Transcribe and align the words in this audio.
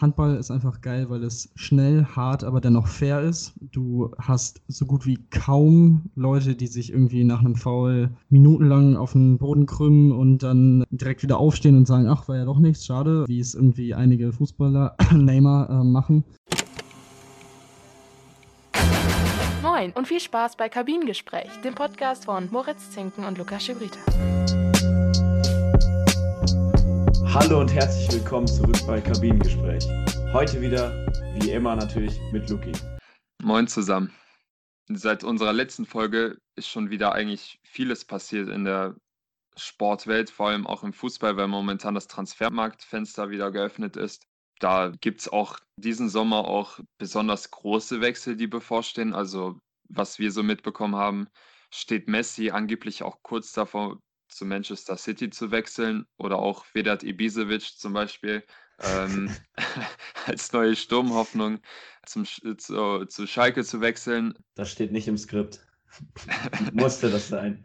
Handball 0.00 0.36
ist 0.36 0.50
einfach 0.50 0.80
geil, 0.80 1.10
weil 1.10 1.22
es 1.24 1.50
schnell, 1.54 2.04
hart, 2.04 2.44
aber 2.44 2.60
dennoch 2.60 2.86
fair 2.86 3.20
ist. 3.20 3.52
Du 3.60 4.10
hast 4.18 4.62
so 4.68 4.86
gut 4.86 5.06
wie 5.06 5.18
kaum 5.30 6.10
Leute, 6.14 6.54
die 6.54 6.66
sich 6.66 6.92
irgendwie 6.92 7.24
nach 7.24 7.40
einem 7.40 7.56
Foul 7.56 8.10
minutenlang 8.28 8.96
auf 8.96 9.12
den 9.12 9.38
Boden 9.38 9.66
krümmen 9.66 10.12
und 10.12 10.42
dann 10.42 10.84
direkt 10.90 11.22
wieder 11.22 11.38
aufstehen 11.38 11.76
und 11.76 11.86
sagen, 11.86 12.08
ach, 12.08 12.28
war 12.28 12.36
ja 12.36 12.44
doch 12.44 12.58
nichts, 12.58 12.86
schade, 12.86 13.24
wie 13.26 13.40
es 13.40 13.54
irgendwie 13.54 13.94
einige 13.94 14.32
Fußballer, 14.32 14.96
Neymar, 15.12 15.68
äh, 15.70 15.84
machen. 15.84 16.24
Moin 19.62 19.92
und 19.92 20.08
viel 20.08 20.20
Spaß 20.20 20.56
bei 20.56 20.68
Kabinengespräch, 20.68 21.50
dem 21.62 21.74
Podcast 21.74 22.24
von 22.24 22.48
Moritz 22.50 22.90
Zinken 22.90 23.24
und 23.24 23.36
Lukas 23.36 23.64
Schibrita. 23.64 24.00
Hallo 27.32 27.60
und 27.60 27.72
herzlich 27.72 28.10
willkommen 28.10 28.48
zurück 28.48 28.84
bei 28.88 29.00
Kabinengespräch. 29.00 29.86
Heute 30.32 30.60
wieder, 30.60 31.06
wie 31.38 31.52
immer 31.52 31.76
natürlich, 31.76 32.18
mit 32.32 32.50
Luki. 32.50 32.72
Moin 33.40 33.68
zusammen. 33.68 34.12
Seit 34.88 35.22
unserer 35.22 35.52
letzten 35.52 35.86
Folge 35.86 36.38
ist 36.56 36.66
schon 36.66 36.90
wieder 36.90 37.12
eigentlich 37.12 37.60
vieles 37.62 38.04
passiert 38.04 38.48
in 38.48 38.64
der 38.64 38.96
Sportwelt, 39.56 40.28
vor 40.28 40.48
allem 40.48 40.66
auch 40.66 40.82
im 40.82 40.92
Fußball, 40.92 41.36
weil 41.36 41.46
momentan 41.46 41.94
das 41.94 42.08
Transfermarktfenster 42.08 43.30
wieder 43.30 43.52
geöffnet 43.52 43.96
ist. 43.96 44.26
Da 44.58 44.92
gibt 45.00 45.20
es 45.20 45.28
auch 45.28 45.60
diesen 45.76 46.08
Sommer 46.08 46.48
auch 46.48 46.80
besonders 46.98 47.52
große 47.52 48.00
Wechsel, 48.00 48.34
die 48.34 48.48
bevorstehen. 48.48 49.14
Also 49.14 49.60
was 49.88 50.18
wir 50.18 50.32
so 50.32 50.42
mitbekommen 50.42 50.96
haben, 50.96 51.28
steht 51.72 52.08
Messi 52.08 52.50
angeblich 52.50 53.04
auch 53.04 53.22
kurz 53.22 53.52
davor, 53.52 54.00
zu 54.30 54.44
Manchester 54.44 54.96
City 54.96 55.30
zu 55.30 55.50
wechseln 55.50 56.06
oder 56.16 56.38
auch 56.38 56.64
Vedat 56.72 57.02
Ibisevic 57.02 57.78
zum 57.78 57.92
Beispiel 57.92 58.44
ähm, 58.82 59.34
als 60.26 60.52
neue 60.52 60.76
Sturmhoffnung 60.76 61.60
zum, 62.06 62.24
zu, 62.24 63.04
zu 63.06 63.26
Schalke 63.26 63.64
zu 63.64 63.80
wechseln. 63.80 64.34
Das 64.54 64.70
steht 64.70 64.92
nicht 64.92 65.08
im 65.08 65.18
Skript. 65.18 65.60
Musste 66.72 67.10
das 67.10 67.28
sein. 67.28 67.64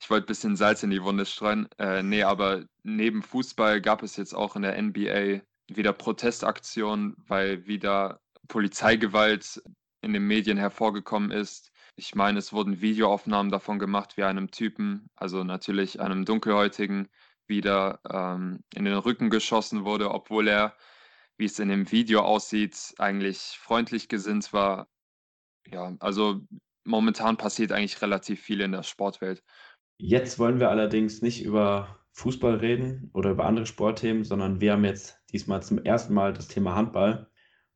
ich 0.00 0.10
wollte 0.10 0.24
ein 0.24 0.26
bisschen 0.26 0.56
Salz 0.56 0.82
in 0.82 0.90
die 0.90 1.02
Wunde 1.02 1.26
streuen. 1.26 1.68
Äh, 1.78 2.02
nee, 2.02 2.22
aber 2.22 2.64
neben 2.82 3.22
Fußball 3.22 3.80
gab 3.80 4.02
es 4.02 4.16
jetzt 4.16 4.34
auch 4.34 4.56
in 4.56 4.62
der 4.62 4.80
NBA 4.80 5.42
wieder 5.68 5.92
Protestaktionen, 5.92 7.14
weil 7.26 7.66
wieder 7.66 8.20
Polizeigewalt 8.48 9.62
in 10.00 10.12
den 10.12 10.26
Medien 10.26 10.58
hervorgekommen 10.58 11.30
ist. 11.30 11.70
Ich 11.98 12.14
meine, 12.14 12.38
es 12.38 12.52
wurden 12.52 12.80
Videoaufnahmen 12.80 13.50
davon 13.50 13.80
gemacht, 13.80 14.16
wie 14.16 14.22
einem 14.22 14.52
Typen, 14.52 15.10
also 15.16 15.42
natürlich 15.42 16.00
einem 16.00 16.24
Dunkelhäutigen, 16.24 17.08
wieder 17.48 17.98
ähm, 18.08 18.60
in 18.72 18.84
den 18.84 18.94
Rücken 18.94 19.30
geschossen 19.30 19.84
wurde, 19.84 20.12
obwohl 20.12 20.46
er, 20.46 20.76
wie 21.38 21.46
es 21.46 21.58
in 21.58 21.68
dem 21.68 21.90
Video 21.90 22.20
aussieht, 22.20 22.94
eigentlich 22.98 23.38
freundlich 23.38 24.08
gesinnt 24.08 24.52
war. 24.52 24.86
Ja, 25.66 25.96
also 25.98 26.40
momentan 26.84 27.36
passiert 27.36 27.72
eigentlich 27.72 28.00
relativ 28.00 28.42
viel 28.42 28.60
in 28.60 28.70
der 28.70 28.84
Sportwelt. 28.84 29.42
Jetzt 29.96 30.38
wollen 30.38 30.60
wir 30.60 30.70
allerdings 30.70 31.20
nicht 31.20 31.42
über 31.44 31.98
Fußball 32.12 32.56
reden 32.58 33.10
oder 33.12 33.30
über 33.30 33.44
andere 33.44 33.66
Sportthemen, 33.66 34.22
sondern 34.22 34.60
wir 34.60 34.74
haben 34.74 34.84
jetzt 34.84 35.18
diesmal 35.32 35.64
zum 35.64 35.78
ersten 35.78 36.14
Mal 36.14 36.32
das 36.32 36.46
Thema 36.46 36.76
Handball. 36.76 37.28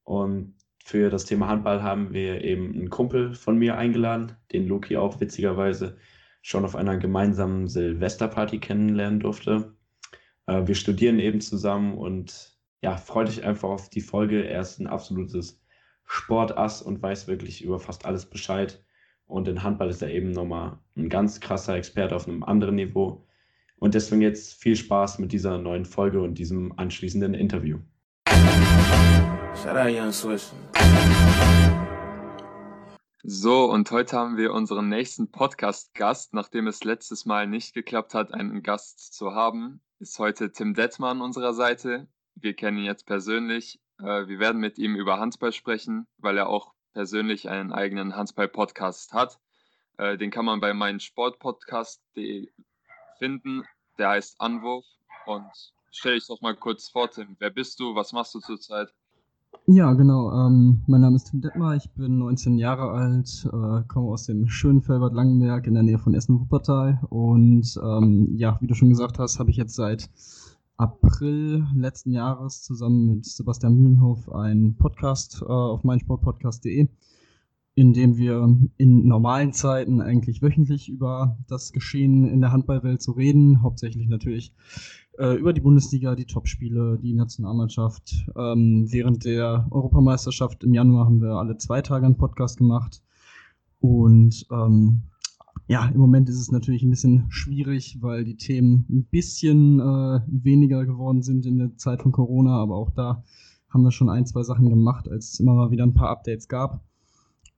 Und 0.05 0.62
für 0.85 1.11
das 1.11 1.25
Thema 1.25 1.49
Handball 1.49 1.83
haben 1.83 2.13
wir 2.13 2.43
eben 2.43 2.75
einen 2.75 2.91
Kumpel 2.91 3.35
von 3.35 3.59
mir 3.59 3.79
eingeladen, 3.79 4.37
den 4.53 4.67
Loki 4.67 4.97
auch 4.97 5.21
witzigerweise 5.21 5.97
schon 6.43 6.65
auf 6.65 6.75
einer 6.75 6.97
gemeinsamen 6.97 7.69
Silvesterparty 7.69 8.59
kennenlernen 8.59 9.21
durfte. 9.21 9.75
Äh, 10.47 10.67
wir 10.67 10.75
studieren 10.75 11.19
eben 11.19 11.41
zusammen 11.41 11.95
und 11.95 12.59
ja, 12.83 12.97
freut 12.97 13.29
euch 13.29 13.45
einfach 13.45 13.69
auf 13.69 13.91
die 13.91 14.01
Folge. 14.01 14.45
Er 14.45 14.61
ist 14.61 14.81
ein 14.81 14.89
absolutes 14.89 15.63
Sportass 16.05 16.83
und 16.83 17.01
weiß 17.01 17.29
wirklich 17.29 17.63
über 17.63 17.79
fast 17.79 18.05
alles 18.05 18.27
Bescheid. 18.27 18.85
Und 19.27 19.47
in 19.49 19.63
Handball 19.63 19.89
ist 19.89 20.03
er 20.03 20.11
eben 20.11 20.33
nochmal 20.33 20.79
ein 20.97 21.09
ganz 21.09 21.41
krasser 21.41 21.77
Experte 21.77 22.17
auf 22.17 22.27
einem 22.27 22.43
anderen 22.43 22.75
Niveau. 22.75 23.25
Und 23.79 23.95
deswegen 23.95 24.21
jetzt 24.21 24.61
viel 24.61 24.77
Spaß 24.77 25.21
mit 25.21 25.33
dieser 25.33 25.59
neuen 25.59 25.85
Folge 25.85 26.21
und 26.21 26.35
diesem 26.35 26.77
anschließenden 26.77 27.35
Interview. 27.35 27.79
Shout 29.55 29.77
out 29.77 29.91
Young 29.91 30.13
Swiss. 30.13 30.53
So, 33.23 33.65
und 33.67 33.91
heute 33.91 34.17
haben 34.17 34.37
wir 34.37 34.53
unseren 34.53 34.89
nächsten 34.89 35.31
Podcast-Gast. 35.31 36.33
Nachdem 36.33 36.67
es 36.67 36.83
letztes 36.85 37.27
Mal 37.27 37.47
nicht 37.47 37.75
geklappt 37.75 38.15
hat, 38.15 38.33
einen 38.33 38.63
Gast 38.63 39.15
zu 39.15 39.35
haben, 39.35 39.81
ist 40.01 40.19
heute 40.19 40.53
Tim 40.53 40.75
Detmer 40.75 41.11
an 41.11 41.21
unserer 41.21 41.53
Seite. 41.53 42.09
Wir 42.35 42.55
kennen 42.55 42.79
ihn 42.79 42.85
jetzt 42.87 43.07
persönlich. 43.07 43.79
Äh, 44.01 44.27
wir 44.27 44.39
werden 44.39 44.61
mit 44.61 44.79
ihm 44.79 44.97
über 44.97 45.21
Handball 45.21 45.53
sprechen, 45.53 46.09
weil 46.17 46.39
er 46.39 46.49
auch 46.49 46.73
persönlich 46.95 47.49
einen 47.49 47.73
eigenen 47.73 48.17
Handball-Podcast 48.17 49.13
hat. 49.13 49.39
Äh, 49.99 50.17
den 50.17 50.31
kann 50.31 50.47
man 50.47 50.61
bei 50.61 50.73
meinem 50.73 50.99
Sportpodcast.de 50.99 52.51
finden. 53.19 53.65
Der 53.99 54.09
heißt 54.09 54.41
Anwurf. 54.41 54.87
Und 55.27 55.51
stell 55.91 56.15
dich 56.15 56.27
doch 56.27 56.41
mal 56.41 56.57
kurz 56.57 56.89
vor, 56.89 57.11
Tim. 57.11 57.37
Wer 57.39 57.51
bist 57.51 57.79
du? 57.79 57.95
Was 57.95 58.13
machst 58.13 58.35
du 58.35 58.41
zurzeit? 58.41 58.93
Ja, 59.67 59.93
genau. 59.93 60.33
Ähm, 60.33 60.83
mein 60.87 61.03
Name 61.03 61.17
ist 61.17 61.31
Tim 61.31 61.41
Detmar, 61.41 61.77
ich 61.77 61.89
bin 61.93 62.19
19 62.19 62.59
Jahre 62.59 62.91
alt, 62.91 63.47
äh, 63.47 63.87
komme 63.87 64.09
aus 64.09 64.27
dem 64.27 64.49
schönen 64.49 64.83
Felbert 64.83 65.15
Langenberg 65.15 65.67
in 65.69 65.75
der 65.75 65.85
Nähe 65.85 65.99
von 65.99 66.15
Essen-Wuppertal. 66.15 67.01
Und 67.11 67.79
ähm, 67.83 68.29
ja, 68.35 68.59
wie 68.61 68.67
du 68.67 68.75
schon 68.75 68.89
gesagt 68.89 69.21
hast, 69.21 69.39
habe 69.39 69.51
ich 69.51 69.57
jetzt 69.57 69.77
seit 69.77 70.11
April 70.77 71.65
letzten 71.77 72.11
Jahres 72.11 72.63
zusammen 72.65 73.07
mit 73.07 73.25
Sebastian 73.25 73.77
Mühlenhof 73.77 74.33
einen 74.33 74.77
Podcast 74.77 75.41
äh, 75.43 75.47
auf 75.47 75.85
meinsportpodcast.de, 75.85 76.89
in 77.77 77.93
dem 77.93 78.17
wir 78.17 78.57
in 78.79 79.07
normalen 79.07 79.53
Zeiten 79.53 80.01
eigentlich 80.01 80.43
wöchentlich 80.43 80.89
über 80.89 81.39
das 81.47 81.73
Geschehen 81.73 82.27
in 82.27 82.41
der 82.41 82.51
Handballwelt 82.51 83.01
zu 83.01 83.13
so 83.13 83.17
reden, 83.17 83.63
hauptsächlich 83.63 84.09
natürlich 84.09 84.53
äh, 85.19 85.35
über 85.35 85.53
die 85.53 85.61
Bundesliga, 85.61 86.15
die 86.15 86.27
Topspiele, 86.27 86.99
die 87.03 87.15
Nationalmannschaft. 87.15 88.27
Ähm, 88.37 88.87
während 88.91 89.25
der 89.25 89.67
Europameisterschaft 89.71 90.65
im 90.65 90.75
Januar 90.75 91.07
haben 91.07 91.21
wir 91.21 91.33
alle 91.33 91.57
zwei 91.59 91.83
Tage 91.83 92.07
einen 92.07 92.17
Podcast 92.17 92.59
gemacht. 92.59 93.03
Und 93.81 94.47
ähm, 94.51 95.03
ja, 95.69 95.87
im 95.89 95.99
Moment 95.99 96.29
ist 96.29 96.41
es 96.41 96.51
natürlich 96.51 96.83
ein 96.83 96.91
bisschen 96.91 97.27
schwierig, 97.31 97.99
weil 98.01 98.25
die 98.25 98.37
Themen 98.37 98.87
ein 98.91 99.05
bisschen 99.05 99.81
äh, 99.81 100.21
weniger 100.27 100.85
geworden 100.87 101.23
sind 101.23 101.47
in 101.47 101.59
der 101.59 101.77
Zeit 101.77 102.03
von 102.03 102.13
Corona, 102.13 102.57
aber 102.57 102.77
auch 102.77 102.91
da 102.91 103.23
haben 103.69 103.83
wir 103.83 103.91
schon 103.91 104.11
ein, 104.11 104.27
zwei 104.27 104.43
Sachen 104.43 104.69
gemacht, 104.69 105.09
als 105.09 105.33
es 105.33 105.41
immer 105.41 105.55
mal 105.55 105.71
wieder 105.71 105.85
ein 105.85 105.95
paar 105.95 106.11
Updates 106.11 106.49
gab. 106.49 106.85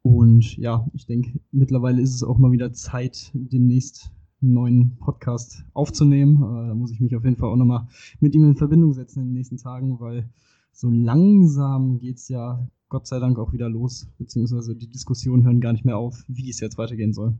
Und 0.02 0.56
ja, 0.56 0.86
ich 0.92 1.06
denke, 1.06 1.40
mittlerweile 1.50 2.00
ist 2.02 2.14
es 2.14 2.22
auch 2.22 2.38
mal 2.38 2.52
wieder 2.52 2.72
Zeit, 2.72 3.30
demnächst 3.32 4.12
einen 4.42 4.52
neuen 4.52 4.96
Podcast 4.98 5.64
aufzunehmen. 5.72 6.36
Äh, 6.36 6.68
da 6.68 6.74
muss 6.74 6.90
ich 6.90 7.00
mich 7.00 7.14
auf 7.16 7.24
jeden 7.24 7.36
Fall 7.36 7.50
auch 7.50 7.56
nochmal 7.56 7.86
mit 8.20 8.34
ihm 8.34 8.44
in 8.44 8.56
Verbindung 8.56 8.92
setzen 8.92 9.20
in 9.20 9.28
den 9.28 9.34
nächsten 9.34 9.56
Tagen, 9.56 10.00
weil 10.00 10.28
so 10.72 10.90
langsam 10.90 11.98
geht 11.98 12.16
es 12.16 12.28
ja 12.28 12.66
Gott 12.88 13.06
sei 13.06 13.18
Dank 13.18 13.38
auch 13.38 13.52
wieder 13.52 13.68
los, 13.68 14.08
beziehungsweise 14.18 14.76
die 14.76 14.88
Diskussionen 14.88 15.44
hören 15.44 15.60
gar 15.60 15.72
nicht 15.72 15.84
mehr 15.84 15.96
auf, 15.96 16.24
wie 16.28 16.50
es 16.50 16.60
jetzt 16.60 16.78
weitergehen 16.78 17.12
soll. 17.12 17.34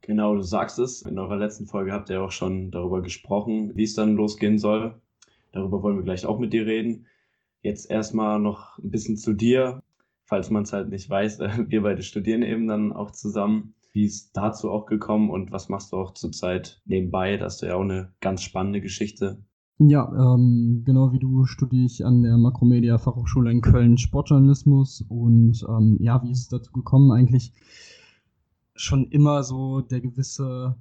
Genau, 0.00 0.34
du 0.36 0.42
sagst 0.42 0.78
es. 0.78 1.02
In 1.02 1.18
eurer 1.18 1.36
letzten 1.36 1.66
Folge 1.66 1.92
habt 1.92 2.10
ihr 2.10 2.22
auch 2.22 2.30
schon 2.30 2.70
darüber 2.70 3.02
gesprochen, 3.02 3.74
wie 3.74 3.82
es 3.82 3.94
dann 3.94 4.14
losgehen 4.14 4.58
soll. 4.58 4.94
Darüber 5.52 5.82
wollen 5.82 5.96
wir 5.96 6.04
gleich 6.04 6.26
auch 6.26 6.38
mit 6.38 6.52
dir 6.52 6.64
reden. 6.64 7.06
Jetzt 7.62 7.90
erstmal 7.90 8.38
noch 8.38 8.78
ein 8.78 8.90
bisschen 8.90 9.16
zu 9.16 9.32
dir, 9.32 9.82
falls 10.24 10.50
man 10.50 10.62
es 10.62 10.72
halt 10.72 10.90
nicht 10.90 11.10
weiß. 11.10 11.40
Wir 11.68 11.82
beide 11.82 12.02
studieren 12.02 12.42
eben 12.42 12.68
dann 12.68 12.92
auch 12.92 13.10
zusammen. 13.10 13.74
Wie 13.96 14.04
ist 14.04 14.36
dazu 14.36 14.70
auch 14.70 14.84
gekommen 14.84 15.30
und 15.30 15.52
was 15.52 15.70
machst 15.70 15.90
du 15.90 15.96
auch 15.96 16.12
zurzeit 16.12 16.82
nebenbei? 16.84 17.38
Das 17.38 17.54
ist 17.54 17.62
ja 17.62 17.76
auch 17.76 17.80
eine 17.80 18.12
ganz 18.20 18.42
spannende 18.42 18.82
Geschichte. 18.82 19.42
Ja, 19.78 20.34
ähm, 20.34 20.82
genau 20.84 21.12
wie 21.12 21.18
du 21.18 21.46
studiere 21.46 21.86
ich 21.86 22.04
an 22.04 22.22
der 22.22 22.36
Makromedia 22.36 22.98
Fachhochschule 22.98 23.50
in 23.50 23.62
Köln 23.62 23.96
Sportjournalismus 23.96 25.02
und 25.08 25.64
ähm, 25.66 25.96
ja, 25.98 26.22
wie 26.22 26.30
ist 26.30 26.40
es 26.40 26.48
dazu 26.48 26.72
gekommen? 26.72 27.10
Eigentlich 27.10 27.54
schon 28.74 29.06
immer 29.06 29.42
so 29.42 29.80
der 29.80 30.02
gewisse 30.02 30.76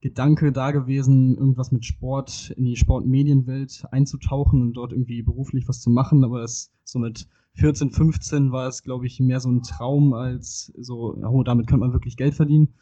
Gedanke 0.00 0.52
da 0.52 0.70
gewesen, 0.70 1.36
irgendwas 1.36 1.72
mit 1.72 1.84
Sport 1.84 2.54
in 2.56 2.64
die 2.64 2.76
Sportmedienwelt 2.76 3.86
einzutauchen 3.90 4.62
und 4.62 4.74
dort 4.74 4.92
irgendwie 4.92 5.22
beruflich 5.22 5.66
was 5.66 5.80
zu 5.80 5.90
machen, 5.90 6.22
aber 6.22 6.44
es 6.44 6.72
so 6.84 7.00
mit 7.00 7.26
14, 7.54 7.90
15 7.90 8.52
war 8.52 8.66
es, 8.66 8.82
glaube 8.82 9.06
ich, 9.06 9.20
mehr 9.20 9.40
so 9.40 9.50
ein 9.50 9.62
Traum 9.62 10.14
als 10.14 10.72
so, 10.78 11.16
oh, 11.16 11.42
damit 11.42 11.66
könnte 11.66 11.80
man 11.80 11.92
wirklich 11.92 12.16
Geld 12.16 12.34
verdienen. 12.34 12.74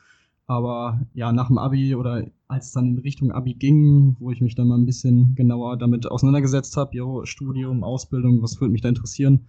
Aber 0.47 1.01
ja, 1.15 1.33
nach 1.33 1.49
dem 1.49 1.59
Abi 1.59 1.95
oder 1.95 2.27
als 2.49 2.67
es 2.67 2.73
dann 2.73 2.87
in 2.87 2.99
Richtung 2.99 3.31
Abi 3.31 3.55
ging, 3.55 4.17
wo 4.19 4.31
ich 4.33 4.41
mich 4.41 4.57
dann 4.57 4.69
mal 4.69 4.79
ein 4.79 4.87
bisschen 4.87 5.35
genauer 5.37 5.77
damit 5.77 6.11
auseinandergesetzt 6.11 6.77
habe, 6.77 6.97
jo, 6.97 7.25
Studium, 7.25 7.85
Ausbildung, 7.85 8.43
was 8.43 8.61
würde 8.61 8.73
mich 8.73 8.83
da 8.83 8.89
interessieren, 8.89 9.49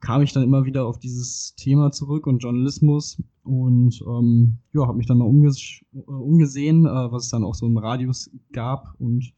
kam 0.00 0.20
ich 0.20 0.32
dann 0.32 0.42
immer 0.42 0.64
wieder 0.64 0.86
auf 0.86 0.98
dieses 0.98 1.54
Thema 1.56 1.90
zurück 1.90 2.26
und 2.26 2.40
Journalismus 2.40 3.22
und 3.44 4.02
ähm, 4.06 4.58
ja, 4.74 4.86
habe 4.86 4.98
mich 4.98 5.06
dann 5.06 5.18
mal 5.18 5.24
umges 5.24 5.80
äh, 5.94 6.00
umgesehen, 6.00 6.84
äh, 6.84 7.10
was 7.10 7.24
es 7.24 7.30
dann 7.30 7.44
auch 7.44 7.54
so 7.54 7.66
im 7.66 7.78
Radius 7.78 8.30
gab 8.52 8.94
und 8.98 9.32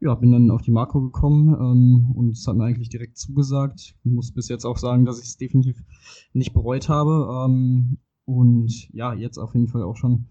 ja, 0.00 0.14
bin 0.14 0.32
dann 0.32 0.50
auf 0.50 0.62
die 0.62 0.70
Makro 0.70 1.00
gekommen 1.00 1.54
ähm, 1.54 2.12
und 2.14 2.30
es 2.30 2.46
hat 2.46 2.56
mir 2.56 2.64
eigentlich 2.64 2.88
direkt 2.88 3.18
zugesagt. 3.18 3.94
Muss 4.04 4.32
bis 4.32 4.48
jetzt 4.48 4.64
auch 4.64 4.78
sagen, 4.78 5.04
dass 5.04 5.18
ich 5.18 5.26
es 5.26 5.36
definitiv 5.36 5.82
nicht 6.32 6.52
bereut 6.52 6.88
habe. 6.88 7.46
Ähm, 7.46 7.98
und 8.24 8.88
ja, 8.92 9.12
jetzt 9.12 9.38
auf 9.38 9.54
jeden 9.54 9.68
Fall 9.68 9.82
auch 9.82 9.96
schon 9.96 10.26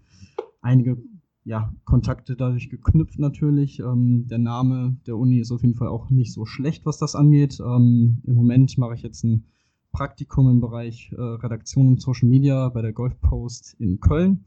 einige 0.60 0.98
ja, 1.44 1.72
Kontakte 1.84 2.36
dadurch 2.36 2.68
geknüpft 2.68 3.18
natürlich. 3.18 3.80
Ähm, 3.80 4.26
der 4.28 4.38
Name 4.38 4.96
der 5.06 5.16
Uni 5.16 5.38
ist 5.38 5.52
auf 5.52 5.62
jeden 5.62 5.76
Fall 5.76 5.88
auch 5.88 6.10
nicht 6.10 6.32
so 6.32 6.44
schlecht, 6.44 6.84
was 6.84 6.98
das 6.98 7.14
angeht. 7.14 7.60
Ähm, 7.60 8.22
Im 8.24 8.34
Moment 8.34 8.76
mache 8.76 8.94
ich 8.94 9.02
jetzt 9.02 9.24
ein 9.24 9.44
Praktikum 9.92 10.48
im 10.50 10.60
Bereich 10.60 11.12
äh, 11.12 11.20
Redaktion 11.20 11.88
und 11.88 12.00
Social 12.00 12.28
Media 12.28 12.68
bei 12.68 12.82
der 12.82 12.92
Golf 12.92 13.20
Post 13.20 13.74
in 13.78 14.00
Köln. 14.00 14.44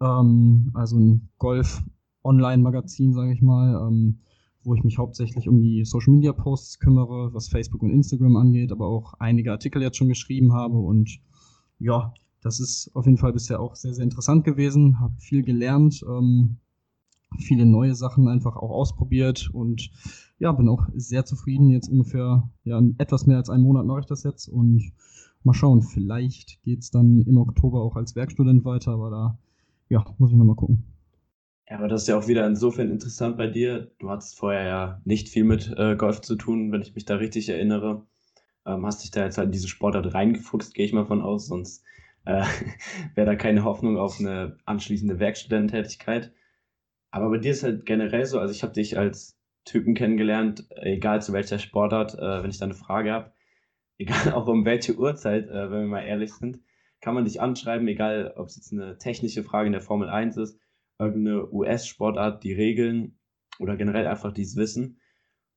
Ähm, 0.00 0.70
also 0.74 0.98
ein 0.98 1.28
Golf-Online-Magazin, 1.38 3.14
sage 3.14 3.32
ich 3.32 3.42
mal, 3.42 3.88
ähm, 3.88 4.18
wo 4.64 4.74
ich 4.74 4.84
mich 4.84 4.98
hauptsächlich 4.98 5.48
um 5.48 5.60
die 5.60 5.84
Social-Media-Posts 5.84 6.78
kümmere, 6.78 7.32
was 7.32 7.48
Facebook 7.48 7.82
und 7.82 7.90
Instagram 7.90 8.36
angeht, 8.36 8.72
aber 8.72 8.86
auch 8.86 9.14
einige 9.18 9.52
Artikel 9.52 9.82
jetzt 9.82 9.96
schon 9.96 10.08
geschrieben 10.08 10.52
habe. 10.52 10.78
Und 10.78 11.20
ja, 11.78 12.12
das 12.42 12.60
ist 12.60 12.90
auf 12.94 13.06
jeden 13.06 13.18
Fall 13.18 13.32
bisher 13.32 13.60
auch 13.60 13.74
sehr, 13.74 13.94
sehr 13.94 14.04
interessant 14.04 14.44
gewesen, 14.44 15.00
habe 15.00 15.14
viel 15.18 15.42
gelernt, 15.42 16.04
ähm, 16.08 16.56
viele 17.38 17.66
neue 17.66 17.94
Sachen 17.94 18.28
einfach 18.28 18.56
auch 18.56 18.70
ausprobiert 18.70 19.50
und 19.52 19.90
ja, 20.38 20.52
bin 20.52 20.68
auch 20.68 20.88
sehr 20.94 21.24
zufrieden. 21.24 21.68
Jetzt 21.68 21.88
ungefähr, 21.88 22.48
ja, 22.64 22.80
etwas 22.98 23.26
mehr 23.26 23.38
als 23.38 23.50
einen 23.50 23.64
Monat 23.64 23.86
mache 23.86 24.00
ich 24.00 24.06
das 24.06 24.22
jetzt 24.22 24.48
und 24.48 24.92
mal 25.42 25.54
schauen, 25.54 25.82
vielleicht 25.82 26.62
geht's 26.62 26.90
dann 26.90 27.20
im 27.20 27.36
Oktober 27.36 27.82
auch 27.82 27.96
als 27.96 28.14
Werkstudent 28.16 28.64
weiter, 28.64 28.92
aber 28.92 29.10
da, 29.10 29.38
ja, 29.88 30.04
muss 30.18 30.30
ich 30.30 30.36
nochmal 30.36 30.56
gucken. 30.56 30.93
Ja, 31.68 31.78
aber 31.78 31.88
das 31.88 32.02
ist 32.02 32.08
ja 32.08 32.18
auch 32.18 32.28
wieder 32.28 32.46
insofern 32.46 32.90
interessant 32.90 33.38
bei 33.38 33.46
dir. 33.46 33.90
Du 33.98 34.10
hattest 34.10 34.38
vorher 34.38 34.64
ja 34.64 35.02
nicht 35.04 35.28
viel 35.28 35.44
mit 35.44 35.72
äh, 35.76 35.96
Golf 35.96 36.20
zu 36.20 36.36
tun, 36.36 36.72
wenn 36.72 36.82
ich 36.82 36.94
mich 36.94 37.06
da 37.06 37.16
richtig 37.16 37.48
erinnere. 37.48 38.06
Ähm, 38.66 38.84
hast 38.84 39.02
dich 39.02 39.10
da 39.10 39.24
jetzt 39.24 39.38
halt 39.38 39.46
in 39.46 39.52
diese 39.52 39.68
Sportart 39.68 40.12
reingefuchst, 40.12 40.74
gehe 40.74 40.84
ich 40.84 40.92
mal 40.92 41.06
von 41.06 41.22
aus, 41.22 41.46
sonst 41.46 41.82
äh, 42.26 42.44
wäre 43.14 43.26
da 43.26 43.34
keine 43.36 43.64
Hoffnung 43.64 43.96
auf 43.98 44.20
eine 44.20 44.58
anschließende 44.66 45.18
Werkstudententätigkeit. 45.18 46.32
Aber 47.10 47.30
bei 47.30 47.38
dir 47.38 47.52
ist 47.52 47.62
halt 47.62 47.86
generell 47.86 48.26
so, 48.26 48.38
also 48.38 48.52
ich 48.52 48.62
habe 48.62 48.72
dich 48.72 48.98
als 48.98 49.38
Typen 49.64 49.94
kennengelernt, 49.94 50.66
egal 50.76 51.22
zu 51.22 51.32
welcher 51.32 51.58
Sportart, 51.58 52.14
äh, 52.14 52.42
wenn 52.42 52.50
ich 52.50 52.58
da 52.58 52.66
eine 52.66 52.74
Frage 52.74 53.12
habe, 53.12 53.32
egal 53.98 54.32
auch 54.34 54.48
um 54.48 54.66
welche 54.66 54.96
Uhrzeit, 54.96 55.48
äh, 55.48 55.70
wenn 55.70 55.82
wir 55.82 55.88
mal 55.88 56.04
ehrlich 56.04 56.34
sind, 56.34 56.58
kann 57.00 57.14
man 57.14 57.24
dich 57.24 57.40
anschreiben, 57.40 57.88
egal 57.88 58.34
ob 58.36 58.48
es 58.48 58.56
jetzt 58.56 58.72
eine 58.72 58.98
technische 58.98 59.44
Frage 59.44 59.66
in 59.66 59.72
der 59.72 59.80
Formel 59.80 60.08
1 60.08 60.36
ist, 60.36 60.58
irgendeine 60.98 61.50
US-Sportart, 61.52 62.44
die 62.44 62.52
Regeln 62.52 63.18
oder 63.58 63.76
generell 63.76 64.06
einfach 64.06 64.32
dieses 64.32 64.56
Wissen. 64.56 65.00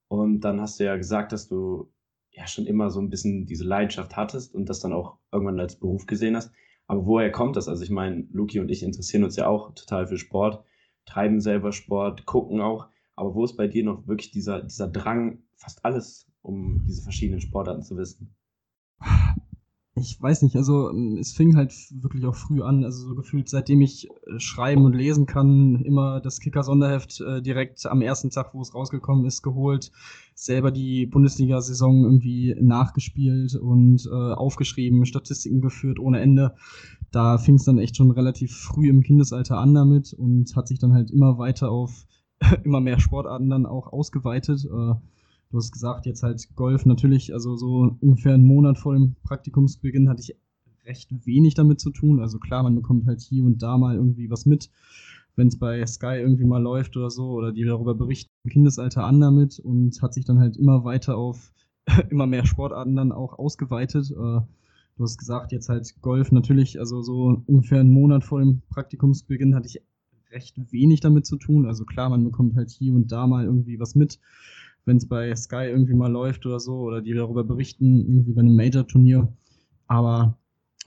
Und 0.08 0.42
dann 0.42 0.62
hast 0.62 0.80
du 0.80 0.86
ja 0.86 0.96
gesagt, 0.96 1.32
dass 1.32 1.48
du 1.48 1.92
ja 2.32 2.48
schon 2.48 2.66
immer 2.66 2.90
so 2.90 3.02
ein 3.02 3.10
bisschen 3.10 3.46
diese 3.46 3.64
Leidenschaft 3.64 4.16
hattest 4.16 4.54
und 4.54 4.70
das 4.70 4.80
dann 4.80 4.94
auch 4.94 5.18
irgendwann 5.32 5.60
als 5.60 5.80
Beruf 5.80 6.06
gesehen 6.06 6.36
hast. 6.36 6.52
Aber 6.86 7.06
woher 7.06 7.32
kommt 7.32 7.56
das? 7.56 7.68
Also 7.68 7.84
ich 7.84 7.90
meine, 7.90 8.28
Luki 8.32 8.60
und 8.60 8.70
ich 8.70 8.84
interessieren 8.84 9.24
uns 9.24 9.36
ja 9.36 9.48
auch 9.48 9.74
total 9.74 10.08
für 10.08 10.18
Sport, 10.18 10.64
treiben 11.06 11.42
selber 11.42 11.72
Sport, 11.72 12.26
gucken 12.26 12.62
auch. 12.62 12.88
Aber 13.16 13.34
wo 13.34 13.44
ist 13.44 13.58
bei 13.58 13.68
dir 13.68 13.84
noch 13.84 14.08
wirklich 14.08 14.32
dieser, 14.32 14.62
dieser 14.62 14.88
Drang, 14.88 15.44
fast 15.56 15.84
alles 15.84 16.32
um 16.42 16.86
diese 16.86 17.02
verschiedenen 17.02 17.42
Sportarten 17.42 17.84
zu 17.84 17.98
wissen? 17.98 18.37
Ich 20.00 20.22
weiß 20.22 20.42
nicht, 20.44 20.56
also 20.56 20.90
ähm, 20.90 21.18
es 21.20 21.34
fing 21.34 21.56
halt 21.56 21.74
wirklich 21.92 22.26
auch 22.26 22.36
früh 22.36 22.62
an, 22.62 22.84
also 22.84 23.10
so 23.10 23.16
gefühlt 23.16 23.50
seitdem 23.50 23.82
ich 23.82 24.10
äh, 24.10 24.40
schreiben 24.40 24.86
und 24.86 24.94
lesen 24.94 25.26
kann, 25.26 25.82
immer 25.84 26.22
das 26.22 26.40
Kicker-Sonderheft 26.40 27.22
äh, 27.22 27.42
direkt 27.42 27.86
am 27.86 28.02
ersten 28.02 28.30
Tag, 28.30 28.54
wo 28.54 28.62
es 28.62 28.74
rausgekommen 28.74 29.26
ist, 29.26 29.42
geholt, 29.42 29.92
selber 30.36 30.72
die 30.72 31.06
Bundesliga-Saison 31.06 32.04
irgendwie 32.04 32.56
nachgespielt 32.60 33.56
und 33.56 34.06
äh, 34.06 34.34
aufgeschrieben, 34.34 35.06
Statistiken 35.06 35.62
geführt 35.62 36.00
ohne 36.00 36.20
Ende. 36.20 36.56
Da 37.12 37.38
fing 37.38 37.56
es 37.56 37.66
dann 37.66 37.80
echt 37.80 37.98
schon 37.98 38.12
relativ 38.12 38.56
früh 38.56 38.90
im 38.90 39.02
Kindesalter 39.02 39.58
an 39.58 39.74
damit 39.74 40.14
und 40.14 40.56
hat 40.56 40.68
sich 40.68 40.80
dann 40.80 40.94
halt 40.94 41.12
immer 41.12 41.38
weiter 41.38 41.72
auf 41.72 42.06
immer 42.64 42.82
mehr 42.82 43.00
Sportarten 43.00 43.50
dann 43.50 43.66
auch 43.66 43.92
ausgeweitet. 43.92 44.66
Äh, 44.66 44.96
Du 45.50 45.58
hast 45.58 45.72
gesagt, 45.72 46.06
jetzt 46.06 46.24
halt 46.24 46.46
Golf 46.56 46.86
natürlich, 46.86 47.34
also 47.34 47.56
so 47.56 47.96
ungefähr 48.02 48.34
einen 48.34 48.44
Monat 48.44 48.78
vor 48.78 48.94
dem 48.94 49.16
Praktikumsbeginn 49.24 50.10
hatte 50.10 50.22
ich 50.22 50.36
recht 50.86 51.10
wenig 51.26 51.54
damit 51.54 51.80
zu 51.80 51.92
tun. 51.92 52.20
Also 52.20 52.38
klar, 52.40 52.64
man 52.64 52.76
bekommt 52.76 53.06
halt 53.06 53.22
hier 53.22 53.44
und 53.46 53.62
da 53.62 53.78
mal 53.78 53.96
irgendwie 53.96 54.30
was 54.30 54.46
mit, 54.46 54.70
wenn 55.36 55.48
es 55.48 55.58
bei 55.58 55.86
Sky 55.86 56.18
irgendwie 56.18 56.46
mal 56.46 56.62
läuft 56.62 56.98
oder 56.98 57.10
so, 57.10 57.32
oder 57.32 57.52
die 57.54 57.64
darüber 57.64 57.96
berichten, 57.96 58.32
im 58.44 58.52
Kindesalter 58.52 59.06
an 59.06 59.22
damit 59.22 59.60
und 59.60 60.02
hat 60.02 60.14
sich 60.14 60.26
dann 60.26 60.40
halt 60.40 60.58
immer 60.58 60.84
weiter 60.84 61.18
auf 61.18 61.54
immer 62.10 62.28
mehr 62.28 62.46
Sportarten 62.46 62.96
dann 62.96 63.14
auch 63.14 63.40
ausgeweitet. 63.40 64.12
Äh, 64.12 64.16
du 64.16 65.04
hast 65.04 65.18
gesagt, 65.18 65.54
jetzt 65.54 65.70
halt 65.70 65.94
Golf 66.02 66.32
natürlich, 66.32 66.80
also 66.80 67.02
so 67.02 67.42
ungefähr 67.46 67.80
einen 67.80 67.92
Monat 67.92 68.26
vor 68.26 68.40
dem 68.40 68.62
Praktikumsbeginn 68.70 69.56
hatte 69.56 69.68
ich 69.68 69.82
recht 70.32 70.58
wenig 70.74 71.00
damit 71.00 71.26
zu 71.26 71.38
tun. 71.38 71.66
Also 71.66 71.86
klar, 71.86 72.10
man 72.10 72.26
bekommt 72.26 72.56
halt 72.56 72.70
hier 72.70 72.94
und 72.94 73.12
da 73.12 73.28
mal 73.28 73.46
irgendwie 73.46 73.80
was 73.80 73.96
mit 73.96 74.20
wenn 74.88 74.98
es 74.98 75.08
bei 75.08 75.36
Sky 75.36 75.66
irgendwie 75.68 75.94
mal 75.94 76.12
läuft 76.12 76.46
oder 76.46 76.60
so, 76.60 76.80
oder 76.80 77.02
die 77.02 77.14
darüber 77.14 77.44
berichten, 77.44 78.00
irgendwie 78.08 78.34
bei 78.34 78.42
einem 78.42 78.56
Major-Turnier. 78.56 79.32
Aber 79.88 80.38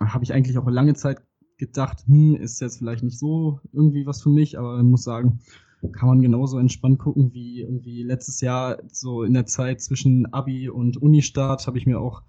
habe 0.01 0.25
ich 0.25 0.33
eigentlich 0.33 0.59
auch 0.59 0.69
lange 0.69 0.95
Zeit 0.95 1.23
gedacht, 1.59 2.05
hm, 2.07 2.35
ist 2.37 2.61
jetzt 2.61 2.79
vielleicht 2.79 3.05
nicht 3.05 3.19
so 3.19 3.61
irgendwie 3.73 4.07
was 4.07 4.23
für 4.23 4.31
mich, 4.31 4.59
aber 4.59 4.83
muss 4.83 5.05
sagen, 5.05 5.41
kann 5.93 6.09
man 6.09 6.23
genauso 6.23 6.59
entspannt 6.59 6.99
gucken 6.99 7.33
wie 7.33 7.61
irgendwie 7.61 8.03
letztes 8.03 8.41
Jahr, 8.41 8.79
so 8.91 9.23
in 9.23 9.35
der 9.35 9.47
Zeit 9.47 9.81
zwischen 9.81 10.33
Abi 10.33 10.69
und 10.69 10.97
Unistart, 10.97 11.67
habe 11.67 11.79
ich 11.79 11.87
mir 11.87 12.01
auch 12.01 12.23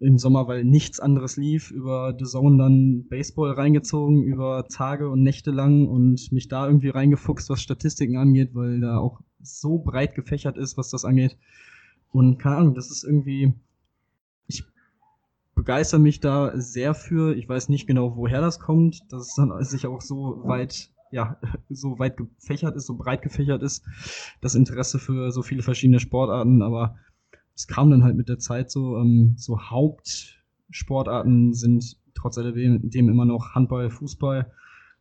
im 0.00 0.18
Sommer, 0.18 0.46
weil 0.46 0.64
nichts 0.64 1.00
anderes 1.00 1.36
lief, 1.36 1.70
über 1.70 2.14
The 2.16 2.24
Zone 2.24 2.58
dann 2.58 3.08
Baseball 3.08 3.52
reingezogen, 3.52 4.22
über 4.22 4.66
Tage 4.68 5.08
und 5.08 5.22
Nächte 5.22 5.50
lang 5.50 5.88
und 5.88 6.30
mich 6.30 6.48
da 6.48 6.66
irgendwie 6.66 6.90
reingefuchst, 6.90 7.50
was 7.50 7.62
Statistiken 7.62 8.16
angeht, 8.16 8.54
weil 8.54 8.80
da 8.80 8.98
auch 8.98 9.20
so 9.40 9.78
breit 9.78 10.14
gefächert 10.14 10.56
ist, 10.56 10.76
was 10.76 10.90
das 10.90 11.04
angeht. 11.04 11.36
Und 12.12 12.38
keine 12.38 12.56
Ahnung, 12.56 12.74
das 12.74 12.90
ist 12.90 13.04
irgendwie, 13.04 13.54
ich 14.46 14.64
begeister 15.54 15.98
mich 15.98 16.20
da 16.20 16.52
sehr 16.54 16.94
für. 16.94 17.36
Ich 17.36 17.48
weiß 17.48 17.68
nicht 17.68 17.86
genau, 17.86 18.16
woher 18.16 18.40
das 18.40 18.60
kommt, 18.60 19.12
dass 19.12 19.28
es 19.28 19.34
dann 19.34 19.62
sich 19.64 19.86
auch 19.86 20.00
so 20.00 20.42
weit, 20.44 20.90
ja, 21.10 21.38
so 21.68 21.98
weit 21.98 22.16
gefächert 22.16 22.76
ist, 22.76 22.86
so 22.86 22.96
breit 22.96 23.22
gefächert 23.22 23.62
ist, 23.62 23.84
das 24.40 24.54
Interesse 24.54 25.00
für 25.00 25.32
so 25.32 25.42
viele 25.42 25.62
verschiedene 25.62 25.98
Sportarten, 25.98 26.62
aber 26.62 26.96
es 27.58 27.66
kam 27.66 27.90
dann 27.90 28.04
halt 28.04 28.16
mit 28.16 28.28
der 28.28 28.38
Zeit 28.38 28.70
so, 28.70 28.96
ähm, 28.98 29.34
so 29.36 29.60
Hauptsportarten 29.60 31.54
sind 31.54 31.96
trotz 32.14 32.38
alledem 32.38 33.08
immer 33.08 33.24
noch 33.24 33.56
Handball, 33.56 33.90
Fußball 33.90 34.50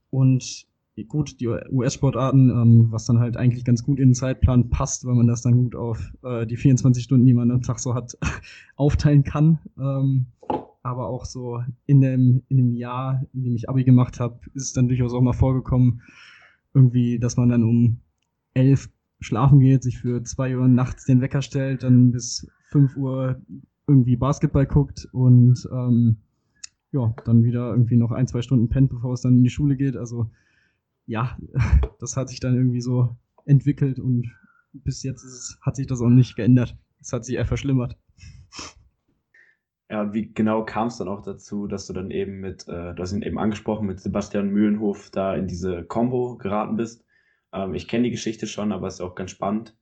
und 0.09 0.65
gut, 1.07 1.39
die 1.39 1.47
US-Sportarten, 1.47 2.49
ähm, 2.49 2.87
was 2.89 3.05
dann 3.05 3.19
halt 3.19 3.37
eigentlich 3.37 3.63
ganz 3.63 3.83
gut 3.83 3.99
in 3.99 4.09
den 4.09 4.15
Zeitplan 4.15 4.71
passt, 4.71 5.05
weil 5.05 5.13
man 5.13 5.27
das 5.27 5.43
dann 5.43 5.53
gut 5.53 5.75
auf 5.75 6.11
äh, 6.23 6.47
die 6.47 6.57
24 6.57 7.03
Stunden, 7.03 7.27
die 7.27 7.35
man 7.35 7.51
am 7.51 7.61
Tag 7.61 7.77
so 7.77 7.93
hat, 7.93 8.17
aufteilen 8.75 9.23
kann. 9.23 9.59
Ähm, 9.79 10.25
aber 10.81 11.07
auch 11.07 11.25
so 11.25 11.61
in 11.85 12.01
dem, 12.01 12.41
in 12.49 12.57
dem 12.57 12.73
Jahr, 12.73 13.23
in 13.35 13.43
dem 13.43 13.55
ich 13.55 13.69
Abi 13.69 13.83
gemacht 13.83 14.19
habe, 14.19 14.39
ist 14.55 14.63
es 14.63 14.73
dann 14.73 14.87
durchaus 14.87 15.13
auch 15.13 15.21
mal 15.21 15.33
vorgekommen, 15.33 16.01
irgendwie, 16.73 17.19
dass 17.19 17.37
man 17.37 17.49
dann 17.49 17.63
um 17.63 17.99
elf 18.55 18.89
schlafen 19.19 19.59
geht, 19.59 19.83
sich 19.83 20.00
für 20.00 20.24
zwei 20.24 20.57
Uhr 20.57 20.67
nachts 20.67 21.05
den 21.05 21.21
Wecker 21.21 21.41
stellt, 21.41 21.83
dann 21.83 22.12
bis 22.12 22.47
fünf 22.69 22.95
Uhr 22.95 23.41
irgendwie 23.88 24.15
Basketball 24.15 24.65
guckt 24.65 25.07
und 25.12 25.67
ähm, 25.71 26.17
ja, 26.91 27.13
dann 27.25 27.43
wieder 27.43 27.71
irgendwie 27.71 27.97
noch 27.97 28.12
ein, 28.12 28.27
zwei 28.27 28.41
Stunden 28.41 28.69
pennt, 28.69 28.89
bevor 28.89 29.13
es 29.13 29.21
dann 29.21 29.38
in 29.38 29.43
die 29.43 29.50
Schule 29.50 29.75
geht. 29.75 29.95
Also 29.95 30.29
ja, 31.05 31.38
das 32.00 32.17
hat 32.17 32.29
sich 32.29 32.39
dann 32.39 32.55
irgendwie 32.55 32.81
so 32.81 33.15
entwickelt 33.45 34.00
und 34.00 34.29
bis 34.74 35.03
jetzt 35.03 35.24
es, 35.24 35.57
hat 35.62 35.75
sich 35.75 35.88
das 35.88 36.01
auch 36.01 36.09
nicht 36.09 36.36
geändert. 36.36 36.77
Es 37.00 37.13
hat 37.13 37.25
sich 37.25 37.36
eher 37.36 37.45
verschlimmert. 37.45 37.97
Ja, 39.89 40.01
und 40.01 40.13
wie 40.13 40.33
genau 40.33 40.65
kam 40.65 40.88
es 40.88 40.97
dann 40.97 41.07
auch 41.07 41.21
dazu, 41.21 41.65
dass 41.65 41.88
du 41.88 41.93
dann 41.93 42.12
eben 42.12 42.41
mit, 42.41 42.67
äh, 42.67 42.93
du 42.93 43.01
hast 43.01 43.13
ihn 43.13 43.21
eben 43.21 43.39
angesprochen, 43.39 43.88
mit 43.88 44.01
Sebastian 44.01 44.50
Mühlenhof 44.50 45.09
da 45.12 45.33
in 45.33 45.47
diese 45.47 45.83
Combo 45.86 46.36
geraten 46.38 46.75
bist? 46.75 47.05
Ähm, 47.53 47.73
ich 47.73 47.87
kenne 47.87 48.05
die 48.05 48.11
Geschichte 48.11 48.47
schon, 48.47 48.71
aber 48.71 48.87
es 48.87 48.95
ist 48.95 49.01
auch 49.01 49.15
ganz 49.15 49.31
spannend, 49.31 49.77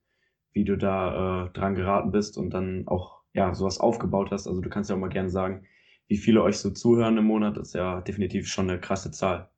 wie 0.53 0.65
du 0.65 0.77
da 0.77 1.45
äh, 1.45 1.49
dran 1.51 1.75
geraten 1.75 2.11
bist 2.11 2.37
und 2.37 2.51
dann 2.51 2.87
auch 2.87 3.21
ja 3.33 3.53
sowas 3.53 3.79
aufgebaut 3.79 4.31
hast. 4.31 4.47
Also 4.47 4.61
du 4.61 4.69
kannst 4.69 4.89
ja 4.89 4.95
auch 4.95 4.99
mal 4.99 5.09
gerne 5.09 5.29
sagen, 5.29 5.65
wie 6.07 6.17
viele 6.17 6.43
euch 6.43 6.57
so 6.57 6.69
zuhören 6.69 7.17
im 7.17 7.25
Monat, 7.25 7.57
das 7.57 7.69
ist 7.69 7.73
ja 7.73 8.01
definitiv 8.01 8.47
schon 8.47 8.69
eine 8.69 8.79
krasse 8.79 9.11
Zahl. 9.11 9.49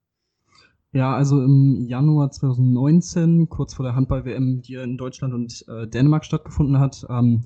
Ja, 0.93 1.13
also 1.13 1.43
im 1.43 1.85
Januar 1.85 2.31
2019, 2.31 3.49
kurz 3.49 3.73
vor 3.73 3.83
der 3.83 3.95
Handball-WM, 3.95 4.61
die 4.61 4.75
in 4.75 4.97
Deutschland 4.97 5.33
und 5.33 5.65
äh, 5.67 5.85
Dänemark 5.87 6.23
stattgefunden 6.23 6.79
hat, 6.79 7.05
ähm, 7.09 7.43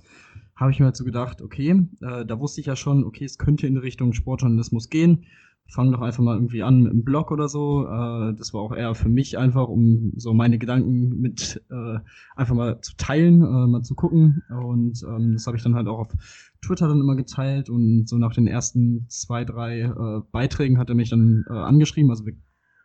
habe 0.56 0.72
ich 0.72 0.80
mir 0.80 0.86
halt 0.86 0.96
so 0.96 1.04
gedacht, 1.04 1.42
okay, 1.42 1.88
äh, 2.02 2.26
da 2.26 2.40
wusste 2.40 2.62
ich 2.62 2.68
ja 2.68 2.76
schon, 2.76 3.04
okay, 3.04 3.26
es 3.26 3.40
könnte 3.40 3.66
in 3.66 3.78
Richtung 3.78 4.14
Sportjournalismus 4.14 4.90
gehen. 4.90 5.26
Fang 5.72 5.92
doch 5.92 6.02
einfach 6.02 6.22
mal 6.22 6.36
irgendwie 6.36 6.64
an 6.64 6.82
mit 6.82 6.92
einem 6.92 7.04
Blog 7.04 7.32
oder 7.32 7.48
so. 7.48 7.86
Äh, 7.86 8.34
das 8.36 8.54
war 8.54 8.62
auch 8.62 8.76
eher 8.76 8.94
für 8.94 9.08
mich 9.08 9.38
einfach, 9.38 9.70
um 9.70 10.12
so 10.18 10.34
meine 10.34 10.60
Gedanken 10.60 11.22
mit 11.22 11.64
äh, 11.72 12.00
einfach 12.36 12.56
mal 12.56 12.82
zu 12.82 12.96
teilen, 12.98 13.42
äh, 13.42 13.68
mal 13.68 13.82
zu 13.82 13.96
gucken. 13.96 14.44
Und 14.50 15.02
ähm, 15.04 15.34
das 15.34 15.48
habe 15.48 15.56
ich 15.56 15.64
dann 15.64 15.76
halt 15.76 15.88
auch 15.88 16.00
auf 16.00 16.14
Twitter 16.62 16.90
dann 16.90 17.00
immer 17.00 17.16
geteilt 17.16 17.70
und 17.70 18.08
so 18.08 18.18
nach 18.18 18.34
den 18.34 18.48
ersten 18.48 19.06
zwei, 19.08 19.46
drei 19.46 19.82
äh, 19.82 20.22
Beiträgen 20.32 20.78
hat 20.78 20.90
er 20.90 20.96
mich 20.96 21.10
dann 21.10 21.46
äh, 21.50 21.54
angeschrieben. 21.54 22.12
Also 22.12 22.26
wir 22.26 22.34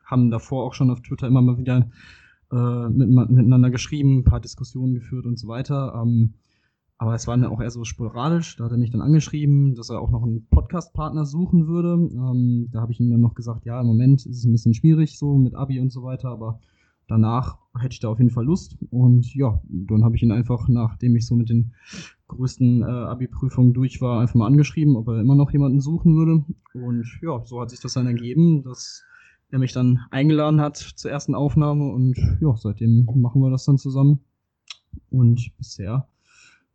haben 0.05 0.31
davor 0.31 0.65
auch 0.65 0.75
schon 0.75 0.91
auf 0.91 1.03
Twitter 1.03 1.27
immer 1.27 1.43
mal 1.43 1.59
wieder 1.59 1.91
äh, 2.53 2.89
mit, 2.89 3.09
miteinander 3.09 3.71
geschrieben, 3.71 4.19
ein 4.19 4.25
paar 4.25 4.41
Diskussionen 4.41 4.95
geführt 4.95 5.27
und 5.27 5.39
so 5.39 5.49
weiter. 5.49 6.01
Ähm, 6.01 6.35
aber 6.99 7.15
es 7.15 7.27
war 7.27 7.37
dann 7.37 7.51
auch 7.51 7.61
eher 7.61 7.71
so 7.71 7.85
sporadisch. 7.85 8.57
Da 8.57 8.65
hat 8.65 8.73
er 8.73 8.79
mich 8.79 8.91
dann 8.91 9.03
angeschrieben, 9.03 9.75
dass 9.75 9.91
er 9.91 10.01
auch 10.01 10.11
noch 10.11 10.23
einen 10.23 10.47
Podcast-Partner 10.49 11.27
suchen 11.27 11.67
würde. 11.67 11.93
Ähm, 11.95 12.69
da 12.73 12.81
habe 12.81 12.93
ich 12.93 13.01
ihm 13.01 13.11
dann 13.11 13.21
noch 13.21 13.35
gesagt, 13.35 13.67
ja, 13.67 13.81
im 13.81 13.87
Moment 13.87 14.25
ist 14.25 14.39
es 14.39 14.45
ein 14.45 14.53
bisschen 14.53 14.73
schwierig 14.73 15.19
so 15.19 15.37
mit 15.37 15.55
Abi 15.55 15.79
und 15.79 15.91
so 15.91 16.03
weiter, 16.03 16.31
aber 16.31 16.61
danach 17.07 17.59
hätte 17.79 17.93
ich 17.93 18.01
da 18.01 18.09
auf 18.09 18.19
jeden 18.19 18.31
Fall 18.31 18.47
Lust. 18.47 18.79
Und 18.91 19.35
ja, 19.35 19.61
dann 19.69 20.05
habe 20.05 20.17
ich 20.17 20.23
ihn 20.23 20.33
einfach, 20.33 20.69
nachdem 20.69 21.17
ich 21.17 21.27
so 21.27 21.35
mit 21.35 21.51
den 21.51 21.73
größten 22.29 22.83
äh, 22.83 22.87
Abi-Prüfungen 22.87 23.75
durch 23.75 24.01
war, 24.01 24.21
einfach 24.21 24.35
mal 24.37 24.47
angeschrieben, 24.47 24.97
ob 24.97 25.09
er 25.09 25.21
immer 25.21 25.35
noch 25.35 25.53
jemanden 25.53 25.81
suchen 25.81 26.17
würde. 26.17 26.45
Und 26.73 27.07
ja, 27.21 27.45
so 27.45 27.61
hat 27.61 27.71
sich 27.71 27.81
das 27.81 27.93
dann 27.93 28.07
ergeben, 28.07 28.63
dass 28.63 29.05
er 29.51 29.59
mich 29.59 29.75
dann 29.75 30.01
eingeladen 30.11 30.63
hat 30.63 30.77
zur 30.77 31.11
ersten 31.11 31.35
Aufnahme 31.35 31.93
und 31.93 32.17
ja, 32.41 32.57
seitdem 32.57 33.07
machen 33.15 33.43
wir 33.43 33.51
das 33.51 33.67
dann 33.67 33.77
zusammen. 33.77 34.21
Und 35.11 35.53
bisher 35.59 36.09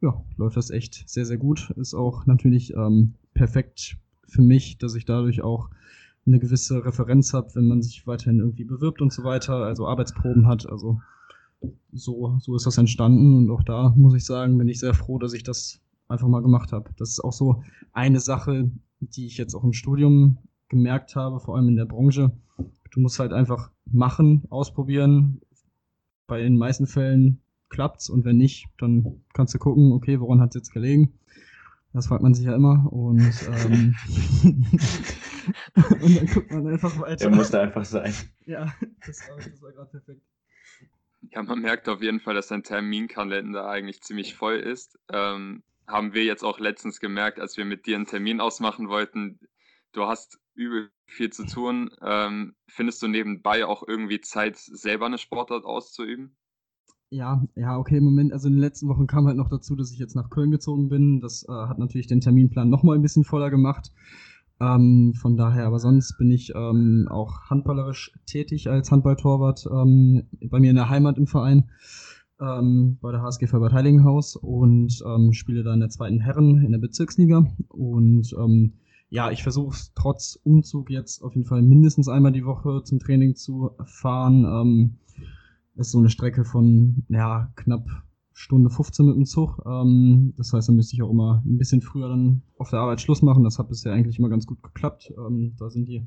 ja, 0.01 0.24
läuft 0.38 0.58
das 0.58 0.72
echt 0.72 1.08
sehr, 1.08 1.25
sehr 1.25 1.38
gut. 1.38 1.72
Ist 1.77 1.93
auch 1.93 2.25
natürlich 2.25 2.74
ähm, 2.74 3.13
perfekt 3.34 3.98
für 4.27 4.41
mich, 4.41 4.77
dass 4.77 4.96
ich 4.96 5.05
dadurch 5.05 5.41
auch 5.41 5.70
eine 6.25 6.39
gewisse 6.39 6.84
Referenz 6.86 7.34
habe, 7.34 7.53
wenn 7.55 7.67
man 7.67 7.81
sich 7.81 8.05
weiterhin 8.08 8.39
irgendwie 8.39 8.63
bewirbt 8.63 9.01
und 9.01 9.13
so 9.13 9.24
weiter, 9.24 9.55
also 9.55 9.88
Arbeitsproben 9.88 10.48
hat. 10.48 10.67
Also 10.70 11.01
so, 11.91 12.38
so 12.39 12.55
ist 12.55 12.65
das 12.65 12.77
entstanden 12.77 13.38
und 13.38 13.51
auch 13.51 13.63
da 13.63 13.93
muss 13.96 14.15
ich 14.15 14.25
sagen, 14.25 14.58
bin 14.58 14.67
ich 14.67 14.79
sehr 14.79 14.93
froh, 14.93 15.20
dass 15.20 15.34
ich 15.34 15.43
das 15.43 15.81
einfach 16.08 16.27
mal 16.27 16.41
gemacht 16.41 16.72
habe. 16.72 16.89
Das 16.98 17.10
ist 17.10 17.20
auch 17.20 17.34
so 17.34 17.63
eine 17.93 18.20
Sache, 18.20 18.72
die 19.00 19.25
ich 19.25 19.38
jetzt 19.38 19.55
auch 19.55 19.63
im 19.63 19.74
Studium 19.74 20.38
gemerkt 20.70 21.15
habe, 21.15 21.39
vor 21.39 21.55
allem 21.55 21.70
in 21.70 21.75
der 21.75 21.86
Branche. 21.86 22.31
Du 22.91 23.00
musst 23.00 23.20
halt 23.20 23.34
einfach 23.34 23.72
machen, 23.86 24.43
ausprobieren. 24.50 25.41
Bei 26.27 26.41
den 26.41 26.58
meisten 26.58 26.88
Fällen 26.88 27.41
klappt's 27.72 28.10
und 28.10 28.25
wenn 28.25 28.38
nicht, 28.38 28.68
dann 28.78 29.24
kannst 29.34 29.56
du 29.56 29.58
gucken, 29.58 29.92
okay, 29.94 30.20
woran 30.20 30.40
hat's 30.40 30.56
jetzt 30.56 30.72
gelegen? 30.72 31.18
Das 31.94 32.08
fragt 32.08 32.22
man 32.22 32.34
sich 32.34 32.46
ja 32.46 32.56
immer 32.56 32.92
und, 32.92 33.20
ähm, 33.66 33.96
und 36.01 36.16
dann 36.16 36.28
guckt 36.28 36.51
man 36.51 36.68
einfach 36.68 37.00
weiter. 37.00 37.16
Der 37.16 37.30
musste 37.36 37.60
einfach 37.60 37.86
sein. 37.86 38.13
Ja, 38.46 38.74
das 39.06 39.28
war, 39.28 39.38
das 39.38 39.62
war 39.62 39.72
gerade 39.72 39.90
perfekt. 39.90 40.22
Ja, 41.32 41.44
man 41.44 41.60
merkt 41.60 41.88
auf 41.88 42.01
jeden 42.01 42.20
Fall, 42.20 42.36
dass 42.36 42.48
dein 42.48 42.63
Terminkalender 42.63 43.68
eigentlich 43.68 44.01
ziemlich 44.01 44.36
voll 44.36 44.56
ist. 44.56 45.00
Ähm, 45.12 45.63
haben 45.88 46.13
wir 46.13 46.24
jetzt 46.24 46.44
auch 46.44 46.60
letztens 46.60 47.00
gemerkt, 47.00 47.40
als 47.40 47.58
wir 47.58 47.66
mit 47.66 47.86
dir 47.86 47.96
einen 47.96 48.08
Termin 48.08 48.42
ausmachen 48.42 48.90
wollten. 48.90 49.40
Du 49.92 50.06
hast 50.06 50.40
übel 50.56 50.90
viel 51.06 51.32
zu 51.32 51.46
tun. 51.46 51.92
Ähm, 52.01 52.56
findest 52.68 53.01
du 53.01 53.08
nebenbei 53.08 53.66
auch 53.66 53.88
irgendwie 53.88 54.22
Zeit, 54.22 54.58
selber 54.58 55.06
eine 55.06 55.18
Sportart 55.18 55.66
auszuüben? 55.66 56.36
Ja, 57.13 57.44
ja, 57.58 57.77
okay, 57.77 57.98
im 57.98 58.06
Moment, 58.06 58.32
also 58.32 58.48
in 58.48 58.53
den 58.53 58.62
letzten 58.62 58.88
Wochen 58.88 59.06
kam 59.06 59.27
halt 59.27 59.36
noch 59.36 59.50
dazu, 59.50 59.75
dass 59.75 59.91
ich 59.91 60.00
jetzt 60.00 60.15
nach 60.15 60.30
Köln 60.30 60.50
gezogen 60.50 60.88
bin. 60.88 61.20
Das 61.20 61.44
äh, 61.44 61.51
hat 61.51 61.77
natürlich 61.77 62.08
den 62.08 62.22
Terminplan 62.22 62.70
nochmal 62.70 62.96
ein 62.96 63.01
bisschen 63.01 63.25
voller 63.25 63.50
gemacht. 63.50 63.91
Ähm, 64.62 65.13
von 65.15 65.36
daher, 65.36 65.65
aber 65.68 65.80
sonst 65.80 66.18
bin 66.18 66.32
ich 66.32 66.53
ähm, 66.56 67.10
auch 67.12 67.50
handballerisch 67.50 68.13
tätig 68.25 68.70
als 68.70 68.91
Handballtorwart 68.91 69.68
ähm, 69.70 70.24
bei 70.46 70.62
mir 70.62 70.70
in 70.70 70.77
der 70.77 70.89
Heimat 70.89 71.18
im 71.18 71.27
Verein, 71.27 71.70
ähm, 72.39 72.98
bei 73.01 73.12
der 73.12 73.22
HSG 73.22 73.48
Verbert 73.48 73.74
Heiligenhaus 73.74 74.38
und 74.38 75.03
ähm, 75.06 75.34
spiele 75.34 75.63
da 75.63 75.74
in 75.74 75.82
der 75.82 75.89
zweiten 75.89 76.22
Herren 76.22 76.63
in 76.63 76.72
der 76.72 76.80
Bezirksliga. 76.80 77.46
Und 77.68 78.34
ähm, 78.39 78.75
ja, 79.10 79.32
ich 79.32 79.44
versuche 79.44 79.77
trotz 79.96 80.39
Umzug 80.46 80.89
jetzt 80.89 81.24
auf 81.24 81.36
jeden 81.36 81.46
Fall 81.46 81.62
mindestens 81.62 82.08
einmal 82.08 82.32
die 82.32 82.46
Woche 82.46 82.84
zum 82.86 83.00
Training 83.00 83.36
zu 83.36 83.72
fahren. 83.84 84.96
Ist 85.75 85.92
so 85.92 86.00
eine 86.00 86.10
Strecke 86.10 86.44
von 86.44 87.04
ja, 87.10 87.51
knapp 87.56 87.88
Stunde 88.34 88.70
15 88.70 89.06
mit 89.06 89.16
dem 89.16 89.25
Zug. 89.25 89.62
Ähm, 89.66 90.34
das 90.38 90.51
heißt, 90.54 90.70
da 90.70 90.74
müsste 90.74 90.96
ich 90.96 91.01
auch 91.01 91.12
immer 91.12 91.44
ein 91.46 91.58
bisschen 91.58 91.82
früher 91.82 92.10
dann 92.10 92.42
auf 92.58 92.70
der 92.70 92.80
Arbeit 92.80 93.01
Schluss 93.01 93.22
machen. 93.22 93.44
Das 93.44 93.60
hat 93.60 93.70
bisher 93.70 93.94
eigentlich 93.94 94.20
immer 94.20 94.30
ganz 94.30 94.46
gut 94.46 94.62
geklappt. 94.63 95.13
Ähm, 95.18 95.54
da 95.58 95.70
sind 95.70 95.88
die 95.88 96.06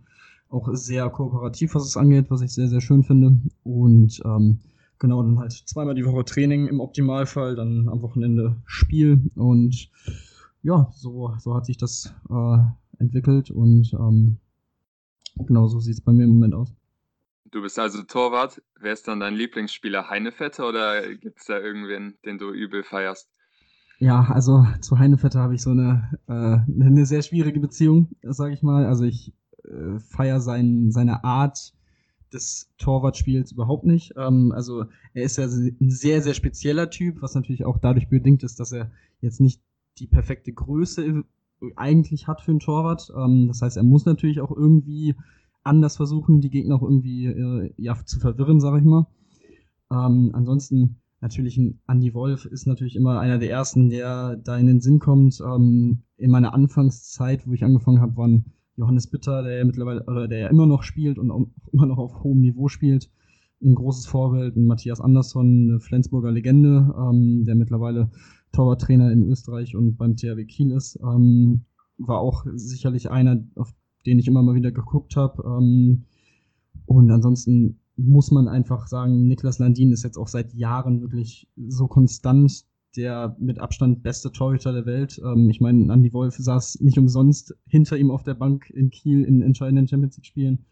auch 0.48 0.68
sehr 0.72 1.08
kooperativ, 1.10 1.74
was 1.74 1.84
es 1.84 1.96
angeht, 1.96 2.26
was 2.30 2.42
ich 2.42 2.52
sehr, 2.52 2.68
sehr 2.68 2.80
schön 2.80 3.02
finde. 3.02 3.38
Und 3.62 4.20
ähm, 4.24 4.58
genau, 4.98 5.22
dann 5.22 5.38
halt 5.38 5.52
zweimal 5.52 5.94
die 5.94 6.04
Woche 6.04 6.24
Training 6.24 6.66
im 6.66 6.80
Optimalfall, 6.80 7.56
dann 7.56 7.88
am 7.88 8.02
Wochenende 8.02 8.56
Spiel. 8.66 9.30
Und 9.36 9.90
ja, 10.62 10.88
so, 10.92 11.34
so 11.38 11.54
hat 11.54 11.66
sich 11.66 11.76
das 11.76 12.14
äh, 12.30 12.58
entwickelt 12.98 13.50
und 13.50 13.92
ähm, 13.94 14.38
genau 15.46 15.66
so 15.66 15.80
sieht 15.80 15.94
es 15.94 16.00
bei 16.00 16.12
mir 16.12 16.24
im 16.24 16.30
Moment 16.30 16.54
aus. 16.54 16.74
Du 17.54 17.62
bist 17.62 17.78
also 17.78 18.02
Torwart. 18.02 18.60
Wer 18.80 18.92
ist 18.92 19.06
dann 19.06 19.20
dein 19.20 19.36
Lieblingsspieler? 19.36 20.10
Heinefetter 20.10 20.68
oder 20.68 21.14
gibt 21.14 21.38
es 21.38 21.46
da 21.46 21.56
irgendwen, 21.56 22.18
den 22.24 22.36
du 22.36 22.50
übel 22.50 22.82
feierst? 22.82 23.30
Ja, 24.00 24.24
also 24.24 24.66
zu 24.80 24.98
Heinefetter 24.98 25.38
habe 25.38 25.54
ich 25.54 25.62
so 25.62 25.70
eine, 25.70 26.18
äh, 26.26 26.32
eine 26.32 27.06
sehr 27.06 27.22
schwierige 27.22 27.60
Beziehung, 27.60 28.08
sage 28.22 28.54
ich 28.54 28.64
mal. 28.64 28.86
Also 28.86 29.04
ich 29.04 29.34
äh, 29.62 30.00
feiere 30.00 30.40
sein, 30.40 30.90
seine 30.90 31.22
Art 31.22 31.74
des 32.32 32.72
Torwartspiels 32.78 33.52
überhaupt 33.52 33.84
nicht. 33.84 34.14
Ähm, 34.16 34.50
also 34.50 34.86
er 35.12 35.22
ist 35.22 35.38
ja 35.38 35.44
ein 35.44 35.90
sehr, 35.90 36.22
sehr 36.22 36.34
spezieller 36.34 36.90
Typ, 36.90 37.22
was 37.22 37.36
natürlich 37.36 37.64
auch 37.64 37.78
dadurch 37.78 38.08
bedingt 38.08 38.42
ist, 38.42 38.58
dass 38.58 38.72
er 38.72 38.90
jetzt 39.20 39.40
nicht 39.40 39.62
die 39.98 40.08
perfekte 40.08 40.52
Größe 40.52 41.22
eigentlich 41.76 42.26
hat 42.26 42.40
für 42.40 42.50
einen 42.50 42.58
Torwart. 42.58 43.12
Ähm, 43.16 43.46
das 43.46 43.62
heißt, 43.62 43.76
er 43.76 43.84
muss 43.84 44.06
natürlich 44.06 44.40
auch 44.40 44.50
irgendwie 44.50 45.14
anders 45.64 45.96
versuchen, 45.96 46.40
die 46.40 46.50
Gegner 46.50 46.76
auch 46.76 46.82
irgendwie 46.82 47.26
äh, 47.26 47.72
ja, 47.76 47.96
zu 48.04 48.20
verwirren, 48.20 48.60
sag 48.60 48.78
ich 48.78 48.84
mal. 48.84 49.06
Ähm, 49.90 50.30
ansonsten 50.32 51.00
natürlich 51.20 51.56
ein 51.56 51.80
Andy 51.88 52.12
Wolf 52.14 52.44
ist 52.44 52.66
natürlich 52.66 52.96
immer 52.96 53.18
einer 53.18 53.38
der 53.38 53.50
ersten, 53.50 53.88
der 53.88 54.36
da 54.36 54.56
in 54.58 54.66
den 54.66 54.80
Sinn 54.80 54.98
kommt. 54.98 55.40
Ähm, 55.40 56.02
in 56.16 56.30
meiner 56.30 56.54
Anfangszeit, 56.54 57.46
wo 57.46 57.52
ich 57.52 57.64
angefangen 57.64 58.00
habe, 58.00 58.16
waren 58.16 58.52
Johannes 58.76 59.06
Bitter, 59.06 59.42
der 59.42 59.58
ja 59.58 59.64
mittlerweile, 59.64 60.04
oder 60.04 60.28
der 60.28 60.38
ja 60.38 60.48
immer 60.48 60.66
noch 60.66 60.82
spielt 60.82 61.18
und 61.18 61.30
auch 61.30 61.46
immer 61.72 61.86
noch 61.86 61.98
auf 61.98 62.22
hohem 62.22 62.40
Niveau 62.40 62.68
spielt. 62.68 63.10
Ein 63.62 63.74
großes 63.74 64.06
Vorbild, 64.06 64.56
ein 64.56 64.66
Matthias 64.66 65.00
Andersson, 65.00 65.70
eine 65.70 65.80
Flensburger 65.80 66.30
Legende, 66.30 66.94
ähm, 66.98 67.44
der 67.46 67.54
mittlerweile 67.54 68.10
Torwarttrainer 68.52 69.10
in 69.10 69.30
Österreich 69.30 69.74
und 69.74 69.96
beim 69.96 70.16
THW 70.16 70.44
Kiel 70.44 70.72
ist. 70.72 70.98
Ähm, 71.02 71.64
war 71.96 72.18
auch 72.18 72.44
sicherlich 72.54 73.10
einer, 73.10 73.42
auf 73.54 73.72
den 74.06 74.18
ich 74.18 74.28
immer 74.28 74.42
mal 74.42 74.54
wieder 74.54 74.72
geguckt 74.72 75.16
habe. 75.16 75.42
Ähm, 75.46 76.04
und 76.86 77.10
ansonsten 77.10 77.78
muss 77.96 78.30
man 78.30 78.48
einfach 78.48 78.86
sagen, 78.86 79.26
Niklas 79.26 79.58
Landin 79.58 79.92
ist 79.92 80.02
jetzt 80.02 80.18
auch 80.18 80.28
seit 80.28 80.52
Jahren 80.54 81.00
wirklich 81.00 81.48
so 81.56 81.86
konstant 81.86 82.64
der 82.96 83.36
mit 83.40 83.58
Abstand 83.58 84.02
beste 84.02 84.30
Torhüter 84.30 84.72
der 84.72 84.86
Welt. 84.86 85.20
Ähm, 85.24 85.50
ich 85.50 85.60
meine, 85.60 85.92
Andy 85.92 86.12
Wolf 86.12 86.36
saß 86.36 86.80
nicht 86.80 86.98
umsonst 86.98 87.56
hinter 87.66 87.96
ihm 87.96 88.10
auf 88.10 88.22
der 88.22 88.34
Bank 88.34 88.70
in 88.70 88.90
Kiel 88.90 89.24
in 89.24 89.42
entscheidenden 89.42 89.88
Champions 89.88 90.16
League 90.16 90.26
Spielen. 90.26 90.64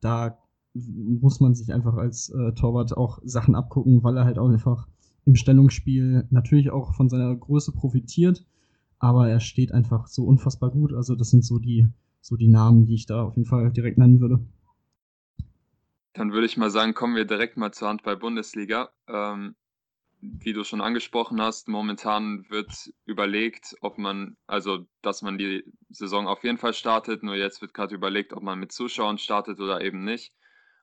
Da 0.00 0.38
muss 0.74 1.40
man 1.40 1.54
sich 1.54 1.72
einfach 1.72 1.94
als 1.94 2.30
äh, 2.30 2.52
Torwart 2.52 2.96
auch 2.96 3.20
Sachen 3.24 3.54
abgucken, 3.54 4.02
weil 4.02 4.16
er 4.16 4.24
halt 4.24 4.38
auch 4.38 4.48
einfach 4.48 4.88
im 5.24 5.36
Stellungsspiel 5.36 6.26
natürlich 6.30 6.70
auch 6.70 6.94
von 6.94 7.08
seiner 7.08 7.34
Größe 7.34 7.72
profitiert, 7.72 8.44
aber 8.98 9.28
er 9.28 9.40
steht 9.40 9.72
einfach 9.72 10.06
so 10.08 10.24
unfassbar 10.24 10.70
gut. 10.70 10.92
Also 10.92 11.14
das 11.14 11.30
sind 11.30 11.44
so 11.44 11.58
die 11.58 11.86
so 12.24 12.36
die 12.36 12.48
Namen, 12.48 12.86
die 12.86 12.94
ich 12.94 13.04
da 13.04 13.22
auf 13.22 13.36
jeden 13.36 13.46
Fall 13.46 13.70
direkt 13.70 13.98
nennen 13.98 14.18
würde. 14.18 14.40
Dann 16.14 16.32
würde 16.32 16.46
ich 16.46 16.56
mal 16.56 16.70
sagen, 16.70 16.94
kommen 16.94 17.16
wir 17.16 17.26
direkt 17.26 17.56
mal 17.56 17.72
zur 17.72 17.88
Handball-Bundesliga. 17.88 18.90
Ähm, 19.08 19.56
wie 20.20 20.54
du 20.54 20.64
schon 20.64 20.80
angesprochen 20.80 21.42
hast, 21.42 21.68
momentan 21.68 22.46
wird 22.48 22.94
überlegt, 23.04 23.76
ob 23.82 23.98
man, 23.98 24.38
also 24.46 24.86
dass 25.02 25.20
man 25.20 25.36
die 25.36 25.64
Saison 25.90 26.26
auf 26.26 26.42
jeden 26.44 26.56
Fall 26.56 26.72
startet, 26.72 27.22
nur 27.22 27.34
jetzt 27.34 27.60
wird 27.60 27.74
gerade 27.74 27.94
überlegt, 27.94 28.32
ob 28.32 28.42
man 28.42 28.58
mit 28.58 28.72
Zuschauern 28.72 29.18
startet 29.18 29.60
oder 29.60 29.82
eben 29.82 30.02
nicht. 30.04 30.32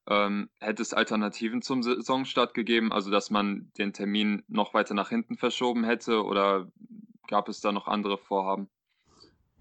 Ähm, 0.08 0.50
hätte 0.60 0.84
es 0.84 0.94
Alternativen 0.94 1.64
zum 1.64 1.82
Saisonstart 1.82 2.54
gegeben, 2.54 2.92
also 2.92 3.10
dass 3.10 3.32
man 3.32 3.72
den 3.80 3.94
Termin 3.94 4.44
noch 4.48 4.76
weiter 4.76 4.94
nach 4.94 5.10
hinten 5.10 5.38
verschoben 5.38 5.86
hätte 5.86 6.24
oder 6.24 6.72
gab 7.28 7.50
es 7.50 7.62
da 7.62 7.72
noch 7.72 7.88
andere 7.88 8.20
Vorhaben? 8.20 8.70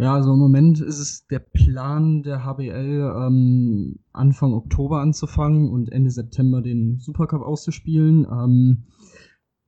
Ja, 0.00 0.14
also 0.14 0.32
im 0.32 0.38
Moment 0.38 0.80
ist 0.80 0.98
es 0.98 1.26
der 1.26 1.40
Plan 1.40 2.22
der 2.22 2.42
HBL, 2.42 3.12
ähm, 3.18 3.98
Anfang 4.14 4.54
Oktober 4.54 5.02
anzufangen 5.02 5.68
und 5.68 5.92
Ende 5.92 6.10
September 6.10 6.62
den 6.62 6.98
Supercup 7.00 7.42
auszuspielen. 7.42 8.26
Ähm, 8.32 8.84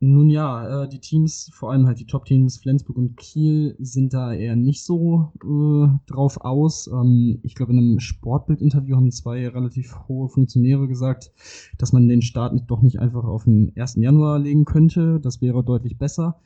Nun 0.01 0.31
ja, 0.31 0.85
äh, 0.85 0.89
die 0.89 1.01
Teams, 1.01 1.51
vor 1.53 1.71
allem 1.71 1.87
halt 1.87 2.01
die 2.01 2.07
Top-Teams 2.07 2.57
Flensburg 2.57 2.97
und 2.97 3.19
Kiel, 3.19 3.77
sind 3.79 4.15
da 4.15 4.33
eher 4.33 4.57
nicht 4.57 4.85
so 4.85 5.33
äh, 5.45 6.11
drauf 6.11 6.41
aus. 6.41 6.87
Ähm, 6.89 7.41
ich 7.43 7.55
glaube, 7.55 7.73
in 7.73 7.79
einem 7.79 8.01
Sportbild-Interview 8.01 8.97
haben 8.97 9.11
zwei 9.11 9.47
relativ 9.47 9.95
hohe 10.09 10.31
Funktionäre 10.31 10.89
gesagt, 10.89 11.31
dass 11.77 11.93
man 11.93 12.09
den 12.09 12.23
Start 12.23 12.55
nicht, 12.55 12.71
doch 12.71 12.81
nicht 12.81 13.01
einfach 13.01 13.25
auf 13.25 13.45
den 13.45 13.71
1. 13.77 13.97
Januar 13.97 14.39
legen 14.39 14.65
könnte. 14.65 15.21
Das 15.21 15.43
wäre 15.43 15.63
deutlich 15.63 15.99
besser. 15.99 16.41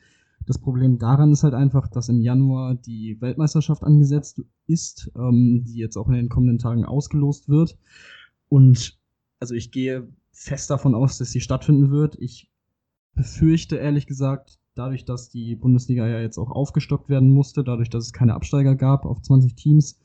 Das 0.47 0.57
Problem 0.57 0.97
daran 0.97 1.33
ist 1.33 1.43
halt 1.43 1.53
einfach, 1.53 1.89
dass 1.89 2.07
im 2.07 2.21
Januar 2.21 2.75
die 2.75 3.19
Weltmeisterschaft 3.19 3.83
angesetzt 3.83 4.41
ist, 4.65 5.11
ähm, 5.17 5.65
die 5.67 5.77
jetzt 5.77 5.97
auch 5.97 6.07
in 6.07 6.13
den 6.13 6.29
kommenden 6.29 6.57
Tagen 6.57 6.85
ausgelost 6.85 7.49
wird. 7.49 7.77
Und 8.47 8.97
also 9.39 9.55
ich 9.55 9.71
gehe 9.71 10.07
fest 10.31 10.69
davon 10.69 10.95
aus, 10.95 11.17
dass 11.17 11.31
sie 11.31 11.41
stattfinden 11.41 11.91
wird. 11.91 12.15
Ich 12.19 12.49
befürchte 13.13 13.75
ehrlich 13.75 14.07
gesagt, 14.07 14.57
dadurch, 14.73 15.03
dass 15.03 15.29
die 15.29 15.55
Bundesliga 15.55 16.07
ja 16.07 16.21
jetzt 16.21 16.37
auch 16.37 16.51
aufgestockt 16.51 17.09
werden 17.09 17.33
musste, 17.33 17.65
dadurch, 17.65 17.89
dass 17.89 18.05
es 18.05 18.13
keine 18.13 18.33
Absteiger 18.33 18.75
gab 18.75 19.05
auf 19.05 19.21
20 19.21 19.55
Teams, 19.55 19.99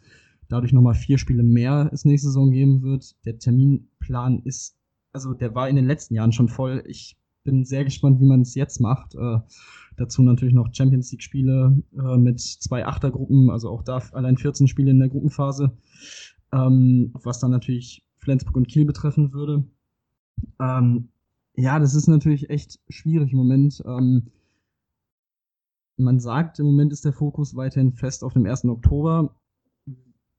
dadurch 0.48 0.72
nochmal 0.72 0.94
vier 0.94 1.18
Spiele 1.18 1.44
mehr 1.44 1.88
es 1.92 2.04
nächste 2.04 2.28
Saison 2.28 2.50
geben 2.50 2.82
wird. 2.82 3.14
Der 3.24 3.38
Terminplan 3.38 4.40
ist, 4.40 4.76
also 5.12 5.34
der 5.34 5.54
war 5.54 5.68
in 5.68 5.76
den 5.76 5.86
letzten 5.86 6.14
Jahren 6.14 6.32
schon 6.32 6.48
voll. 6.48 6.82
Ich 6.86 7.16
bin 7.44 7.64
sehr 7.64 7.84
gespannt, 7.84 8.20
wie 8.20 8.26
man 8.26 8.42
es 8.42 8.54
jetzt 8.54 8.80
macht. 8.80 9.14
Äh, 9.14 9.38
dazu 9.96 10.22
natürlich 10.22 10.54
noch 10.54 10.72
Champions 10.72 11.10
League 11.12 11.22
Spiele 11.22 11.82
äh, 11.96 12.16
mit 12.16 12.40
zwei 12.40 12.86
Achtergruppen, 12.86 13.50
also 13.50 13.70
auch 13.70 13.82
da 13.82 13.98
allein 14.12 14.36
14 14.36 14.68
Spiele 14.68 14.90
in 14.90 14.98
der 14.98 15.08
Gruppenphase, 15.08 15.72
ähm, 16.52 17.10
was 17.14 17.40
dann 17.40 17.50
natürlich 17.50 18.04
Flensburg 18.18 18.56
und 18.56 18.68
Kiel 18.68 18.84
betreffen 18.84 19.32
würde. 19.32 19.64
Ähm, 20.60 21.08
ja, 21.54 21.78
das 21.78 21.94
ist 21.94 22.06
natürlich 22.06 22.50
echt 22.50 22.80
schwierig 22.88 23.32
im 23.32 23.38
Moment. 23.38 23.82
Ähm, 23.84 24.28
man 25.96 26.20
sagt, 26.20 26.58
im 26.58 26.66
Moment 26.66 26.92
ist 26.92 27.04
der 27.04 27.12
Fokus 27.12 27.54
weiterhin 27.54 27.92
fest 27.92 28.24
auf 28.24 28.32
dem 28.32 28.46
1. 28.46 28.64
Oktober. 28.64 29.36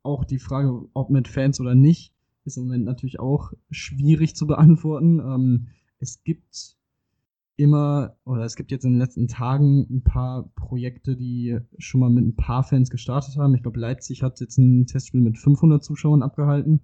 Auch 0.02 0.26
die 0.26 0.40
Frage, 0.40 0.86
ob 0.94 1.10
mit 1.10 1.28
Fans 1.28 1.60
oder 1.60 1.76
nicht, 1.76 2.14
ist 2.46 2.58
im 2.58 2.64
Moment 2.64 2.86
natürlich 2.86 3.20
auch 3.20 3.54
schwierig 3.70 4.36
zu 4.36 4.48
beantworten. 4.48 5.20
Ähm, 5.20 5.68
es 6.00 6.24
gibt 6.24 6.78
immer, 7.56 8.16
oder 8.26 8.44
es 8.44 8.56
gibt 8.56 8.72
jetzt 8.72 8.84
in 8.84 8.92
den 8.92 9.00
letzten 9.00 9.28
Tagen 9.28 9.86
ein 9.90 10.04
paar 10.04 10.50
Projekte, 10.56 11.16
die 11.16 11.60
schon 11.78 12.00
mal 12.02 12.10
mit 12.10 12.26
ein 12.26 12.36
paar 12.36 12.64
Fans 12.64 12.90
gestartet 12.90 13.38
haben. 13.38 13.54
Ich 13.54 13.62
glaube, 13.62 13.80
Leipzig 13.80 14.24
hat 14.24 14.40
jetzt 14.40 14.58
ein 14.58 14.88
Testspiel 14.88 15.22
mit 15.22 15.38
500 15.38 15.84
Zuschauern 15.84 16.24
abgehalten. 16.24 16.82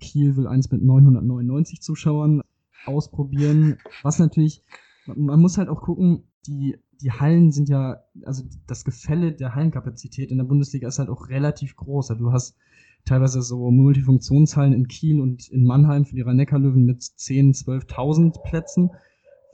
Kiel 0.00 0.36
will 0.36 0.46
eins 0.46 0.70
mit 0.70 0.82
999 0.82 1.80
Zuschauern 1.80 2.42
ausprobieren. 2.84 3.78
Was 4.02 4.18
natürlich, 4.18 4.62
man 5.06 5.40
muss 5.40 5.58
halt 5.58 5.68
auch 5.68 5.82
gucken, 5.82 6.24
die, 6.46 6.76
die 7.00 7.12
Hallen 7.12 7.50
sind 7.50 7.68
ja, 7.68 8.02
also 8.24 8.44
das 8.66 8.84
Gefälle 8.84 9.32
der 9.32 9.54
Hallenkapazität 9.54 10.30
in 10.30 10.38
der 10.38 10.44
Bundesliga 10.44 10.88
ist 10.88 10.98
halt 10.98 11.08
auch 11.08 11.28
relativ 11.28 11.76
groß. 11.76 12.10
Also 12.10 12.24
du 12.26 12.32
hast 12.32 12.56
teilweise 13.04 13.42
so 13.42 13.70
Multifunktionshallen 13.70 14.74
in 14.74 14.86
Kiel 14.86 15.20
und 15.20 15.48
in 15.48 15.64
Mannheim 15.64 16.04
für 16.04 16.14
die 16.14 16.22
Rhein-Neckar-Löwen 16.22 16.84
mit 16.84 17.00
10.000, 17.00 17.64
12.000 17.86 18.42
Plätzen, 18.42 18.90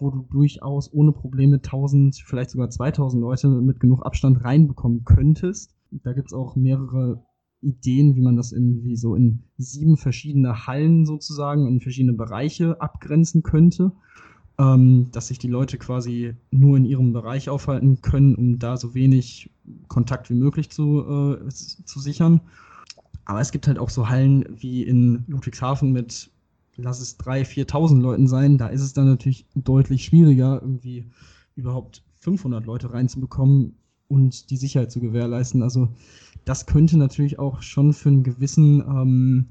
wo 0.01 0.11
du 0.11 0.27
durchaus 0.31 0.93
ohne 0.93 1.13
Probleme 1.13 1.59
1.000, 1.59 2.23
vielleicht 2.25 2.51
sogar 2.51 2.69
2.000 2.69 3.21
Leute 3.21 3.49
mit 3.49 3.81
genug 3.81 4.05
Abstand 4.05 4.45
reinbekommen 4.45 5.05
könntest. 5.05 5.75
Da 5.91 6.13
gibt's 6.13 6.33
auch 6.33 6.57
mehrere 6.57 7.25
Ideen, 7.65 8.15
wie 8.15 8.21
man 8.21 8.37
das 8.37 8.53
irgendwie 8.53 8.97
so 8.97 9.15
in 9.15 9.45
sieben 9.57 9.97
verschiedene 9.97 10.67
Hallen 10.67 11.07
sozusagen, 11.07 11.67
in 11.67 11.81
verschiedene 11.81 12.13
Bereiche 12.13 12.81
abgrenzen 12.81 13.43
könnte, 13.43 13.93
ähm, 14.59 15.09
dass 15.13 15.29
sich 15.29 15.39
die 15.39 15.49
Leute 15.49 15.79
quasi 15.79 16.35
nur 16.51 16.77
in 16.77 16.85
ihrem 16.85 17.13
Bereich 17.13 17.49
aufhalten 17.49 18.01
können, 18.03 18.35
um 18.35 18.59
da 18.59 18.77
so 18.77 18.95
wenig 18.95 19.51
Kontakt 19.89 20.31
wie 20.31 20.35
möglich 20.35 20.71
zu, 20.71 21.39
äh, 21.39 21.49
zu 21.49 22.01
sichern. 22.01 22.41
Aber 23.25 23.41
es 23.41 23.53
gibt 23.53 23.67
halt 23.67 23.79
auch 23.79 23.91
so 23.91 24.09
Hallen 24.09 24.45
wie 24.51 24.83
in 24.83 25.25
Ludwigshafen 25.27 25.93
mit, 25.93 26.31
lass 26.77 27.01
es 27.01 27.19
3.000, 27.19 27.67
4.000 27.69 28.01
Leuten 28.01 28.27
sein, 28.27 28.59
da 28.59 28.69
ist 28.69 28.83
es 28.83 28.93
dann 28.93 29.07
natürlich 29.07 29.47
deutlich 29.55 30.05
schwieriger, 30.05 30.61
irgendwie 30.63 31.07
überhaupt 31.57 32.03
500 32.21 32.65
Leute 32.65 32.93
reinzubekommen 32.93 33.75
und 34.09 34.51
die 34.51 34.57
Sicherheit 34.57 34.91
zu 34.91 35.01
gewährleisten. 35.01 35.63
Also 35.63 35.89
das 36.45 36.67
könnte 36.67 36.99
natürlich 36.99 37.39
auch 37.39 37.63
schon 37.63 37.93
für 37.93 38.09
einen 38.09 38.23
gewissen 38.23 38.81
ähm, 38.81 39.47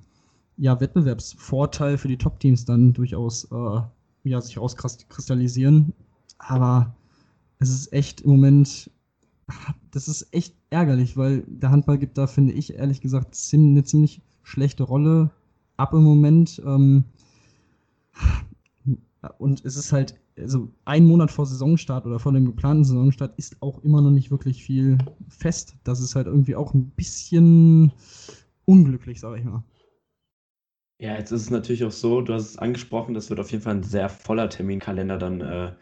ja, 0.57 0.79
Wettbewerbsvorteil 0.79 1.97
für 1.97 2.07
die 2.07 2.17
Top-Teams 2.17 2.65
dann 2.65 2.93
durchaus 2.93 3.45
äh, 3.51 3.81
ja, 4.23 4.41
sich 4.41 4.57
rauskristallisieren. 4.57 5.93
Aber 6.37 6.95
es 7.59 7.69
ist 7.69 7.93
echt 7.93 8.21
im 8.21 8.31
Moment, 8.31 8.91
das 9.91 10.07
ist 10.07 10.27
echt 10.31 10.55
ärgerlich, 10.69 11.17
weil 11.17 11.43
der 11.47 11.71
Handball 11.71 11.97
gibt 11.97 12.17
da, 12.17 12.27
finde 12.27 12.53
ich, 12.53 12.75
ehrlich 12.75 13.01
gesagt, 13.01 13.37
eine 13.53 13.83
ziemlich 13.83 14.21
schlechte 14.43 14.83
Rolle 14.83 15.31
ab 15.77 15.93
im 15.93 16.03
Moment. 16.03 16.61
Ähm, 16.65 17.05
und 19.37 19.63
es 19.65 19.75
ist 19.75 19.91
halt 19.91 20.19
also 20.37 20.71
ein 20.85 21.05
Monat 21.05 21.31
vor 21.31 21.45
Saisonstart 21.45 22.05
oder 22.05 22.19
vor 22.19 22.33
dem 22.33 22.45
geplanten 22.45 22.83
Saisonstart 22.83 23.37
ist 23.37 23.61
auch 23.61 23.83
immer 23.83 24.01
noch 24.01 24.11
nicht 24.11 24.31
wirklich 24.31 24.63
viel 24.63 24.97
fest. 25.29 25.75
Das 25.83 25.99
ist 25.99 26.15
halt 26.15 26.27
irgendwie 26.27 26.55
auch 26.55 26.73
ein 26.73 26.89
bisschen 26.91 27.91
unglücklich, 28.65 29.19
sage 29.19 29.39
ich 29.39 29.43
mal. 29.43 29.63
Ja, 30.99 31.17
jetzt 31.17 31.31
ist 31.31 31.41
es 31.41 31.49
natürlich 31.49 31.83
auch 31.83 31.91
so, 31.91 32.21
du 32.21 32.33
hast 32.33 32.51
es 32.51 32.57
angesprochen, 32.57 33.13
das 33.13 33.29
wird 33.29 33.39
auf 33.39 33.51
jeden 33.51 33.63
Fall 33.63 33.75
ein 33.75 33.83
sehr 33.83 34.09
voller 34.09 34.49
Terminkalender 34.49 35.17
dann 35.17 35.41
äh, 35.41 35.73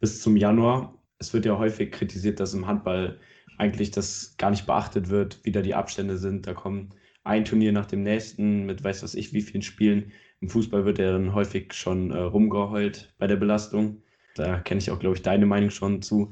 bis 0.00 0.20
zum 0.20 0.36
Januar. 0.36 1.02
Es 1.18 1.32
wird 1.32 1.46
ja 1.46 1.56
häufig 1.56 1.92
kritisiert, 1.92 2.40
dass 2.40 2.52
im 2.52 2.66
Handball 2.66 3.18
eigentlich 3.58 3.90
das 3.90 4.36
gar 4.36 4.50
nicht 4.50 4.66
beachtet 4.66 5.08
wird, 5.08 5.40
wie 5.44 5.52
da 5.52 5.62
die 5.62 5.74
Abstände 5.74 6.18
sind. 6.18 6.46
Da 6.46 6.52
kommen 6.52 6.90
ein 7.24 7.44
Turnier 7.44 7.72
nach 7.72 7.86
dem 7.86 8.02
nächsten 8.02 8.66
mit 8.66 8.84
weiß 8.84 9.02
was 9.02 9.14
ich 9.14 9.32
wie 9.32 9.40
vielen 9.40 9.62
Spielen. 9.62 10.12
Im 10.46 10.50
Fußball 10.50 10.84
wird 10.84 11.00
ja 11.00 11.10
dann 11.10 11.34
häufig 11.34 11.72
schon 11.72 12.12
äh, 12.12 12.18
rumgeheult 12.18 13.12
bei 13.18 13.26
der 13.26 13.34
Belastung. 13.34 14.02
Da 14.36 14.60
kenne 14.60 14.78
ich 14.78 14.92
auch, 14.92 15.00
glaube 15.00 15.16
ich, 15.16 15.22
deine 15.22 15.44
Meinung 15.44 15.70
schon 15.70 16.02
zu. 16.02 16.30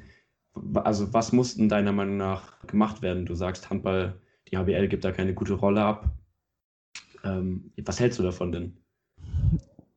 Also, 0.73 1.13
was 1.13 1.33
muss 1.33 1.57
denn 1.57 1.69
deiner 1.69 1.91
Meinung 1.91 2.17
nach 2.17 2.65
gemacht 2.69 3.03
werden? 3.03 3.27
Du 3.27 3.35
sagst, 3.35 3.71
Handball, 3.71 4.15
die 4.47 4.57
HBL 4.57 4.87
gibt 4.87 5.05
da 5.05 5.11
keine 5.11 5.35
gute 5.35 5.55
Rolle 5.55 5.83
ab. 5.83 6.15
Ähm, 7.25 7.73
was 7.85 7.99
hältst 7.99 8.21
du 8.21 8.23
davon 8.23 8.53
denn? 8.53 8.77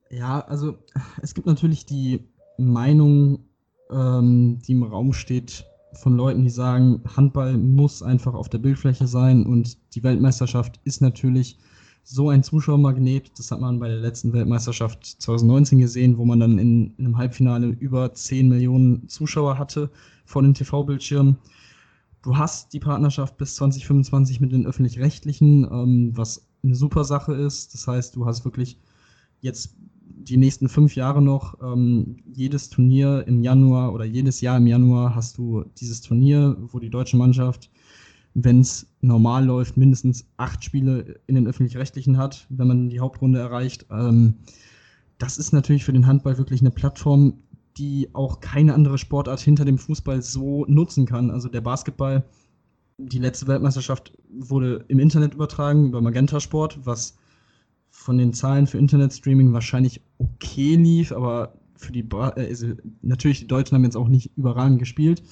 Ja, 0.10 0.40
also 0.40 0.80
es 1.22 1.36
gibt 1.36 1.46
natürlich 1.46 1.86
die 1.86 2.28
Meinung, 2.58 3.46
ähm, 3.92 4.58
die 4.66 4.72
im 4.72 4.82
Raum 4.82 5.14
steht, 5.14 5.64
von 5.94 6.18
Leuten, 6.18 6.42
die 6.42 6.50
sagen, 6.50 7.04
Handball 7.16 7.56
muss 7.56 8.02
einfach 8.02 8.34
auf 8.34 8.50
der 8.50 8.58
Bildfläche 8.58 9.06
sein 9.06 9.46
und 9.46 9.78
die 9.94 10.02
Weltmeisterschaft 10.02 10.80
ist 10.86 11.02
natürlich 11.02 11.60
so 12.10 12.30
ein 12.30 12.42
Zuschauermagnet. 12.42 13.38
Das 13.38 13.52
hat 13.52 13.60
man 13.60 13.80
bei 13.80 13.90
der 13.90 13.98
letzten 13.98 14.32
Weltmeisterschaft 14.32 15.06
2019 15.06 15.80
gesehen, 15.80 16.18
wo 16.18 16.24
man 16.24 16.40
dann 16.40 16.58
in, 16.58 16.94
in 16.98 17.06
einem 17.06 17.18
Halbfinale 17.18 17.68
über 17.68 18.14
10 18.14 18.48
Millionen 18.48 19.10
Zuschauer 19.10 19.58
hatte 19.58 19.90
vor 20.24 20.42
den 20.42 20.54
TV-Bildschirmen. 20.54 21.38
Du 22.22 22.38
hast 22.38 22.72
die 22.72 22.80
Partnerschaft 22.80 23.38
bis 23.38 23.56
2025 23.56 24.40
mit 24.40 24.54
den 24.54 24.66
öffentlich-rechtlichen, 24.66 25.66
ähm, 25.66 26.12
was 26.16 26.48
eine 26.64 26.76
super 26.76 27.04
Sache 27.04 27.34
ist. 27.34 27.74
Das 27.74 27.88
heißt, 27.88 28.16
du 28.16 28.26
hast 28.26 28.46
wirklich 28.46 28.80
jetzt 29.42 29.76
die 30.06 30.38
nächsten 30.38 30.70
fünf 30.70 30.96
Jahre 30.96 31.22
noch 31.22 31.62
ähm, 31.62 32.24
jedes 32.26 32.70
Turnier 32.70 33.26
im 33.28 33.44
Januar 33.44 33.94
oder 33.94 34.06
jedes 34.06 34.40
Jahr 34.40 34.58
im 34.58 34.68
Januar 34.68 35.14
hast 35.14 35.38
du 35.38 35.66
dieses 35.78 36.00
Turnier, 36.00 36.56
wo 36.72 36.80
die 36.80 36.90
deutsche 36.90 37.18
Mannschaft 37.18 37.70
wenn 38.40 38.60
es 38.60 38.86
normal 39.02 39.46
läuft, 39.46 39.78
mindestens 39.78 40.28
acht 40.38 40.64
Spiele 40.64 41.20
in 41.26 41.34
den 41.34 41.48
öffentlich-rechtlichen 41.48 42.20
hat, 42.20 42.46
wenn 42.50 42.68
man 42.68 42.90
die 42.90 43.00
Hauptrunde 43.00 43.40
erreicht. 43.40 43.88
Ähm, 43.90 44.36
das 45.18 45.40
ist 45.40 45.54
natürlich 45.54 45.84
für 45.84 45.94
den 45.94 46.06
Handball 46.06 46.38
wirklich 46.38 46.62
eine 46.62 46.70
Plattform, 46.70 47.34
die 47.80 48.10
auch 48.14 48.40
keine 48.40 48.76
andere 48.76 49.00
Sportart 49.00 49.40
hinter 49.40 49.66
dem 49.66 49.80
Fußball 49.80 50.22
so 50.22 50.66
nutzen 50.68 51.08
kann. 51.08 51.32
Also 51.32 51.50
der 51.50 51.62
Basketball, 51.62 52.24
die 53.00 53.18
letzte 53.18 53.48
Weltmeisterschaft 53.48 54.16
wurde 54.30 54.86
im 54.88 55.00
Internet 55.00 55.34
übertragen 55.34 55.88
über 55.88 56.02
Magenta 56.02 56.40
Sport, 56.40 56.80
was 56.84 57.18
von 57.90 58.20
den 58.20 58.34
Zahlen 58.34 58.68
für 58.68 58.78
Internetstreaming 58.78 59.52
wahrscheinlich 59.52 60.02
okay 60.20 60.76
lief, 60.76 61.12
aber 61.12 61.54
für 61.76 61.92
die 61.92 62.04
ba 62.04 62.34
äh, 62.36 62.50
also 62.50 62.68
natürlich 63.02 63.40
die 63.40 63.48
Deutschen 63.48 63.74
haben 63.74 63.84
jetzt 63.84 63.98
auch 63.98 64.10
nicht 64.10 64.38
überragend 64.38 64.78
gespielt, 64.78 65.24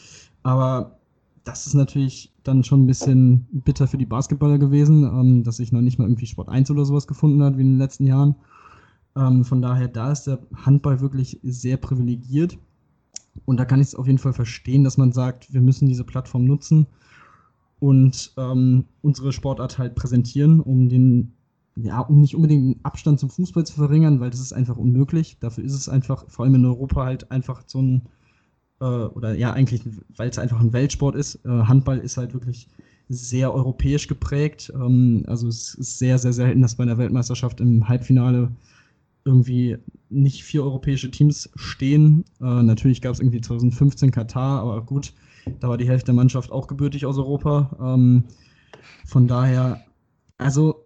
aber 0.41 0.97
das 1.43 1.67
ist 1.67 1.75
natürlich 1.75 2.34
dann 2.47 2.63
schon 2.63 2.84
ein 2.84 2.88
bisschen 2.88 3.47
bitter 3.51 3.88
für 3.88 3.97
die 3.97 4.05
Basketballer 4.05 4.58
gewesen, 4.58 5.03
ähm, 5.03 5.43
dass 5.43 5.58
sich 5.58 5.71
noch 5.71 5.81
nicht 5.81 5.99
mal 5.99 6.05
irgendwie 6.05 6.25
Sport 6.25 6.49
1 6.49 6.71
oder 6.71 6.86
sowas 6.86 7.08
gefunden 7.08 7.43
hat 7.43 7.58
wie 7.58 7.62
in 7.62 7.73
den 7.73 7.77
letzten 7.77 8.05
Jahren. 8.05 8.36
Ähm, 9.15 9.45
von 9.45 9.62
daher, 9.62 9.88
da 9.88 10.12
ist 10.12 10.23
der 10.23 10.39
Handball 10.65 10.99
wirklich 11.01 11.39
sehr 11.43 11.77
privilegiert. 11.77 12.58
Und 13.45 13.60
da 13.60 13.65
kann 13.65 13.81
ich 13.81 13.88
es 13.88 13.95
auf 13.95 14.08
jeden 14.08 14.17
Fall 14.17 14.34
verstehen, 14.34 14.84
dass 14.84 14.97
man 14.97 15.12
sagt, 15.12 15.53
wir 15.53 15.62
müssen 15.62 15.88
diese 15.88 16.05
Plattform 16.05 16.45
nutzen 16.45 16.88
und 17.79 18.34
ähm, 18.38 18.86
unsere 19.01 19.34
Sportart 19.34 19.77
halt 19.77 19.95
präsentieren, 19.95 20.62
um 20.62 20.88
den, 20.88 21.34
ja, 21.75 21.99
um 21.99 22.21
nicht 22.21 22.36
unbedingt 22.36 22.63
den 22.63 22.86
Abstand 22.86 23.19
zum 23.19 23.29
Fußball 23.29 23.65
zu 23.65 23.73
verringern, 23.73 24.19
weil 24.19 24.29
das 24.29 24.39
ist 24.39 24.53
einfach 24.53 24.77
unmöglich. 24.77 25.38
Dafür 25.39 25.63
ist 25.63 25.73
es 25.73 25.89
einfach, 25.89 26.29
vor 26.29 26.45
allem 26.45 26.55
in 26.55 26.65
Europa, 26.65 27.03
halt 27.03 27.31
einfach 27.31 27.63
so 27.67 27.81
ein 27.81 28.03
äh, 28.79 28.85
oder 28.85 29.35
ja, 29.35 29.53
eigentlich, 29.53 29.81
weil 30.15 30.29
es 30.29 30.39
einfach 30.39 30.59
ein 30.59 30.73
Weltsport 30.73 31.15
ist. 31.15 31.43
Äh, 31.45 31.49
Handball 31.49 31.99
ist 31.99 32.17
halt 32.17 32.33
wirklich 32.33 32.67
sehr 33.09 33.53
europäisch 33.53 34.07
geprägt. 34.07 34.71
Ähm, 34.75 35.23
also 35.27 35.47
es 35.47 35.75
ist 35.75 35.99
sehr, 35.99 36.17
sehr 36.17 36.33
selten, 36.33 36.61
dass 36.61 36.75
bei 36.75 36.83
einer 36.83 36.97
Weltmeisterschaft 36.97 37.59
im 37.61 37.88
Halbfinale 37.88 38.51
irgendwie 39.23 39.77
nicht 40.09 40.43
vier 40.43 40.63
europäische 40.63 41.09
Teams 41.11 41.49
stehen. 41.55 42.25
Äh, 42.39 42.63
natürlich 42.63 43.01
gab 43.01 43.13
es 43.13 43.19
irgendwie 43.19 43.41
2015 43.41 44.11
Katar, 44.11 44.61
aber 44.61 44.81
gut, 44.83 45.13
da 45.59 45.69
war 45.69 45.77
die 45.77 45.88
Hälfte 45.88 46.07
der 46.07 46.15
Mannschaft 46.15 46.51
auch 46.51 46.67
gebürtig 46.67 47.05
aus 47.05 47.17
Europa. 47.17 47.75
Ähm, 47.81 48.23
von 49.05 49.27
daher, 49.27 49.83
also 50.38 50.85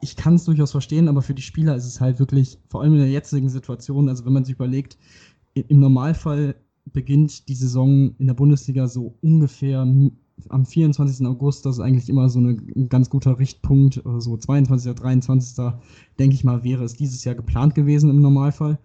ich 0.00 0.16
kann 0.16 0.34
es 0.34 0.44
durchaus 0.44 0.72
verstehen, 0.72 1.08
aber 1.08 1.22
für 1.22 1.34
die 1.34 1.42
Spieler 1.42 1.76
ist 1.76 1.86
es 1.86 2.00
halt 2.00 2.18
wirklich, 2.18 2.58
vor 2.68 2.82
allem 2.82 2.94
in 2.94 3.00
der 3.00 3.10
jetzigen 3.10 3.48
Situation, 3.48 4.08
also 4.08 4.24
wenn 4.24 4.32
man 4.32 4.44
sich 4.44 4.54
überlegt, 4.54 4.98
im 5.54 5.80
Normalfall 5.80 6.56
beginnt 6.86 7.48
die 7.48 7.54
Saison 7.54 8.14
in 8.18 8.26
der 8.26 8.34
Bundesliga 8.34 8.88
so 8.88 9.16
ungefähr 9.20 9.80
am 9.80 10.66
24. 10.66 11.26
August, 11.26 11.66
das 11.66 11.76
ist 11.76 11.80
eigentlich 11.80 12.08
immer 12.08 12.28
so 12.28 12.40
ein 12.40 12.88
ganz 12.88 13.10
guter 13.10 13.38
Richtpunkt, 13.38 14.04
oder 14.04 14.20
so 14.20 14.36
22., 14.36 14.94
23. 14.94 15.72
denke 16.18 16.34
ich 16.34 16.44
mal, 16.44 16.64
wäre 16.64 16.84
es 16.84 16.94
dieses 16.94 17.24
Jahr 17.24 17.34
geplant 17.34 17.74
gewesen 17.74 18.10
im 18.10 18.20
Normalfall. 18.20 18.78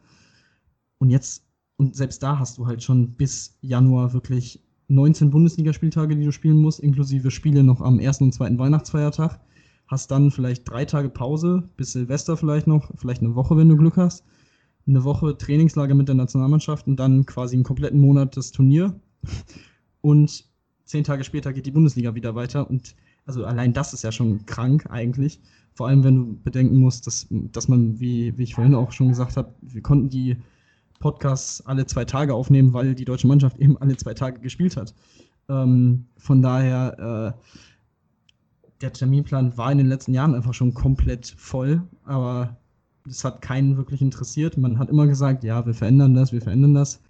Und 0.97 1.09
jetzt, 1.09 1.43
und 1.77 1.95
selbst 1.95 2.21
da 2.23 2.39
hast 2.39 2.57
du 2.57 2.67
halt 2.67 2.83
schon 2.83 3.11
bis 3.11 3.57
Januar 3.61 4.13
wirklich 4.13 4.61
19 4.87 5.31
Bundesligaspieltage, 5.31 6.15
die 6.15 6.25
du 6.25 6.31
spielen 6.31 6.57
musst, 6.57 6.79
inklusive 6.79 7.31
Spiele 7.31 7.63
noch 7.63 7.81
am 7.81 7.99
ersten 7.99 8.25
und 8.25 8.33
zweiten 8.33 8.59
Weihnachtsfeiertag. 8.59 9.39
Hast 9.87 10.11
dann 10.11 10.31
vielleicht 10.31 10.69
drei 10.69 10.85
Tage 10.85 11.09
Pause, 11.09 11.69
bis 11.77 11.93
Silvester 11.93 12.37
vielleicht 12.37 12.67
noch, 12.67 12.91
vielleicht 12.97 13.21
eine 13.21 13.35
Woche, 13.35 13.55
wenn 13.57 13.69
du 13.69 13.77
Glück 13.77 13.97
hast. 13.97 14.23
Eine 14.87 15.03
Woche 15.03 15.37
Trainingslager 15.37 15.95
mit 15.95 16.07
der 16.07 16.15
Nationalmannschaft 16.15 16.87
und 16.87 16.97
dann 16.97 17.25
quasi 17.25 17.55
einen 17.55 17.63
kompletten 17.63 17.99
Monat 17.99 18.37
das 18.37 18.51
Turnier. 18.51 18.99
Und 20.01 20.45
zehn 20.85 21.03
Tage 21.03 21.23
später 21.23 21.53
geht 21.53 21.65
die 21.65 21.71
Bundesliga 21.71 22.13
wieder 22.13 22.35
weiter 22.35 22.69
und 22.69 22.95
also 23.25 23.43
allein 23.43 23.73
das 23.73 23.93
ist 23.93 24.03
ja 24.03 24.11
schon 24.11 24.45
krank 24.45 24.87
eigentlich. 24.89 25.39
Vor 25.73 25.87
allem, 25.87 26.03
wenn 26.03 26.15
du 26.15 26.39
bedenken 26.43 26.77
musst, 26.77 27.07
dass, 27.07 27.27
dass 27.29 27.67
man, 27.67 27.99
wie, 27.99 28.37
wie 28.37 28.43
ich 28.43 28.55
vorhin 28.55 28.75
auch 28.75 28.91
schon 28.91 29.09
gesagt 29.09 29.35
habe, 29.35 29.53
wir 29.61 29.81
konnten 29.81 30.09
die 30.09 30.37
Podcasts 30.99 31.65
alle 31.65 31.85
zwei 31.85 32.05
Tage 32.05 32.33
aufnehmen, 32.33 32.73
weil 32.73 32.95
die 32.95 33.05
deutsche 33.05 33.27
Mannschaft 33.27 33.57
eben 33.57 33.77
alle 33.79 33.97
zwei 33.97 34.13
Tage 34.13 34.39
gespielt 34.39 34.77
hat. 34.77 34.93
Ähm, 35.49 36.05
von 36.17 36.41
daher, 36.41 37.35
äh, 37.35 38.81
der 38.81 38.93
Terminplan 38.93 39.57
war 39.57 39.71
in 39.71 39.77
den 39.79 39.87
letzten 39.87 40.13
Jahren 40.13 40.35
einfach 40.35 40.53
schon 40.53 40.73
komplett 40.73 41.33
voll, 41.37 41.81
aber 42.03 42.57
das 43.05 43.23
hat 43.23 43.41
keinen 43.41 43.77
wirklich 43.77 44.01
interessiert. 44.01 44.57
Man 44.57 44.79
hat 44.79 44.89
immer 44.89 45.07
gesagt, 45.07 45.43
ja, 45.43 45.65
wir 45.65 45.73
verändern 45.73 46.13
das, 46.13 46.31
wir 46.31 46.41
verändern 46.41 46.73
das. 46.73 47.01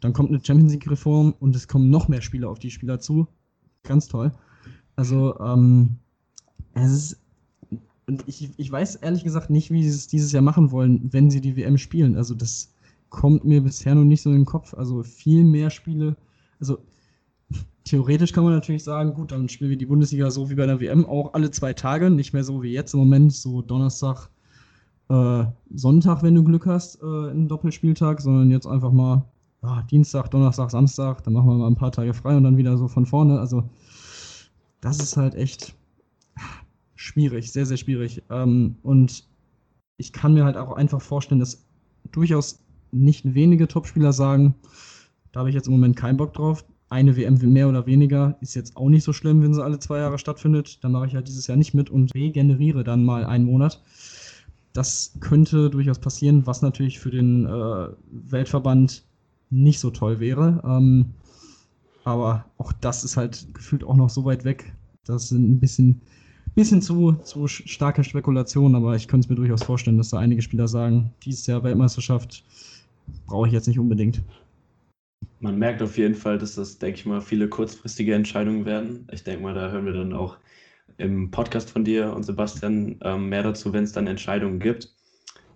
Dann 0.00 0.12
kommt 0.12 0.30
eine 0.30 0.40
Champions 0.42 0.72
League-Reform 0.72 1.34
und 1.38 1.54
es 1.54 1.68
kommen 1.68 1.90
noch 1.90 2.08
mehr 2.08 2.22
Spieler 2.22 2.48
auf 2.50 2.58
die 2.58 2.70
Spieler 2.70 2.98
zu. 2.98 3.28
Ganz 3.82 4.08
toll. 4.08 4.32
Also, 4.96 5.38
ähm, 5.40 5.96
es 6.74 6.92
ist. 6.92 7.18
Ich, 8.26 8.50
ich 8.56 8.70
weiß 8.70 8.96
ehrlich 8.96 9.22
gesagt 9.22 9.48
nicht, 9.48 9.70
wie 9.70 9.82
sie 9.84 9.90
es 9.90 10.08
dieses 10.08 10.32
Jahr 10.32 10.42
machen 10.42 10.72
wollen, 10.72 11.12
wenn 11.12 11.30
sie 11.30 11.40
die 11.40 11.56
WM 11.56 11.78
spielen. 11.78 12.16
Also, 12.16 12.34
das 12.34 12.74
kommt 13.10 13.44
mir 13.44 13.62
bisher 13.62 13.94
noch 13.94 14.04
nicht 14.04 14.22
so 14.22 14.30
in 14.30 14.36
den 14.36 14.44
Kopf. 14.44 14.74
Also, 14.74 15.02
viel 15.02 15.44
mehr 15.44 15.70
Spiele. 15.70 16.16
Also, 16.58 16.78
theoretisch 17.84 18.32
kann 18.32 18.44
man 18.44 18.54
natürlich 18.54 18.82
sagen, 18.82 19.14
gut, 19.14 19.30
dann 19.30 19.48
spielen 19.48 19.70
wir 19.70 19.78
die 19.78 19.86
Bundesliga 19.86 20.30
so 20.30 20.50
wie 20.50 20.54
bei 20.54 20.66
der 20.66 20.80
WM 20.80 21.06
auch 21.06 21.34
alle 21.34 21.50
zwei 21.50 21.72
Tage, 21.74 22.10
nicht 22.10 22.32
mehr 22.32 22.44
so 22.44 22.62
wie 22.62 22.72
jetzt 22.72 22.94
im 22.94 23.00
Moment, 23.00 23.32
so 23.32 23.62
Donnerstag, 23.62 24.28
äh, 25.12 25.44
Sonntag, 25.74 26.22
wenn 26.22 26.34
du 26.34 26.42
Glück 26.42 26.66
hast, 26.66 27.02
äh, 27.02 27.04
einen 27.04 27.46
Doppelspieltag, 27.46 28.20
sondern 28.20 28.50
jetzt 28.50 28.66
einfach 28.66 28.92
mal 28.92 29.24
ah, 29.60 29.82
Dienstag, 29.82 30.30
Donnerstag, 30.30 30.70
Samstag, 30.70 31.22
dann 31.24 31.34
machen 31.34 31.48
wir 31.48 31.56
mal 31.56 31.66
ein 31.66 31.76
paar 31.76 31.92
Tage 31.92 32.14
frei 32.14 32.36
und 32.36 32.44
dann 32.44 32.56
wieder 32.56 32.78
so 32.78 32.88
von 32.88 33.04
vorne. 33.04 33.38
Also 33.38 33.62
das 34.80 35.00
ist 35.00 35.16
halt 35.18 35.34
echt 35.34 35.74
schwierig, 36.94 37.52
sehr, 37.52 37.66
sehr 37.66 37.76
schwierig. 37.76 38.22
Ähm, 38.30 38.76
und 38.82 39.24
ich 39.98 40.12
kann 40.12 40.32
mir 40.32 40.44
halt 40.44 40.56
auch 40.56 40.72
einfach 40.72 41.02
vorstellen, 41.02 41.40
dass 41.40 41.62
durchaus 42.10 42.60
nicht 42.90 43.34
wenige 43.34 43.68
Topspieler 43.68 44.12
sagen, 44.12 44.54
da 45.32 45.40
habe 45.40 45.50
ich 45.50 45.54
jetzt 45.54 45.66
im 45.66 45.72
Moment 45.72 45.96
keinen 45.96 46.16
Bock 46.16 46.32
drauf. 46.32 46.64
Eine 46.88 47.16
WM 47.16 47.38
mehr 47.52 47.68
oder 47.68 47.86
weniger 47.86 48.36
ist 48.40 48.54
jetzt 48.54 48.76
auch 48.76 48.88
nicht 48.88 49.04
so 49.04 49.12
schlimm, 49.12 49.42
wenn 49.42 49.54
sie 49.54 49.64
alle 49.64 49.78
zwei 49.78 49.98
Jahre 49.98 50.18
stattfindet. 50.18 50.82
Dann 50.84 50.92
mache 50.92 51.06
ich 51.06 51.14
halt 51.14 51.28
dieses 51.28 51.46
Jahr 51.46 51.56
nicht 51.56 51.72
mit 51.74 51.88
und 51.90 52.14
regeneriere 52.14 52.84
dann 52.84 53.04
mal 53.04 53.24
einen 53.24 53.44
Monat. 53.44 53.82
Das 54.72 55.16
könnte 55.20 55.70
durchaus 55.70 55.98
passieren, 55.98 56.46
was 56.46 56.62
natürlich 56.62 56.98
für 56.98 57.10
den 57.10 57.46
äh, 57.46 57.88
Weltverband 58.10 59.04
nicht 59.50 59.80
so 59.80 59.90
toll 59.90 60.18
wäre. 60.18 60.62
Ähm, 60.64 61.12
aber 62.04 62.46
auch 62.58 62.72
das 62.72 63.04
ist 63.04 63.16
halt 63.16 63.46
gefühlt 63.54 63.84
auch 63.84 63.96
noch 63.96 64.10
so 64.10 64.24
weit 64.24 64.44
weg. 64.44 64.72
Das 65.04 65.28
sind 65.28 65.48
ein 65.48 65.60
bisschen, 65.60 66.00
bisschen 66.54 66.82
zu, 66.82 67.12
zu 67.22 67.46
starke 67.46 68.02
Spekulationen, 68.02 68.74
aber 68.74 68.96
ich 68.96 69.08
könnte 69.08 69.26
es 69.26 69.30
mir 69.30 69.36
durchaus 69.36 69.62
vorstellen, 69.62 69.98
dass 69.98 70.10
da 70.10 70.18
einige 70.18 70.42
Spieler 70.42 70.68
sagen, 70.68 71.12
dieses 71.24 71.46
Jahr 71.46 71.62
Weltmeisterschaft 71.62 72.44
brauche 73.26 73.46
ich 73.46 73.52
jetzt 73.52 73.68
nicht 73.68 73.78
unbedingt. 73.78 74.22
Man 75.40 75.58
merkt 75.58 75.82
auf 75.82 75.98
jeden 75.98 76.14
Fall, 76.14 76.38
dass 76.38 76.54
das, 76.54 76.78
denke 76.78 77.00
ich 77.00 77.06
mal, 77.06 77.20
viele 77.20 77.48
kurzfristige 77.48 78.14
Entscheidungen 78.14 78.64
werden. 78.64 79.08
Ich 79.12 79.24
denke 79.24 79.42
mal, 79.42 79.54
da 79.54 79.70
hören 79.70 79.86
wir 79.86 79.92
dann 79.92 80.12
auch 80.12 80.36
im 80.98 81.30
Podcast 81.30 81.70
von 81.70 81.84
dir 81.84 82.12
und 82.14 82.22
Sebastian 82.22 82.98
ähm, 83.02 83.28
mehr 83.28 83.42
dazu, 83.42 83.72
wenn 83.72 83.84
es 83.84 83.92
dann 83.92 84.06
Entscheidungen 84.06 84.60
gibt. 84.60 84.94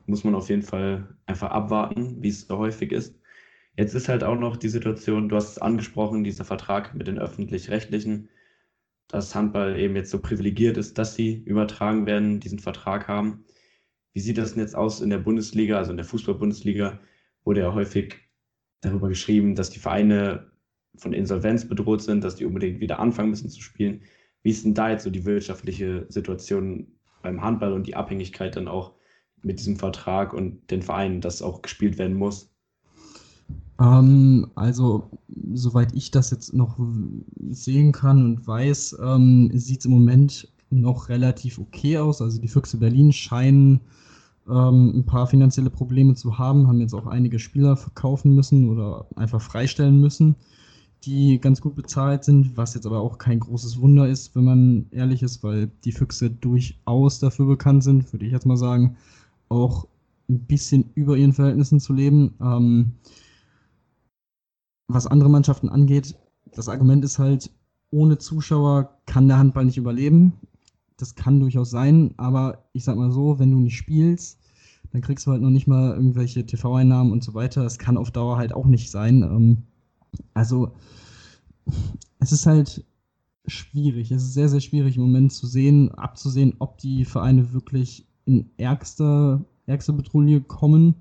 Muss 0.07 0.25
man 0.25 0.35
auf 0.35 0.49
jeden 0.49 0.63
Fall 0.63 1.17
einfach 1.27 1.51
abwarten, 1.51 2.23
wie 2.23 2.29
es 2.29 2.43
so 2.43 2.59
häufig 2.59 2.93
ist. 2.93 3.19
Jetzt 3.77 3.95
ist 3.95 4.09
halt 4.09 4.25
auch 4.25 4.39
noch 4.39 4.57
die 4.57 4.69
Situation, 4.69 5.29
du 5.29 5.37
hast 5.37 5.51
es 5.51 5.59
angesprochen, 5.59 6.25
dieser 6.25 6.45
Vertrag 6.45 6.95
mit 6.95 7.09
den 7.09 7.19
öffentlich-rechtlichen, 7.19 8.29
dass 9.09 9.35
Handball 9.35 9.79
eben 9.79 9.97
jetzt 9.97 10.11
so 10.11 10.21
privilegiert 10.21 10.77
ist, 10.77 10.97
dass 10.99 11.15
sie 11.15 11.43
übertragen 11.45 12.07
werden, 12.07 12.41
diesen 12.41 12.59
Vertrag 12.59 13.07
haben. 13.09 13.45
Wie 14.15 14.21
sieht 14.21 14.39
das 14.39 14.55
denn 14.55 14.63
jetzt 14.63 14.75
aus 14.75 15.01
in 15.01 15.11
der 15.11 15.19
Bundesliga, 15.19 15.77
also 15.77 15.91
in 15.91 15.99
der 15.99 16.07
Fußball-Bundesliga, 16.07 17.01
wurde 17.45 17.61
ja 17.61 17.75
häufig 17.75 18.17
darüber 18.81 19.09
geschrieben, 19.09 19.55
dass 19.55 19.71
die 19.71 19.79
Vereine 19.79 20.51
von 20.97 21.13
Insolvenz 21.13 21.69
bedroht 21.69 22.03
sind, 22.03 22.25
dass 22.25 22.37
die 22.37 22.47
unbedingt 22.47 22.81
wieder 22.81 22.99
anfangen 22.99 23.31
müssen 23.31 23.51
zu 23.51 23.61
spielen. 23.61 24.03
Wie 24.47 24.51
ist 24.51 24.65
denn 24.65 24.75
da 24.75 24.91
jetzt 24.91 25.03
so 25.03 25.11
die 25.11 25.25
wirtschaftliche 25.25 26.07
Situation 26.09 26.87
beim 27.21 27.43
Handball 27.43 27.73
und 27.73 27.89
die 27.89 27.97
Abhängigkeit 27.97 28.55
dann 28.55 28.69
auch 28.69 28.93
mit 29.43 29.59
diesem 29.59 29.75
Vertrag 29.75 30.33
und 30.33 30.71
den 30.71 30.83
Vereinen, 30.83 31.21
dass 31.21 31.43
auch 31.43 31.63
gespielt 31.63 31.99
werden 31.99 32.17
muss? 32.17 32.49
Ähm, 33.81 34.49
also, 34.55 35.11
soweit 35.53 35.93
ich 35.97 36.13
das 36.13 36.31
jetzt 36.31 36.55
noch 36.55 36.79
sehen 37.51 37.91
kann 37.91 38.25
und 38.25 38.47
weiß, 38.47 38.99
ähm, 39.03 39.51
sieht 39.53 39.81
es 39.81 39.87
im 39.87 39.91
Moment 39.91 40.49
noch 40.71 41.09
relativ 41.09 41.59
okay 41.59 41.99
aus. 41.99 42.23
Also 42.23 42.41
die 42.41 42.47
Füchse 42.47 42.77
Berlin 42.77 43.13
scheinen 43.13 43.81
ähm, 44.49 44.93
ein 44.95 45.07
paar 45.07 45.27
finanzielle 45.27 45.71
Probleme 45.71 46.15
zu 46.15 46.39
haben, 46.39 46.69
haben 46.69 46.79
jetzt 46.79 46.95
auch 46.95 47.09
einige 47.09 47.41
Spieler 47.41 47.77
verkaufen 47.77 48.37
müssen 48.37 48.69
oder 48.69 49.07
einfach 49.17 49.41
freistellen 49.41 50.01
müssen, 50.01 50.37
die 51.07 51.41
ganz 51.41 51.61
gut 51.61 51.77
bezahlt 51.77 52.25
sind, 52.25 52.57
was 52.57 52.75
jetzt 52.75 52.87
aber 52.87 53.01
auch 53.01 53.19
kein 53.19 53.39
großes 53.41 53.81
Wunder 53.81 54.09
ist, 54.09 54.35
wenn 54.35 54.45
man 54.45 54.87
ehrlich 54.91 55.23
ist, 55.23 55.45
weil 55.45 55.71
die 55.85 55.93
Füchse 55.93 56.31
durchaus 56.31 57.21
dafür 57.21 57.47
bekannt 57.47 57.85
sind, 57.85 58.13
würde 58.13 58.27
ich 58.27 58.33
jetzt 58.33 58.47
mal 58.47 58.57
sagen, 58.57 58.97
auch 59.49 59.87
ein 60.29 60.41
bisschen 60.41 60.91
über 60.95 61.17
ihren 61.17 61.33
Verhältnissen 61.33 61.79
zu 61.79 61.93
leben. 61.93 62.35
Ähm, 62.41 62.93
was 64.89 65.07
andere 65.07 65.31
Mannschaften 65.31 65.69
angeht, 65.69 66.17
das 66.53 66.69
Argument 66.69 67.05
ist 67.05 67.19
halt, 67.19 67.51
ohne 67.91 68.19
Zuschauer 68.19 68.99
kann 69.07 69.29
der 69.29 69.39
Handball 69.39 69.65
nicht 69.65 69.79
überleben. 69.79 70.33
Das 70.97 71.15
kann 71.15 71.39
durchaus 71.39 71.71
sein, 71.71 72.15
aber 72.17 72.65
ich 72.73 72.85
sag 72.85 72.97
mal 72.97 73.13
so, 73.13 73.39
wenn 73.39 73.53
du 73.53 73.61
nicht 73.61 73.77
spielst, 73.77 74.41
dann 74.93 75.03
kriegst 75.03 75.27
du 75.27 75.31
halt 75.31 75.43
noch 75.43 75.51
nicht 75.51 75.69
mal 75.69 75.95
irgendwelche 75.95 76.45
TV-Einnahmen 76.47 77.13
und 77.13 77.23
so 77.23 77.35
weiter. 77.35 77.63
Das 77.63 77.79
kann 77.79 77.97
auf 77.97 78.11
Dauer 78.11 78.39
halt 78.39 78.53
auch 78.53 78.67
nicht 78.67 78.91
sein. 78.91 79.23
Ähm, 79.23 79.63
also, 80.35 80.73
es 82.19 82.33
ist 82.33 82.47
halt 82.47 82.85
schwierig. 83.47 84.11
Es 84.11 84.23
ist 84.23 84.35
sehr, 84.35 84.49
sehr 84.49 84.61
schwierig 84.61 84.97
im 84.97 85.03
Moment 85.03 85.33
zu 85.33 85.47
sehen, 85.47 85.93
abzusehen, 85.93 86.55
ob 86.59 86.79
die 86.79 87.05
Vereine 87.05 87.53
wirklich 87.53 88.07
in 88.25 88.51
ärgster, 88.57 89.45
ärgste 89.67 89.93
Patrouille 89.93 90.41
kommen. 90.41 90.97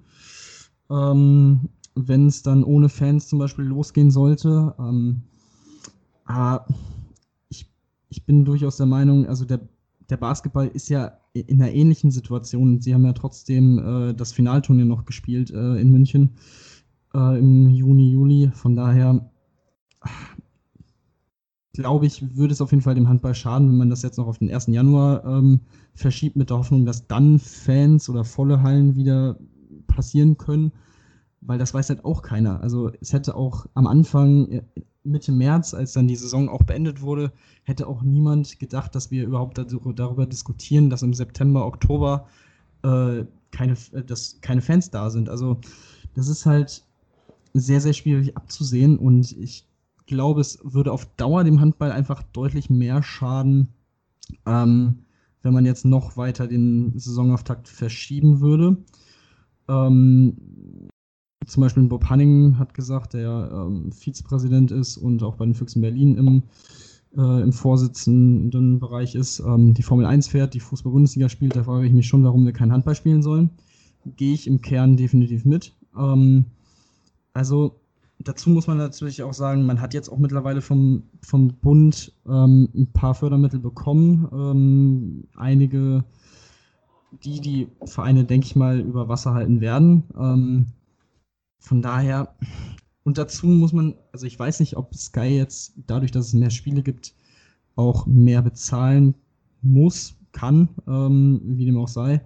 Ähm, 0.90 1.70
wenn 1.96 2.28
es 2.28 2.44
dann 2.44 2.64
ohne 2.64 2.90
Fans 2.90 3.28
zum 3.28 3.40
Beispiel 3.40 3.66
losgehen 3.66 4.12
sollte. 4.12 4.76
Ähm, 4.78 5.22
aber 6.26 6.68
ich, 7.50 7.72
ich 8.10 8.26
bin 8.26 8.46
durchaus 8.46 8.78
der 8.78 8.86
Meinung, 8.86 9.26
also 9.28 9.46
der, 9.46 9.62
der 10.10 10.18
Basketball 10.18 10.68
ist 10.68 10.90
ja 10.90 11.18
in 11.34 11.62
einer 11.62 11.72
ähnlichen 11.72 12.12
Situation. 12.12 12.82
Sie 12.82 12.94
haben 12.94 13.06
ja 13.06 13.14
trotzdem 13.14 13.80
äh, 13.80 14.14
das 14.14 14.34
Finalturnier 14.34 14.86
noch 14.86 15.06
gespielt 15.06 15.52
äh, 15.52 15.76
in 15.78 15.92
München 15.92 16.36
äh, 17.16 17.40
im 17.40 17.70
Juni, 17.70 18.12
Juli. 18.12 18.52
Von 18.54 18.76
daher 18.76 19.30
glaube 21.74 22.06
ich, 22.06 22.36
würde 22.38 22.54
es 22.54 22.62
auf 22.62 22.72
jeden 22.72 22.84
Fall 22.84 22.96
dem 22.96 23.10
Handball 23.10 23.36
schaden, 23.36 23.70
wenn 23.70 23.78
man 23.78 23.90
das 23.90 24.02
jetzt 24.02 24.18
noch 24.18 24.28
auf 24.28 24.38
den 24.38 24.54
1. 24.54 24.68
Januar 24.68 25.26
ähm, 25.26 25.62
verschiebt, 25.94 26.36
mit 26.36 26.50
der 26.50 26.58
Hoffnung, 26.58 26.86
dass 26.86 27.08
dann 27.08 27.40
Fans 27.40 28.10
oder 28.10 28.24
volle 28.24 28.62
Hallen 28.62 28.96
wieder 28.96 29.38
passieren 29.88 30.38
können 30.38 30.72
weil 31.48 31.58
das 31.58 31.74
weiß 31.74 31.90
halt 31.90 32.06
auch 32.06 32.22
keiner. 32.22 32.62
Also 32.62 32.92
es 33.02 33.14
hätte 33.14 33.36
auch 33.36 33.66
am 33.74 33.88
Anfang, 33.88 34.50
äh, 34.52 34.62
Mitte 35.04 35.32
März, 35.32 35.76
als 35.76 35.94
dann 35.94 36.08
die 36.08 36.16
Saison 36.16 36.50
auch 36.50 36.64
beendet 36.64 37.02
wurde, 37.02 37.32
hätte 37.64 37.88
auch 37.88 38.02
niemand 38.02 38.60
gedacht, 38.60 38.96
dass 38.96 39.12
wir 39.12 39.26
überhaupt 39.26 39.58
darüber 39.60 40.26
diskutieren, 40.26 40.90
dass 40.90 41.04
im 41.04 41.14
September, 41.14 41.66
Oktober 41.66 42.28
äh, 42.84 43.26
keine, 43.52 43.74
äh, 43.92 44.04
dass 44.04 44.40
keine 44.42 44.62
Fans 44.62 44.90
da 44.90 45.12
sind. 45.12 45.30
Also 45.30 45.60
das 46.16 46.28
ist 46.28 46.48
halt 46.48 46.84
sehr, 47.56 47.82
sehr 47.82 47.94
schwierig 47.94 48.36
abzusehen 48.36 48.98
und 48.98 49.32
ich 49.38 49.66
glaube, 50.08 50.42
es 50.42 50.60
würde 50.64 50.92
auf 50.92 51.06
Dauer 51.16 51.44
dem 51.44 51.62
Handball 51.62 51.92
einfach 51.92 52.22
deutlich 52.22 52.70
mehr 52.70 53.02
schaden, 53.02 53.70
ähm, 54.46 55.00
wenn 55.42 55.54
man 55.54 55.66
jetzt 55.66 55.86
noch 55.86 56.18
weiter 56.18 56.48
den 56.48 56.98
Saisonauftakt 56.98 57.68
verschieben 57.68 58.42
würde. 58.42 58.78
Ähm, 59.68 60.38
zum 61.46 61.62
Beispiel 61.62 61.84
Bob 61.84 62.10
Hanning 62.10 62.58
hat 62.58 62.74
gesagt, 62.74 63.14
der 63.14 63.50
ähm, 63.54 63.92
Vizepräsident 63.92 64.72
ist 64.72 64.98
und 64.98 65.24
auch 65.24 65.36
bei 65.36 65.46
den 65.46 65.54
Füchsen 65.54 65.82
Berlin 65.82 66.18
im, 66.18 66.44
äh, 67.16 67.42
im 67.42 67.54
vorsitzenden 67.54 68.80
Bereich 68.80 69.16
ist, 69.16 69.40
ähm, 69.40 69.74
die 69.74 69.84
Formel 69.84 70.06
1 70.06 70.28
fährt, 70.28 70.54
die 70.54 70.60
Fußball-Bundesliga 70.60 71.30
spielt. 71.30 71.56
Da 71.56 71.64
frage 71.64 71.88
ich 71.88 71.94
mich 71.94 72.08
schon, 72.08 72.24
warum 72.24 72.46
wir 72.46 72.54
kein 72.54 72.72
Handball 72.72 72.96
spielen 72.96 73.22
sollen. 73.22 73.52
Gehe 74.18 74.34
ich 74.34 74.48
im 74.48 74.62
Kern 74.62 74.98
definitiv 74.98 75.46
mit. 75.46 75.74
Ähm, 75.98 76.46
also 77.36 77.82
dazu 78.20 78.50
muss 78.50 78.66
man 78.66 78.78
natürlich 78.78 79.22
auch 79.22 79.34
sagen, 79.34 79.66
man 79.66 79.82
hat 79.82 79.94
jetzt 79.94 80.10
auch 80.10 80.18
mittlerweile 80.18 80.62
vom, 80.62 81.04
vom 81.22 81.50
Bund 81.50 82.14
ähm, 82.28 82.70
ein 82.74 82.88
paar 82.94 83.14
Fördermittel 83.14 83.60
bekommen. 83.60 84.28
Ähm, 84.32 85.28
einige, 85.36 86.06
die 87.24 87.42
die 87.42 87.68
Vereine, 87.84 88.24
denke 88.24 88.48
ich 88.48 88.56
mal, 88.56 88.80
über 88.80 89.10
Wasser 89.10 89.34
halten 89.34 89.60
werden. 89.60 90.06
Ähm, 90.18 90.68
von 91.60 91.82
daher, 91.82 92.36
und 93.04 93.18
dazu 93.18 93.48
muss 93.48 93.74
man, 93.74 93.96
also 94.14 94.26
ich 94.26 94.40
weiß 94.40 94.62
nicht, 94.62 94.78
ob 94.78 94.96
Sky 94.96 95.38
jetzt 95.38 95.74
dadurch, 95.86 96.12
dass 96.12 96.28
es 96.28 96.34
mehr 96.34 96.52
Spiele 96.52 96.84
gibt, 96.84 97.14
auch 97.76 98.06
mehr 98.06 98.42
bezahlen 98.42 99.14
muss, 99.62 100.16
kann, 100.32 100.70
ähm, 100.88 101.42
wie 101.44 101.66
dem 101.66 101.78
auch 101.78 101.90
sei 101.90 102.22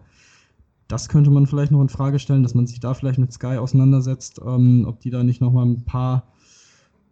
das 0.89 1.07
könnte 1.07 1.29
man 1.29 1.45
vielleicht 1.45 1.71
noch 1.71 1.81
in 1.81 1.87
Frage 1.87 2.19
stellen, 2.19 2.43
dass 2.43 2.55
man 2.55 2.67
sich 2.67 2.79
da 2.79 2.95
vielleicht 2.95 3.19
mit 3.19 3.31
Sky 3.31 3.57
auseinandersetzt, 3.57 4.41
ähm, 4.45 4.85
ob 4.87 4.99
die 4.99 5.11
da 5.11 5.23
nicht 5.23 5.39
nochmal 5.39 5.67
ein 5.67 5.85
paar 5.85 6.23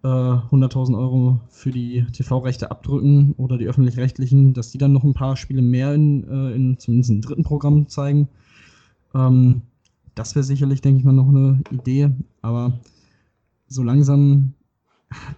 äh, 0.03 0.07
100.000 0.07 0.97
Euro 0.97 1.39
für 1.49 1.69
die 1.71 2.03
TV-Rechte 2.11 2.71
abdrücken 2.71 3.35
oder 3.37 3.59
die 3.59 3.67
öffentlich-rechtlichen, 3.67 4.55
dass 4.55 4.71
die 4.71 4.79
dann 4.79 4.93
noch 4.93 5.03
ein 5.03 5.13
paar 5.13 5.37
Spiele 5.37 5.61
mehr 5.61 5.93
in, 5.93 6.27
äh, 6.27 6.55
in 6.55 6.79
zumindest 6.79 7.11
im 7.11 7.21
dritten 7.21 7.43
Programm 7.43 7.87
zeigen. 7.87 8.27
Ähm, 9.13 9.61
das 10.15 10.33
wäre 10.33 10.43
sicherlich, 10.43 10.81
denke 10.81 10.97
ich 10.99 11.05
mal, 11.05 11.13
noch 11.13 11.29
eine 11.29 11.61
Idee, 11.69 12.09
aber 12.41 12.79
so 13.67 13.83
langsam 13.83 14.53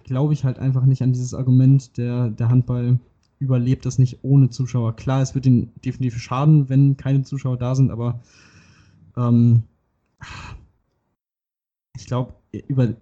glaube 0.04 0.32
ich 0.32 0.44
halt 0.44 0.58
einfach 0.58 0.86
nicht 0.86 1.02
an 1.02 1.12
dieses 1.12 1.34
Argument, 1.34 1.98
der, 1.98 2.30
der 2.30 2.48
Handball 2.48 3.00
überlebt 3.40 3.86
das 3.86 3.98
nicht 3.98 4.18
ohne 4.22 4.50
Zuschauer. 4.50 4.94
Klar, 4.94 5.22
es 5.22 5.34
wird 5.34 5.46
ihnen 5.46 5.72
definitiv 5.84 6.20
schaden, 6.20 6.68
wenn 6.68 6.96
keine 6.96 7.22
Zuschauer 7.22 7.56
da 7.56 7.74
sind, 7.74 7.90
aber 7.90 8.20
ähm, 9.16 9.64
ich 11.96 12.06
glaube, 12.06 12.34
über, 12.68 12.94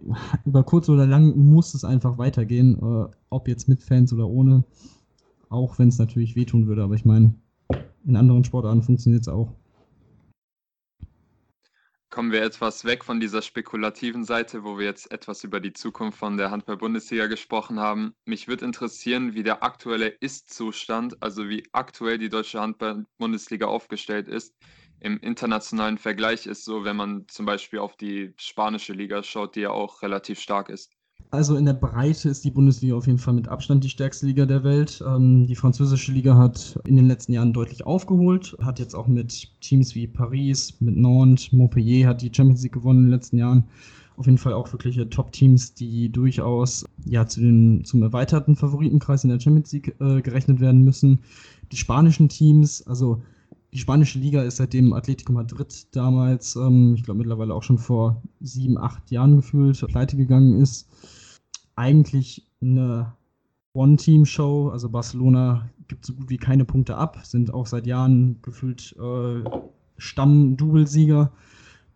über 0.44 0.62
kurz 0.62 0.88
oder 0.88 1.06
lang 1.06 1.36
muss 1.36 1.74
es 1.74 1.84
einfach 1.84 2.18
weitergehen, 2.18 2.78
äh, 2.80 3.08
ob 3.30 3.48
jetzt 3.48 3.68
mit 3.68 3.82
Fans 3.82 4.12
oder 4.12 4.28
ohne, 4.28 4.64
auch 5.50 5.78
wenn 5.78 5.88
es 5.88 5.98
natürlich 5.98 6.36
wehtun 6.36 6.66
würde. 6.66 6.84
Aber 6.84 6.94
ich 6.94 7.04
meine, 7.04 7.34
in 8.06 8.16
anderen 8.16 8.44
Sportarten 8.44 8.82
funktioniert 8.82 9.22
es 9.22 9.28
auch 9.28 9.52
kommen 12.18 12.32
wir 12.32 12.42
etwas 12.42 12.84
weg 12.84 13.04
von 13.04 13.20
dieser 13.20 13.42
spekulativen 13.42 14.24
Seite, 14.24 14.64
wo 14.64 14.76
wir 14.76 14.86
jetzt 14.86 15.12
etwas 15.12 15.44
über 15.44 15.60
die 15.60 15.72
Zukunft 15.72 16.18
von 16.18 16.36
der 16.36 16.50
Handball-Bundesliga 16.50 17.28
gesprochen 17.28 17.78
haben. 17.78 18.12
Mich 18.24 18.48
würde 18.48 18.64
interessieren, 18.64 19.34
wie 19.34 19.44
der 19.44 19.62
aktuelle 19.62 20.08
Ist-Zustand, 20.08 21.22
also 21.22 21.48
wie 21.48 21.62
aktuell 21.70 22.18
die 22.18 22.28
deutsche 22.28 22.60
Handball-Bundesliga 22.60 23.66
aufgestellt 23.66 24.26
ist. 24.26 24.52
Im 24.98 25.20
internationalen 25.20 25.96
Vergleich 25.96 26.46
ist 26.46 26.64
so, 26.64 26.82
wenn 26.82 26.96
man 26.96 27.28
zum 27.28 27.46
Beispiel 27.46 27.78
auf 27.78 27.96
die 27.96 28.34
spanische 28.36 28.94
Liga 28.94 29.22
schaut, 29.22 29.54
die 29.54 29.60
ja 29.60 29.70
auch 29.70 30.02
relativ 30.02 30.40
stark 30.40 30.70
ist. 30.70 30.97
Also 31.30 31.56
in 31.56 31.66
der 31.66 31.74
Breite 31.74 32.30
ist 32.30 32.42
die 32.44 32.50
Bundesliga 32.50 32.94
auf 32.94 33.06
jeden 33.06 33.18
Fall 33.18 33.34
mit 33.34 33.48
Abstand 33.48 33.84
die 33.84 33.90
stärkste 33.90 34.24
Liga 34.24 34.46
der 34.46 34.64
Welt. 34.64 35.04
Ähm, 35.06 35.46
die 35.46 35.56
französische 35.56 36.10
Liga 36.10 36.38
hat 36.38 36.78
in 36.86 36.96
den 36.96 37.06
letzten 37.06 37.34
Jahren 37.34 37.52
deutlich 37.52 37.84
aufgeholt, 37.84 38.56
hat 38.62 38.78
jetzt 38.78 38.94
auch 38.94 39.06
mit 39.06 39.50
Teams 39.60 39.94
wie 39.94 40.06
Paris, 40.06 40.74
mit 40.80 40.96
Nantes, 40.96 41.52
Montpellier 41.52 42.08
hat 42.08 42.22
die 42.22 42.32
Champions 42.34 42.62
League 42.62 42.72
gewonnen 42.72 43.00
in 43.00 43.04
den 43.06 43.12
letzten 43.12 43.36
Jahren. 43.36 43.64
Auf 44.16 44.24
jeden 44.24 44.38
Fall 44.38 44.54
auch 44.54 44.72
wirkliche 44.72 45.08
Top-Teams, 45.08 45.74
die 45.74 46.10
durchaus 46.10 46.86
ja 47.04 47.26
zu 47.26 47.40
den, 47.40 47.84
zum 47.84 48.02
erweiterten 48.02 48.56
Favoritenkreis 48.56 49.22
in 49.22 49.30
der 49.30 49.38
Champions 49.38 49.70
League 49.72 49.94
äh, 50.00 50.22
gerechnet 50.22 50.60
werden 50.60 50.82
müssen. 50.82 51.20
Die 51.70 51.76
spanischen 51.76 52.30
Teams, 52.30 52.86
also 52.86 53.22
die 53.74 53.78
spanische 53.78 54.18
Liga 54.18 54.42
ist 54.42 54.56
seitdem 54.56 54.94
Atletico 54.94 55.34
Madrid 55.34 55.88
damals, 55.94 56.56
ähm, 56.56 56.94
ich 56.96 57.04
glaube 57.04 57.18
mittlerweile 57.18 57.52
auch 57.54 57.62
schon 57.62 57.76
vor 57.76 58.22
sieben, 58.40 58.78
acht 58.78 59.10
Jahren 59.10 59.36
gefühlt, 59.36 59.78
pleite 59.88 60.16
gegangen 60.16 60.58
ist 60.62 60.88
eigentlich 61.78 62.46
eine 62.60 63.12
One-Team-Show. 63.72 64.70
Also 64.70 64.88
Barcelona 64.90 65.70
gibt 65.86 66.04
so 66.04 66.12
gut 66.12 66.28
wie 66.28 66.36
keine 66.36 66.64
Punkte 66.64 66.96
ab, 66.96 67.20
sind 67.24 67.54
auch 67.54 67.66
seit 67.66 67.86
Jahren 67.86 68.38
gefühlt 68.42 68.94
äh, 68.98 69.48
Stamm-Double-Sieger 69.96 71.32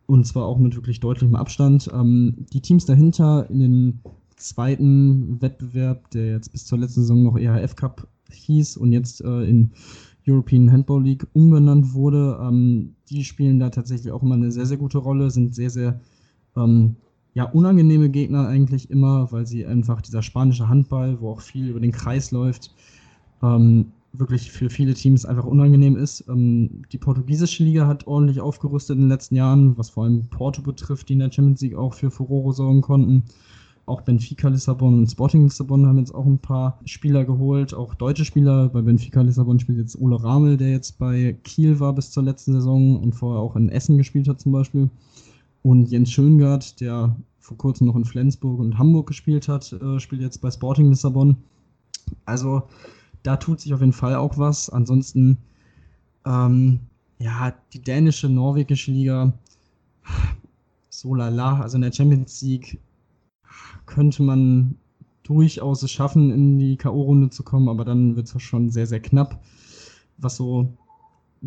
und 0.07 0.27
zwar 0.27 0.47
auch 0.47 0.59
mit 0.59 0.77
wirklich 0.77 1.01
deutlichem 1.01 1.37
Abstand. 1.37 1.91
Ähm, 1.93 2.47
die 2.53 2.61
Teams 2.61 2.87
dahinter 2.87 3.49
in 3.51 3.59
den 3.61 4.01
zweiten 4.37 5.41
Wettbewerb, 5.41 6.11
der 6.11 6.27
jetzt 6.27 6.53
bis 6.53 6.67
zur 6.67 6.79
letzten 6.79 7.03
Saison 7.03 7.23
noch 7.23 7.39
EHF 7.39 7.77
Cup 7.77 8.09
hieß 8.31 8.77
und 8.77 8.93
jetzt 8.93 9.21
äh, 9.21 9.45
in 9.45 9.73
European 10.27 10.71
Handball 10.71 11.03
League 11.03 11.27
umbenannt 11.33 11.95
wurde, 11.95 12.39
ähm, 12.41 12.95
die 13.11 13.25
spielen 13.25 13.59
da 13.59 13.71
tatsächlich 13.71 14.13
auch 14.13 14.23
immer 14.23 14.35
eine 14.35 14.53
sehr, 14.53 14.67
sehr 14.67 14.77
gute 14.77 14.99
Rolle, 14.99 15.31
sind 15.31 15.55
sehr, 15.55 15.71
sehr 15.71 16.01
ähm, 16.57 16.97
ja, 17.35 17.45
unangenehme 17.45 18.11
Gegner 18.11 18.47
eigentlich 18.47 18.91
immer, 18.91 19.31
weil 19.33 19.47
sie 19.47 19.65
einfach 19.65 20.03
dieser 20.03 20.23
spanische 20.23 20.69
Handball, 20.69 21.21
wo 21.21 21.31
auch 21.31 21.41
viel 21.41 21.69
über 21.69 21.81
den 21.81 21.93
Kreis 21.93 22.31
läuft, 22.31 22.75
ähm, 23.43 23.87
wirklich 24.13 24.53
für 24.53 24.69
viele 24.69 24.93
Teams 24.93 25.25
einfach 25.25 25.45
unangenehm 25.45 25.97
ist. 25.97 26.25
Ähm, 26.29 26.83
die 26.93 26.99
portugiesische 26.99 27.65
Liga 27.65 27.87
hat 27.87 28.07
ordentlich 28.07 28.41
aufgerüstet 28.41 28.97
in 28.97 29.05
den 29.05 29.09
letzten 29.09 29.37
Jahren, 29.37 29.79
was 29.79 29.91
vor 29.91 30.05
allem 30.05 30.27
Porto 30.29 30.61
betrifft, 30.63 31.09
die 31.09 31.15
in 31.15 31.21
der 31.21 31.33
Champions 31.33 31.63
League 31.63 31.77
auch 31.77 31.95
für 31.95 32.11
Furore 32.11 32.53
sorgen 32.53 32.83
konnten. 32.83 33.23
Auch 33.87 34.03
Benfica 34.03 34.49
Lissabon 34.49 34.99
und 34.99 35.11
Sporting 35.11 35.45
Lissabon 35.45 35.87
haben 35.87 35.99
jetzt 35.99 36.15
auch 36.15 36.27
ein 36.27 36.39
paar 36.39 36.79
Spieler 36.85 37.25
geholt, 37.25 37.75
auch 37.75 37.95
deutsche 37.95 38.25
Spieler. 38.25 38.69
Bei 38.69 38.81
Benfica 38.83 39.23
Lissabon 39.23 39.59
spielt 39.59 39.79
jetzt 39.79 39.99
Ole 40.01 40.23
Ramel, 40.23 40.57
der 40.57 40.71
jetzt 40.71 40.99
bei 40.99 41.37
Kiel 41.43 41.81
war 41.81 41.93
bis 41.95 42.11
zur 42.11 42.23
letzten 42.23 42.53
Saison 42.53 43.01
und 43.03 43.15
vorher 43.15 43.41
auch 43.43 43.57
in 43.57 43.71
Essen 43.71 43.99
gespielt 43.99 44.29
hat 44.29 44.41
zum 44.41 44.53
Beispiel. 44.53 44.89
Und 45.63 45.87
Jens 45.87 46.11
Schöngard, 46.11 46.81
der 46.81 47.17
vor 47.39 47.57
kurzem 47.57 47.87
noch 47.87 47.97
in 47.97 48.05
Flensburg 48.05 48.61
und 48.61 48.79
Hamburg 48.79 49.07
gespielt 49.07 49.49
hat, 49.49 49.73
äh, 49.73 50.01
spielt 50.01 50.23
jetzt 50.23 50.41
bei 50.41 50.51
Sporting 50.51 50.89
Lissabon. 50.91 51.37
Also 52.25 52.63
da 53.23 53.37
tut 53.37 53.61
sich 53.61 53.73
auf 53.73 53.81
jeden 53.81 53.93
Fall 53.93 54.15
auch 54.17 54.39
was. 54.39 54.71
Ansonsten, 54.71 55.39
ähm, 56.27 56.81
ja, 57.19 57.55
die 57.73 57.81
dänische, 57.81 58.29
norwegische 58.29 58.91
Liga, 58.91 59.33
so 60.89 61.15
lala. 61.15 61.61
Also 61.61 61.77
in 61.77 61.83
der 61.83 61.93
Champions 61.93 62.43
League 62.43 62.81
könnte 63.87 64.23
man 64.23 64.77
durchaus 65.23 65.83
es 65.83 65.91
schaffen, 65.93 66.31
in 66.33 66.59
die 66.59 66.77
K.O.-Runde 66.77 67.31
zu 67.31 67.43
kommen, 67.45 67.69
aber 67.69 67.85
dann 67.85 68.17
wird 68.17 68.35
es 68.35 68.43
schon 68.43 68.71
sehr, 68.71 68.87
sehr 68.87 69.01
knapp. 69.01 69.43
Was 70.19 70.37
so 70.37 70.77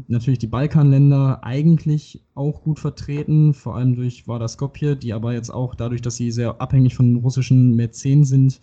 natürlich 0.07 0.39
die 0.39 0.47
Balkanländer 0.47 1.43
eigentlich 1.43 2.21
auch 2.33 2.61
gut 2.61 2.79
vertreten, 2.79 3.53
vor 3.53 3.75
allem 3.75 3.95
durch 3.95 4.27
Vardar 4.27 4.47
Skopje, 4.47 4.95
die 4.95 5.13
aber 5.13 5.33
jetzt 5.33 5.49
auch 5.49 5.75
dadurch, 5.75 6.01
dass 6.01 6.17
sie 6.17 6.31
sehr 6.31 6.59
abhängig 6.61 6.95
von 6.95 7.15
russischen 7.17 7.75
Mäzen 7.75 8.25
sind, 8.25 8.59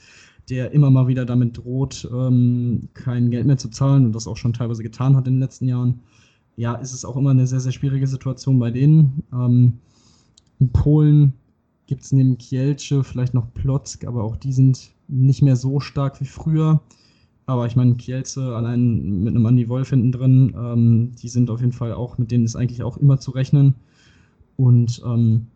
der 0.50 0.72
immer 0.72 0.90
mal 0.90 1.08
wieder 1.08 1.24
damit 1.24 1.58
droht, 1.58 2.08
ähm, 2.12 2.88
kein 2.94 3.30
Geld 3.30 3.46
mehr 3.46 3.56
zu 3.56 3.70
zahlen 3.70 4.04
und 4.04 4.12
das 4.12 4.26
auch 4.26 4.36
schon 4.36 4.52
teilweise 4.52 4.82
getan 4.82 5.16
hat 5.16 5.26
in 5.26 5.34
den 5.34 5.40
letzten 5.40 5.68
Jahren. 5.68 6.00
Ja, 6.56 6.74
ist 6.74 6.92
es 6.92 7.04
auch 7.04 7.16
immer 7.16 7.30
eine 7.30 7.46
sehr, 7.46 7.60
sehr 7.60 7.72
schwierige 7.72 8.06
Situation 8.06 8.58
bei 8.58 8.70
denen. 8.70 9.22
Ähm, 9.32 9.78
in 10.58 10.68
Polen 10.68 11.32
gibt 11.86 12.02
es 12.02 12.12
neben 12.12 12.36
Kielce 12.36 13.02
vielleicht 13.04 13.34
noch 13.34 13.52
Plotzk, 13.54 14.04
aber 14.04 14.22
auch 14.24 14.36
die 14.36 14.52
sind 14.52 14.90
nicht 15.08 15.42
mehr 15.42 15.56
so 15.56 15.80
stark 15.80 16.20
wie 16.20 16.26
früher. 16.26 16.80
Aber 17.46 17.66
ich 17.66 17.76
meine, 17.76 17.96
Kielce 17.96 18.54
allein 18.54 19.22
mit 19.22 19.34
einem 19.34 19.46
Andy 19.46 19.68
Wolf 19.68 19.90
hinten 19.90 20.12
drin, 20.12 20.54
ähm, 20.56 21.12
die 21.20 21.28
sind 21.28 21.50
auf 21.50 21.60
jeden 21.60 21.72
Fall 21.72 21.92
auch, 21.92 22.18
mit 22.18 22.30
denen 22.30 22.44
ist 22.44 22.56
eigentlich 22.56 22.82
auch 22.82 22.96
immer 22.96 23.18
zu 23.18 23.32
rechnen. 23.32 23.74
Und 24.56 25.02
ähm, 25.04 25.46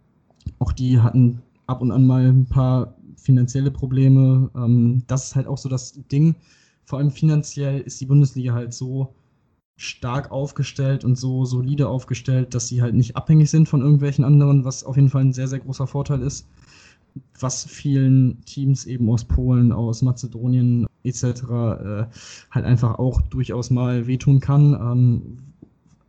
auch 0.59 0.73
die 0.73 1.01
hatten 1.01 1.43
ab 1.67 1.81
und 1.83 1.93
an 1.93 2.07
mal 2.07 2.27
ein 2.27 2.47
paar 2.47 2.95
finanzielle 3.17 3.71
Probleme. 3.71 4.51
Ähm, 4.57 5.03
das 5.07 5.27
ist 5.27 5.37
halt 5.37 5.47
auch 5.47 5.59
so 5.59 5.69
das 5.69 5.93
Ding. 6.11 6.35
Vor 6.85 6.99
allem 6.99 7.11
finanziell 7.11 7.81
ist 7.81 8.01
die 8.01 8.07
Bundesliga 8.07 8.53
halt 8.53 8.73
so 8.73 9.15
stark 9.77 10.31
aufgestellt 10.31 11.05
und 11.05 11.17
so 11.17 11.45
solide 11.45 11.89
aufgestellt, 11.89 12.55
dass 12.55 12.69
sie 12.69 12.81
halt 12.81 12.95
nicht 12.95 13.17
abhängig 13.17 13.51
sind 13.51 13.69
von 13.69 13.83
irgendwelchen 13.83 14.25
anderen, 14.25 14.65
was 14.65 14.85
auf 14.85 14.97
jeden 14.97 15.11
Fall 15.11 15.23
ein 15.23 15.33
sehr, 15.33 15.49
sehr 15.49 15.59
großer 15.59 15.87
Vorteil 15.87 16.23
ist, 16.23 16.47
was 17.39 17.65
vielen 17.65 18.43
Teams 18.45 18.87
eben 18.87 19.11
aus 19.11 19.25
Polen, 19.25 19.73
aus 19.73 20.03
Mazedonien 20.03 20.87
etc. 21.07 21.25
Äh, 21.25 22.07
halt 22.51 22.65
einfach 22.65 22.99
auch 22.99 23.21
durchaus 23.23 23.71
mal 23.71 24.07
wehtun 24.07 24.41
kann. 24.41 24.75
Ähm, 24.75 25.39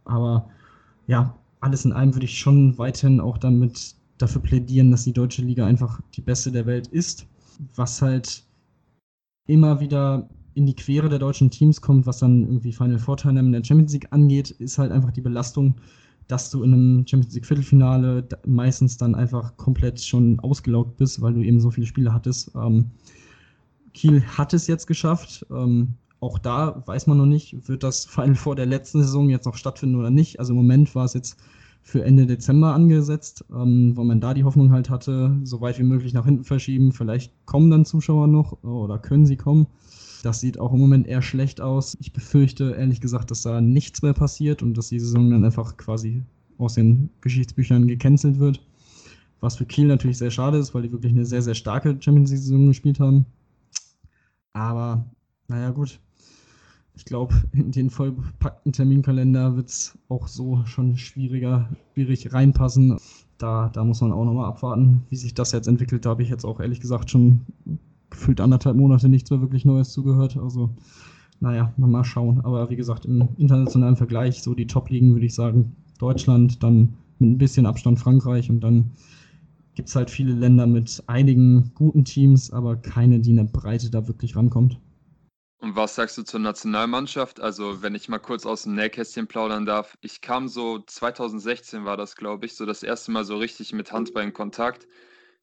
aber 0.05 0.49
ja, 1.07 1.35
alles 1.59 1.85
in 1.85 1.93
allem 1.93 2.13
würde 2.15 2.25
ich 2.25 2.39
schon 2.39 2.77
weiterhin 2.77 3.19
auch 3.19 3.37
damit 3.37 3.95
dafür 4.17 4.41
plädieren, 4.41 4.91
dass 4.91 5.03
die 5.03 5.13
deutsche 5.13 5.41
Liga 5.41 5.65
einfach 5.65 6.01
die 6.15 6.21
beste 6.21 6.51
der 6.51 6.65
Welt 6.65 6.87
ist, 6.87 7.27
was 7.75 8.01
halt 8.01 8.43
immer 9.47 9.79
wieder 9.79 10.27
in 10.53 10.65
die 10.65 10.75
Quere 10.75 11.07
der 11.07 11.19
deutschen 11.19 11.51
Teams 11.51 11.81
kommt, 11.81 12.07
was 12.07 12.19
dann 12.19 12.41
irgendwie 12.41 12.73
Final 12.73 12.97
Four 12.97 13.17
Teilnahme 13.17 13.47
in 13.47 13.53
der 13.53 13.63
Champions 13.63 13.93
League 13.93 14.07
angeht, 14.11 14.49
ist 14.51 14.79
halt 14.79 14.91
einfach 14.91 15.11
die 15.11 15.21
Belastung, 15.21 15.75
dass 16.27 16.49
du 16.49 16.63
in 16.63 16.73
einem 16.73 17.07
Champions 17.07 17.35
League 17.35 17.45
Viertelfinale 17.45 18.27
meistens 18.45 18.97
dann 18.97 19.15
einfach 19.15 19.55
komplett 19.57 20.01
schon 20.01 20.39
ausgelaugt 20.39 20.97
bist, 20.97 21.21
weil 21.21 21.33
du 21.33 21.41
eben 21.41 21.59
so 21.59 21.69
viele 21.71 21.85
Spiele 21.85 22.13
hattest. 22.13 22.51
Ähm, 22.55 22.91
Kiel 23.97 24.23
hat 24.23 24.53
es 24.53 24.67
jetzt 24.67 24.85
geschafft. 24.85 25.45
Ähm, 25.49 25.95
auch 26.19 26.37
da 26.37 26.83
weiß 26.85 27.07
man 27.07 27.17
noch 27.17 27.25
nicht, 27.25 27.67
wird 27.67 27.81
das 27.81 28.05
Final 28.05 28.35
Four 28.35 28.55
der 28.55 28.67
letzten 28.67 29.01
Saison 29.01 29.29
jetzt 29.29 29.45
noch 29.45 29.55
stattfinden 29.55 29.95
oder 29.95 30.11
nicht. 30.11 30.39
Also 30.39 30.53
im 30.53 30.57
Moment 30.57 30.93
war 30.93 31.05
es 31.05 31.15
jetzt 31.15 31.37
für 31.81 32.03
Ende 32.03 32.27
Dezember 32.27 32.73
angesetzt, 32.73 33.43
ähm, 33.51 33.97
weil 33.97 34.05
man 34.05 34.21
da 34.21 34.35
die 34.35 34.43
Hoffnung 34.43 34.71
halt 34.71 34.91
hatte, 34.91 35.35
so 35.43 35.61
weit 35.61 35.79
wie 35.79 35.83
möglich 35.83 36.13
nach 36.13 36.25
hinten 36.25 36.43
verschieben. 36.43 36.91
Vielleicht 36.91 37.33
kommen 37.45 37.71
dann 37.71 37.85
Zuschauer 37.85 38.27
noch 38.27 38.61
oder 38.61 38.99
können 38.99 39.25
sie 39.25 39.37
kommen. 39.37 39.65
Das 40.21 40.41
sieht 40.41 40.59
auch 40.59 40.73
im 40.73 40.79
Moment 40.79 41.07
eher 41.07 41.23
schlecht 41.23 41.59
aus. 41.59 41.97
Ich 41.99 42.13
befürchte 42.13 42.75
ehrlich 42.77 43.01
gesagt, 43.01 43.31
dass 43.31 43.41
da 43.41 43.61
nichts 43.61 44.03
mehr 44.03 44.13
passiert 44.13 44.61
und 44.61 44.77
dass 44.77 44.89
die 44.89 44.99
Saison 44.99 45.31
dann 45.31 45.43
einfach 45.43 45.75
quasi 45.77 46.23
aus 46.59 46.75
den 46.75 47.09
Geschichtsbüchern 47.21 47.87
gecancelt 47.87 48.37
wird. 48.37 48.61
Was 49.39 49.55
für 49.55 49.65
Kiel 49.65 49.87
natürlich 49.87 50.17
sehr 50.19 50.31
schade 50.31 50.57
ist, 50.57 50.75
weil 50.75 50.83
die 50.83 50.91
wirklich 50.91 51.13
eine 51.13 51.25
sehr, 51.25 51.41
sehr 51.41 51.55
starke 51.55 51.97
Champions 51.99 52.29
League-Saison 52.29 52.67
gespielt 52.67 52.99
haben. 52.99 53.25
Aber 54.57 55.05
naja, 55.47 55.69
gut. 55.69 55.99
Ich 56.95 57.05
glaube, 57.05 57.35
in 57.53 57.71
den 57.71 57.91
vollbepackten 57.91 58.73
Terminkalender 58.73 59.55
wird 59.55 59.69
es 59.69 59.97
auch 60.09 60.27
so 60.27 60.65
schon 60.65 60.97
schwieriger, 60.97 61.69
schwierig 61.93 62.33
reinpassen. 62.33 62.97
Da, 63.37 63.69
da 63.69 63.83
muss 63.83 64.01
man 64.01 64.11
auch 64.11 64.25
nochmal 64.25 64.49
abwarten, 64.49 65.03
wie 65.09 65.15
sich 65.15 65.35
das 65.35 65.51
jetzt 65.51 65.67
entwickelt. 65.67 66.05
Da 66.05 66.09
habe 66.09 66.23
ich 66.23 66.29
jetzt 66.29 66.43
auch 66.43 66.59
ehrlich 66.59 66.79
gesagt 66.79 67.11
schon 67.11 67.41
gefühlt 68.09 68.41
anderthalb 68.41 68.75
Monate 68.75 69.09
nichts 69.09 69.29
mehr 69.29 69.41
wirklich 69.41 69.63
Neues 69.63 69.91
zugehört. 69.91 70.37
Also, 70.37 70.71
naja, 71.39 71.71
mal 71.77 72.03
schauen. 72.03 72.41
Aber 72.41 72.71
wie 72.71 72.75
gesagt, 72.75 73.05
im 73.05 73.29
internationalen 73.37 73.95
Vergleich, 73.95 74.41
so 74.41 74.55
die 74.55 74.65
Top-Ligen 74.65 75.13
würde 75.13 75.27
ich 75.27 75.35
sagen, 75.35 75.75
Deutschland, 75.99 76.63
dann 76.63 76.93
mit 77.19 77.29
ein 77.29 77.37
bisschen 77.37 77.67
Abstand 77.67 77.99
Frankreich 77.99 78.49
und 78.49 78.61
dann 78.61 78.91
gibt 79.77 79.89
es 79.89 79.95
halt 79.95 80.09
viele 80.09 80.33
Länder 80.33 80.65
mit 80.65 81.03
einigen 81.05 81.71
guten 81.75 82.03
Teams, 82.03 82.51
aber 82.51 82.77
keine, 82.77 83.19
die 83.19 83.29
in 83.29 83.37
der 83.37 83.43
Breite 83.43 83.91
da 83.91 84.07
wirklich 84.07 84.35
rankommt. 84.35 84.79
Und 85.59 85.75
was 85.75 85.93
sagst 85.93 86.17
du 86.17 86.23
zur 86.23 86.39
Nationalmannschaft? 86.39 87.39
Also, 87.39 87.83
wenn 87.83 87.93
ich 87.93 88.09
mal 88.09 88.17
kurz 88.17 88.47
aus 88.47 88.63
dem 88.63 88.73
Nähkästchen 88.73 89.27
plaudern 89.27 89.67
darf. 89.67 89.95
Ich 90.01 90.21
kam 90.21 90.47
so 90.47 90.79
2016 90.79 91.85
war 91.85 91.95
das, 91.95 92.15
glaube 92.15 92.47
ich, 92.47 92.55
so 92.55 92.65
das 92.65 92.81
erste 92.81 93.11
Mal 93.11 93.23
so 93.23 93.37
richtig 93.37 93.71
mit 93.71 93.91
Handball 93.91 94.23
in 94.23 94.33
Kontakt. 94.33 94.87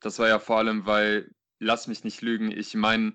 Das 0.01 0.18
war 0.18 0.29
ja 0.29 0.40
vor 0.40 0.59
allem, 0.59 0.85
weil 0.85 1.31
lass 1.61 1.87
mich 1.87 2.03
nicht 2.03 2.20
lügen, 2.20 2.51
ich 2.51 2.75
meine, 2.75 3.14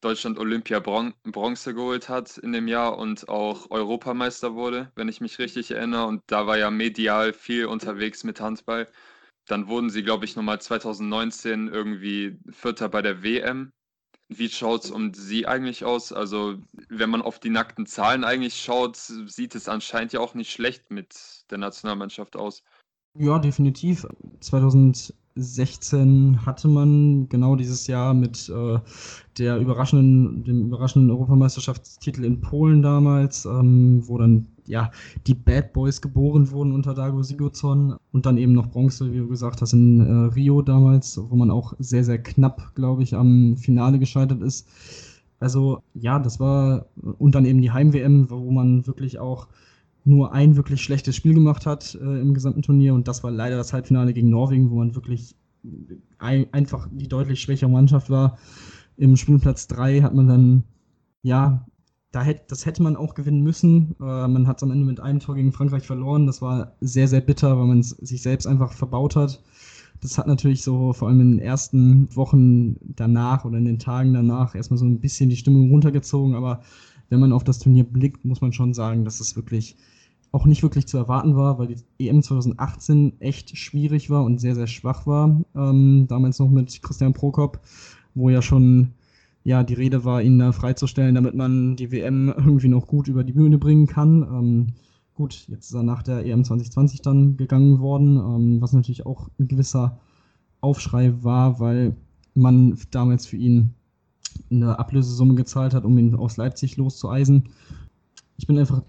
Deutschland 0.00 0.38
Olympia 0.38 0.78
Bron 0.78 1.14
Bronze 1.24 1.74
geholt 1.74 2.08
hat 2.08 2.38
in 2.38 2.52
dem 2.52 2.68
Jahr 2.68 2.96
und 2.96 3.28
auch 3.28 3.70
Europameister 3.70 4.54
wurde, 4.54 4.92
wenn 4.94 5.08
ich 5.08 5.20
mich 5.20 5.38
richtig 5.40 5.72
erinnere. 5.72 6.06
Und 6.06 6.22
da 6.28 6.46
war 6.46 6.58
ja 6.58 6.70
medial 6.70 7.32
viel 7.32 7.66
unterwegs 7.66 8.22
mit 8.22 8.40
Handball. 8.40 8.86
Dann 9.50 9.66
wurden 9.66 9.90
sie, 9.90 10.04
glaube 10.04 10.24
ich, 10.24 10.36
nochmal 10.36 10.60
2019 10.60 11.66
irgendwie 11.66 12.38
Vierter 12.50 12.88
bei 12.88 13.02
der 13.02 13.24
WM. 13.24 13.72
Wie 14.28 14.48
schaut 14.48 14.84
es 14.84 14.92
um 14.92 15.12
sie 15.12 15.48
eigentlich 15.48 15.84
aus? 15.84 16.12
Also, 16.12 16.58
wenn 16.88 17.10
man 17.10 17.20
auf 17.20 17.40
die 17.40 17.50
nackten 17.50 17.84
Zahlen 17.84 18.22
eigentlich 18.22 18.62
schaut, 18.62 18.96
sieht 18.96 19.56
es 19.56 19.68
anscheinend 19.68 20.12
ja 20.12 20.20
auch 20.20 20.34
nicht 20.34 20.52
schlecht 20.52 20.92
mit 20.92 21.16
der 21.50 21.58
Nationalmannschaft 21.58 22.36
aus. 22.36 22.62
Ja, 23.18 23.40
definitiv. 23.40 24.06
2000 24.38 25.14
16 25.36 26.44
hatte 26.44 26.68
man 26.68 27.28
genau 27.28 27.56
dieses 27.56 27.86
Jahr 27.86 28.14
mit 28.14 28.48
äh, 28.48 28.78
der 29.38 29.58
überraschenden, 29.58 30.44
dem 30.44 30.66
überraschenden 30.66 31.10
Europameisterschaftstitel 31.10 32.24
in 32.24 32.40
Polen 32.40 32.82
damals, 32.82 33.44
ähm, 33.44 34.02
wo 34.06 34.18
dann 34.18 34.46
ja 34.66 34.90
die 35.26 35.34
Bad 35.34 35.72
Boys 35.72 36.00
geboren 36.00 36.50
wurden 36.50 36.72
unter 36.72 36.94
Dago 36.94 37.22
Sigurdsson 37.22 37.96
und 38.12 38.26
dann 38.26 38.38
eben 38.38 38.52
noch 38.52 38.68
Bronze, 38.68 39.12
wie 39.12 39.18
du 39.18 39.28
gesagt 39.28 39.62
hast, 39.62 39.72
in 39.72 40.00
äh, 40.00 40.34
Rio 40.34 40.62
damals, 40.62 41.20
wo 41.28 41.36
man 41.36 41.50
auch 41.50 41.74
sehr, 41.78 42.04
sehr 42.04 42.22
knapp, 42.22 42.74
glaube 42.74 43.02
ich, 43.02 43.14
am 43.14 43.56
Finale 43.56 43.98
gescheitert 43.98 44.42
ist. 44.42 44.68
Also 45.38 45.82
ja, 45.94 46.18
das 46.18 46.38
war 46.38 46.86
und 47.18 47.34
dann 47.34 47.46
eben 47.46 47.62
die 47.62 47.70
Heim-WM, 47.70 48.30
wo 48.30 48.50
man 48.50 48.86
wirklich 48.86 49.18
auch 49.18 49.48
nur 50.04 50.32
ein 50.32 50.56
wirklich 50.56 50.82
schlechtes 50.82 51.16
Spiel 51.16 51.34
gemacht 51.34 51.66
hat 51.66 51.94
äh, 51.94 52.20
im 52.20 52.34
gesamten 52.34 52.62
Turnier 52.62 52.94
und 52.94 53.08
das 53.08 53.22
war 53.22 53.30
leider 53.30 53.56
das 53.56 53.72
Halbfinale 53.72 54.12
gegen 54.12 54.30
Norwegen, 54.30 54.70
wo 54.70 54.76
man 54.76 54.94
wirklich 54.94 55.36
ein, 56.18 56.46
einfach 56.52 56.88
die 56.90 57.08
deutlich 57.08 57.40
schwächere 57.40 57.70
Mannschaft 57.70 58.10
war. 58.10 58.38
Im 58.96 59.16
Spielplatz 59.16 59.66
3 59.68 60.00
hat 60.02 60.14
man 60.14 60.28
dann, 60.28 60.64
ja, 61.22 61.66
da 62.12 62.22
hätte, 62.22 62.44
das 62.48 62.66
hätte 62.66 62.82
man 62.82 62.96
auch 62.96 63.14
gewinnen 63.14 63.42
müssen. 63.42 63.94
Äh, 64.00 64.28
man 64.28 64.46
hat 64.46 64.58
es 64.58 64.62
am 64.62 64.70
Ende 64.70 64.84
mit 64.84 65.00
einem 65.00 65.20
Tor 65.20 65.36
gegen 65.36 65.52
Frankreich 65.52 65.86
verloren. 65.86 66.26
Das 66.26 66.42
war 66.42 66.76
sehr, 66.80 67.08
sehr 67.08 67.20
bitter, 67.20 67.58
weil 67.58 67.66
man 67.66 67.82
sich 67.82 68.22
selbst 68.22 68.46
einfach 68.46 68.72
verbaut 68.72 69.16
hat. 69.16 69.42
Das 70.00 70.16
hat 70.16 70.26
natürlich 70.26 70.62
so 70.62 70.92
vor 70.92 71.08
allem 71.08 71.20
in 71.20 71.30
den 71.32 71.40
ersten 71.40 72.14
Wochen 72.16 72.76
danach 72.80 73.44
oder 73.44 73.58
in 73.58 73.66
den 73.66 73.78
Tagen 73.78 74.14
danach 74.14 74.54
erstmal 74.54 74.78
so 74.78 74.86
ein 74.86 75.00
bisschen 75.00 75.28
die 75.28 75.36
Stimmung 75.36 75.70
runtergezogen, 75.70 76.34
aber 76.34 76.62
wenn 77.10 77.20
man 77.20 77.32
auf 77.32 77.44
das 77.44 77.58
Turnier 77.58 77.84
blickt, 77.84 78.24
muss 78.24 78.40
man 78.40 78.52
schon 78.52 78.72
sagen, 78.72 79.04
dass 79.04 79.20
es 79.20 79.36
wirklich 79.36 79.76
auch 80.32 80.46
nicht 80.46 80.62
wirklich 80.62 80.86
zu 80.86 80.96
erwarten 80.96 81.36
war, 81.36 81.58
weil 81.58 81.66
die 81.66 82.08
EM 82.08 82.22
2018 82.22 83.20
echt 83.20 83.56
schwierig 83.56 84.10
war 84.10 84.24
und 84.24 84.40
sehr, 84.40 84.54
sehr 84.54 84.68
schwach 84.68 85.06
war. 85.06 85.42
Ähm, 85.54 86.06
damals 86.08 86.38
noch 86.38 86.50
mit 86.50 86.82
Christian 86.82 87.12
Prokop, 87.12 87.60
wo 88.14 88.30
ja 88.30 88.40
schon 88.40 88.94
ja, 89.42 89.62
die 89.64 89.74
Rede 89.74 90.04
war, 90.04 90.22
ihn 90.22 90.38
da 90.38 90.52
freizustellen, 90.52 91.14
damit 91.14 91.34
man 91.34 91.76
die 91.76 91.90
WM 91.90 92.28
irgendwie 92.28 92.68
noch 92.68 92.86
gut 92.86 93.08
über 93.08 93.24
die 93.24 93.32
Bühne 93.32 93.58
bringen 93.58 93.86
kann. 93.86 94.22
Ähm, 94.22 94.66
gut, 95.14 95.46
jetzt 95.48 95.66
ist 95.70 95.74
er 95.74 95.82
nach 95.82 96.02
der 96.02 96.24
EM 96.24 96.44
2020 96.44 97.02
dann 97.02 97.36
gegangen 97.36 97.80
worden, 97.80 98.16
ähm, 98.16 98.60
was 98.60 98.72
natürlich 98.72 99.06
auch 99.06 99.28
ein 99.38 99.48
gewisser 99.48 99.98
Aufschrei 100.60 101.14
war, 101.22 101.58
weil 101.58 101.96
man 102.34 102.78
damals 102.90 103.26
für 103.26 103.36
ihn 103.36 103.74
eine 104.50 104.78
Ablösesumme 104.78 105.34
gezahlt 105.34 105.74
hat, 105.74 105.84
um 105.84 105.96
ihn 105.98 106.14
aus 106.14 106.36
Leipzig 106.36 106.76
loszueisen. 106.76 107.50
Ich 108.36 108.46
bin 108.46 108.58
einfach, 108.58 108.82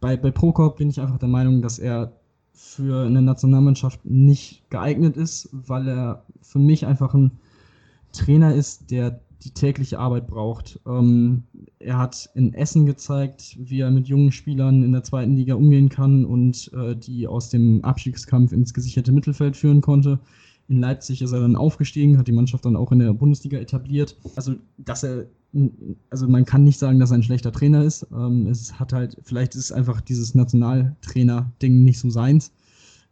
bei, 0.00 0.16
bei 0.16 0.30
Prokop 0.30 0.76
bin 0.76 0.90
ich 0.90 1.00
einfach 1.00 1.18
der 1.18 1.28
Meinung, 1.28 1.62
dass 1.62 1.78
er 1.78 2.12
für 2.52 3.06
eine 3.06 3.22
Nationalmannschaft 3.22 4.04
nicht 4.04 4.68
geeignet 4.70 5.16
ist, 5.16 5.48
weil 5.52 5.88
er 5.88 6.24
für 6.40 6.58
mich 6.58 6.86
einfach 6.86 7.14
ein 7.14 7.32
Trainer 8.12 8.54
ist, 8.54 8.90
der 8.90 9.20
die 9.44 9.50
tägliche 9.50 9.98
Arbeit 9.98 10.26
braucht. 10.26 10.80
Ähm, 10.86 11.42
er 11.78 11.98
hat 11.98 12.30
in 12.34 12.54
Essen 12.54 12.86
gezeigt, 12.86 13.58
wie 13.60 13.80
er 13.80 13.90
mit 13.90 14.08
jungen 14.08 14.32
Spielern 14.32 14.82
in 14.82 14.92
der 14.92 15.02
zweiten 15.02 15.36
Liga 15.36 15.54
umgehen 15.54 15.90
kann 15.90 16.24
und 16.24 16.72
äh, 16.72 16.96
die 16.96 17.26
aus 17.26 17.50
dem 17.50 17.84
Abstiegskampf 17.84 18.52
ins 18.52 18.72
gesicherte 18.72 19.12
Mittelfeld 19.12 19.56
führen 19.56 19.82
konnte. 19.82 20.18
In 20.68 20.80
Leipzig 20.80 21.20
ist 21.20 21.32
er 21.32 21.40
dann 21.40 21.56
aufgestiegen, 21.56 22.16
hat 22.16 22.26
die 22.26 22.32
Mannschaft 22.32 22.64
dann 22.64 22.76
auch 22.76 22.90
in 22.90 22.98
der 22.98 23.12
Bundesliga 23.12 23.58
etabliert. 23.58 24.16
Also, 24.36 24.54
dass 24.78 25.02
er, 25.02 25.26
also 26.10 26.26
man 26.26 26.44
kann 26.46 26.64
nicht 26.64 26.78
sagen, 26.78 26.98
dass 26.98 27.10
er 27.10 27.18
ein 27.18 27.22
schlechter 27.22 27.52
Trainer 27.52 27.84
ist. 27.84 28.06
Ähm, 28.12 28.46
es 28.46 28.78
hat 28.78 28.92
halt, 28.92 29.18
vielleicht 29.22 29.54
ist 29.54 29.72
einfach 29.72 30.00
dieses 30.00 30.34
Nationaltrainer-Ding 30.34 31.84
nicht 31.84 31.98
so 31.98 32.08
seins. 32.08 32.52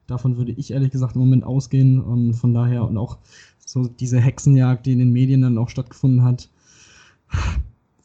Davon 0.07 0.37
würde 0.39 0.53
ich 0.53 0.73
ehrlich 0.73 0.91
gesagt 0.91 1.15
im 1.15 1.21
Moment 1.21 1.45
ausgehen. 1.45 2.01
Und 2.01 2.35
von 2.35 2.55
daher 2.55 2.89
und 2.89 2.97
auch 2.97 3.19
so 3.65 3.87
diese 3.87 4.19
Hexenjagd, 4.19 4.87
die 4.87 4.93
in 4.93 4.99
den 4.99 5.13
Medien 5.13 5.43
dann 5.43 5.59
auch 5.59 5.69
stattgefunden 5.69 6.23
hat, 6.23 6.49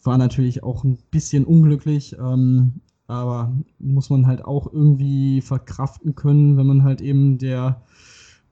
war 0.04 0.18
natürlich 0.18 0.64
auch 0.64 0.84
ein 0.84 0.98
bisschen 1.10 1.46
unglücklich. 1.46 2.16
Ähm, 2.20 2.74
aber 3.08 3.54
muss 3.80 4.10
man 4.10 4.28
halt 4.28 4.44
auch 4.44 4.72
irgendwie 4.72 5.40
verkraften 5.42 6.16
können, 6.16 6.58
wenn 6.58 6.68
man 6.68 6.84
halt 6.84 7.02
eben 7.02 7.38
der 7.38 7.82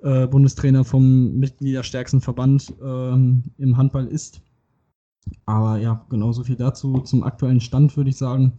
äh, 0.05 0.27
Bundestrainer 0.27 0.85
vom 0.85 1.33
mitgliederstärksten 1.35 2.21
Verband 2.21 2.71
ähm, 2.81 3.41
im 3.57 3.75
Handball 3.75 4.05
ist. 4.05 4.39
Aber 5.47 5.77
ja, 5.79 6.05
genauso 6.09 6.43
viel 6.43 6.55
dazu. 6.55 6.99
Zum 6.99 7.23
aktuellen 7.23 7.59
Stand 7.59 7.97
würde 7.97 8.11
ich 8.11 8.17
sagen, 8.17 8.53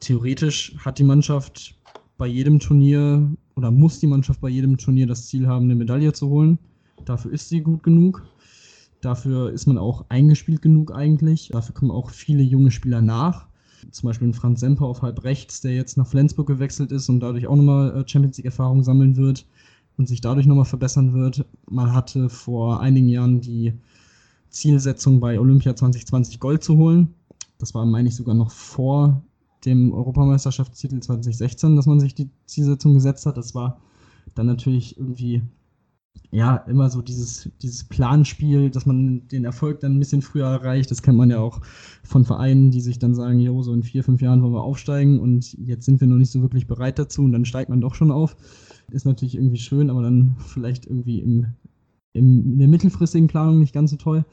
theoretisch 0.00 0.74
hat 0.84 0.98
die 0.98 1.04
Mannschaft 1.04 1.78
bei 2.18 2.26
jedem 2.26 2.58
Turnier 2.58 3.30
oder 3.54 3.70
muss 3.70 4.00
die 4.00 4.08
Mannschaft 4.08 4.40
bei 4.40 4.48
jedem 4.48 4.76
Turnier 4.76 5.06
das 5.06 5.28
Ziel 5.28 5.46
haben, 5.46 5.66
eine 5.66 5.76
Medaille 5.76 6.12
zu 6.12 6.28
holen. 6.28 6.58
Dafür 7.04 7.32
ist 7.32 7.48
sie 7.48 7.60
gut 7.60 7.84
genug. 7.84 8.26
Dafür 9.00 9.52
ist 9.52 9.66
man 9.66 9.78
auch 9.78 10.04
eingespielt 10.08 10.62
genug 10.62 10.92
eigentlich. 10.92 11.50
Dafür 11.52 11.74
kommen 11.76 11.92
auch 11.92 12.10
viele 12.10 12.42
junge 12.42 12.72
Spieler 12.72 13.00
nach. 13.00 13.46
Zum 13.92 14.08
Beispiel 14.08 14.28
ein 14.28 14.34
Franz 14.34 14.60
Semper 14.60 14.86
auf 14.86 15.00
halb 15.00 15.22
rechts, 15.22 15.60
der 15.60 15.74
jetzt 15.74 15.96
nach 15.96 16.08
Flensburg 16.08 16.48
gewechselt 16.48 16.90
ist 16.90 17.08
und 17.08 17.20
dadurch 17.20 17.46
auch 17.46 17.56
nochmal 17.56 17.96
äh, 17.96 18.08
Champions 18.08 18.36
League-Erfahrung 18.36 18.82
sammeln 18.82 19.16
wird 19.16 19.46
und 20.00 20.06
sich 20.06 20.22
dadurch 20.22 20.46
nochmal 20.46 20.64
verbessern 20.64 21.12
wird. 21.12 21.44
Man 21.68 21.92
hatte 21.92 22.30
vor 22.30 22.80
einigen 22.80 23.10
Jahren 23.10 23.42
die 23.42 23.74
Zielsetzung 24.48 25.20
bei 25.20 25.38
Olympia 25.38 25.76
2020 25.76 26.40
Gold 26.40 26.64
zu 26.64 26.78
holen. 26.78 27.14
Das 27.58 27.74
war, 27.74 27.84
meine 27.84 28.08
ich, 28.08 28.16
sogar 28.16 28.34
noch 28.34 28.50
vor 28.50 29.22
dem 29.66 29.92
Europameisterschaftstitel 29.92 31.00
2016, 31.00 31.76
dass 31.76 31.84
man 31.84 32.00
sich 32.00 32.14
die 32.14 32.30
Zielsetzung 32.46 32.94
gesetzt 32.94 33.26
hat. 33.26 33.36
Das 33.36 33.54
war 33.54 33.78
dann 34.34 34.46
natürlich 34.46 34.96
irgendwie 34.96 35.42
ja, 36.30 36.56
immer 36.66 36.88
so 36.88 37.02
dieses, 37.02 37.50
dieses 37.60 37.84
Planspiel, 37.84 38.70
dass 38.70 38.86
man 38.86 39.28
den 39.28 39.44
Erfolg 39.44 39.80
dann 39.80 39.96
ein 39.96 39.98
bisschen 39.98 40.22
früher 40.22 40.46
erreicht. 40.46 40.90
Das 40.90 41.02
kennt 41.02 41.18
man 41.18 41.28
ja 41.28 41.40
auch 41.40 41.60
von 42.04 42.24
Vereinen, 42.24 42.70
die 42.70 42.80
sich 42.80 42.98
dann 42.98 43.14
sagen, 43.14 43.38
jo, 43.38 43.62
so 43.62 43.74
in 43.74 43.82
vier, 43.82 44.02
fünf 44.02 44.22
Jahren 44.22 44.42
wollen 44.42 44.54
wir 44.54 44.62
aufsteigen 44.62 45.20
und 45.20 45.52
jetzt 45.58 45.84
sind 45.84 46.00
wir 46.00 46.08
noch 46.08 46.16
nicht 46.16 46.30
so 46.30 46.40
wirklich 46.40 46.66
bereit 46.66 46.98
dazu 46.98 47.22
und 47.22 47.32
dann 47.32 47.44
steigt 47.44 47.68
man 47.68 47.82
doch 47.82 47.94
schon 47.94 48.10
auf. 48.10 48.34
Ist 48.92 49.06
natürlich 49.06 49.36
irgendwie 49.36 49.58
schön, 49.58 49.90
aber 49.90 50.02
dann 50.02 50.36
vielleicht 50.46 50.86
irgendwie 50.86 51.20
im, 51.20 51.46
im, 52.12 52.52
in 52.52 52.58
der 52.58 52.68
mittelfristigen 52.68 53.28
Planung 53.28 53.60
nicht 53.60 53.74
ganz 53.74 53.90
so 53.90 53.96
toll, 53.96 54.24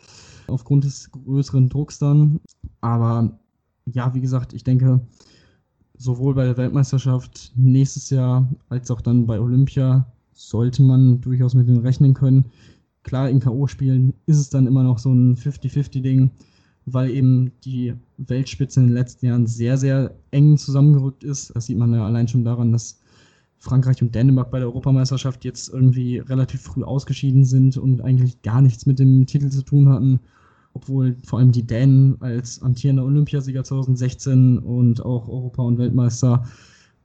aufgrund 0.47 0.83
des 0.83 1.11
größeren 1.11 1.69
Drucks 1.69 1.99
dann. 1.99 2.39
Aber 2.81 3.39
ja, 3.85 4.13
wie 4.13 4.21
gesagt, 4.21 4.53
ich 4.53 4.63
denke, 4.63 5.01
sowohl 5.97 6.35
bei 6.35 6.45
der 6.45 6.57
Weltmeisterschaft 6.57 7.51
nächstes 7.55 8.09
Jahr 8.09 8.47
als 8.69 8.91
auch 8.91 9.01
dann 9.01 9.25
bei 9.25 9.39
Olympia 9.39 10.05
sollte 10.33 10.83
man 10.83 11.19
durchaus 11.21 11.55
mit 11.55 11.67
denen 11.67 11.79
rechnen 11.79 12.13
können. 12.13 12.45
Klar, 13.03 13.29
in 13.29 13.39
K.O.-Spielen 13.39 14.13
ist 14.25 14.37
es 14.37 14.49
dann 14.49 14.67
immer 14.67 14.83
noch 14.83 14.99
so 14.99 15.11
ein 15.11 15.35
50-50-Ding, 15.35 16.29
weil 16.85 17.09
eben 17.09 17.51
die 17.63 17.93
Weltspitze 18.17 18.81
in 18.81 18.87
den 18.87 18.93
letzten 18.93 19.25
Jahren 19.25 19.47
sehr, 19.47 19.77
sehr 19.77 20.15
eng 20.31 20.57
zusammengerückt 20.57 21.23
ist. 21.23 21.55
Das 21.55 21.65
sieht 21.65 21.77
man 21.77 21.93
ja 21.93 22.05
allein 22.05 22.27
schon 22.27 22.43
daran, 22.43 22.71
dass 22.71 22.99
Frankreich 23.59 24.01
und 24.01 24.13
Dänemark 24.13 24.51
bei 24.51 24.59
der 24.59 24.67
Europameisterschaft 24.67 25.43
jetzt 25.43 25.69
irgendwie 25.69 26.19
relativ 26.19 26.61
früh 26.61 26.83
ausgeschieden 26.83 27.43
sind 27.43 27.77
und 27.77 28.01
eigentlich 28.01 28.41
gar 28.41 28.61
nichts 28.61 28.85
mit 28.85 28.99
dem 28.99 29.25
Titel 29.25 29.49
zu 29.49 29.63
tun 29.63 29.89
hatten 29.89 30.19
obwohl 30.77 31.15
vor 31.23 31.39
allem 31.39 31.51
die 31.51 31.65
Dänen 31.65 32.21
als 32.21 32.61
amtierender 32.61 33.03
Olympiasieger 33.03 33.63
2016 33.63 34.59
und 34.59 35.03
auch 35.03 35.27
Europa- 35.27 35.63
und 35.63 35.79
Weltmeister 35.79 36.45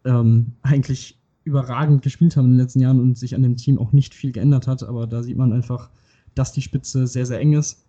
ähm, 0.05 0.53
eigentlich 0.62 1.18
überragend 1.44 2.03
gespielt 2.03 2.36
haben 2.36 2.46
in 2.46 2.50
den 2.53 2.61
letzten 2.61 2.80
Jahren 2.80 3.00
und 3.00 3.16
sich 3.16 3.34
an 3.34 3.42
dem 3.42 3.57
Team 3.57 3.78
auch 3.78 3.92
nicht 3.92 4.14
viel 4.14 4.30
geändert 4.30 4.66
hat. 4.66 4.82
Aber 4.82 5.07
da 5.07 5.22
sieht 5.22 5.38
man 5.38 5.53
einfach, 5.53 5.88
dass 6.34 6.53
die 6.53 6.61
Spitze 6.61 7.07
sehr, 7.07 7.24
sehr 7.24 7.40
eng 7.40 7.55
ist. 7.55 7.84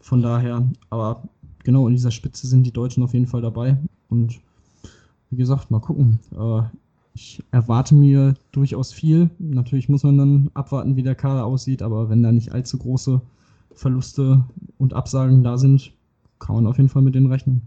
Von 0.00 0.20
daher, 0.20 0.68
aber 0.90 1.22
genau 1.64 1.88
in 1.88 1.94
dieser 1.94 2.10
Spitze 2.10 2.46
sind 2.46 2.64
die 2.64 2.72
Deutschen 2.72 3.02
auf 3.02 3.14
jeden 3.14 3.26
Fall 3.26 3.40
dabei. 3.40 3.78
Und 4.10 4.38
wie 5.30 5.36
gesagt, 5.36 5.70
mal 5.70 5.80
gucken. 5.80 6.20
Äh, 6.32 6.62
ich 7.16 7.42
erwarte 7.50 7.94
mir 7.94 8.34
durchaus 8.52 8.92
viel. 8.92 9.30
Natürlich 9.38 9.88
muss 9.88 10.02
man 10.02 10.18
dann 10.18 10.50
abwarten, 10.52 10.96
wie 10.96 11.02
der 11.02 11.14
Kader 11.14 11.46
aussieht, 11.46 11.82
aber 11.82 12.10
wenn 12.10 12.22
da 12.22 12.30
nicht 12.30 12.52
allzu 12.52 12.78
große 12.78 13.22
Verluste 13.72 14.44
und 14.78 14.92
Absagen 14.92 15.42
da 15.42 15.56
sind, 15.56 15.92
kann 16.38 16.56
man 16.56 16.66
auf 16.66 16.76
jeden 16.76 16.90
Fall 16.90 17.02
mit 17.02 17.14
denen 17.14 17.32
rechnen. 17.32 17.62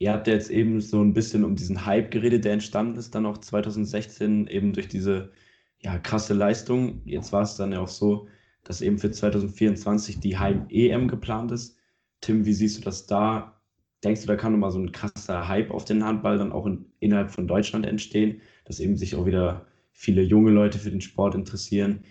Ihr 0.00 0.12
habt 0.12 0.26
ja 0.26 0.34
jetzt 0.34 0.50
eben 0.50 0.80
so 0.80 1.00
ein 1.00 1.12
bisschen 1.12 1.44
um 1.44 1.54
diesen 1.54 1.86
Hype 1.86 2.10
geredet, 2.10 2.44
der 2.44 2.52
entstanden 2.52 2.98
ist, 2.98 3.14
dann 3.14 3.26
auch 3.26 3.38
2016 3.38 4.46
eben 4.48 4.72
durch 4.72 4.88
diese 4.88 5.30
ja, 5.80 5.98
krasse 5.98 6.34
Leistung. 6.34 7.02
Jetzt 7.04 7.32
war 7.32 7.42
es 7.42 7.56
dann 7.56 7.72
ja 7.72 7.80
auch 7.80 7.88
so, 7.88 8.26
dass 8.64 8.80
eben 8.80 8.98
für 8.98 9.10
2024 9.10 10.20
die 10.20 10.38
Heim-EM 10.38 11.08
geplant 11.08 11.52
ist. 11.52 11.76
Tim, 12.20 12.44
wie 12.44 12.52
siehst 12.52 12.78
du 12.78 12.82
das 12.82 13.06
da? 13.06 13.57
Denkst 14.04 14.22
du, 14.22 14.26
da 14.26 14.36
kann 14.36 14.52
nochmal 14.52 14.70
so 14.70 14.78
ein 14.78 14.92
krasser 14.92 15.48
Hype 15.48 15.70
auf 15.70 15.84
den 15.84 16.04
Handball 16.04 16.38
dann 16.38 16.52
auch 16.52 16.66
in, 16.66 16.86
innerhalb 17.00 17.30
von 17.30 17.48
Deutschland 17.48 17.84
entstehen, 17.84 18.40
dass 18.64 18.80
eben 18.80 18.96
sich 18.96 19.16
auch 19.16 19.26
wieder 19.26 19.66
viele 19.92 20.22
junge 20.22 20.50
Leute 20.50 20.78
für 20.78 20.90
den 20.90 21.00
Sport 21.00 21.34
interessieren? 21.34 22.04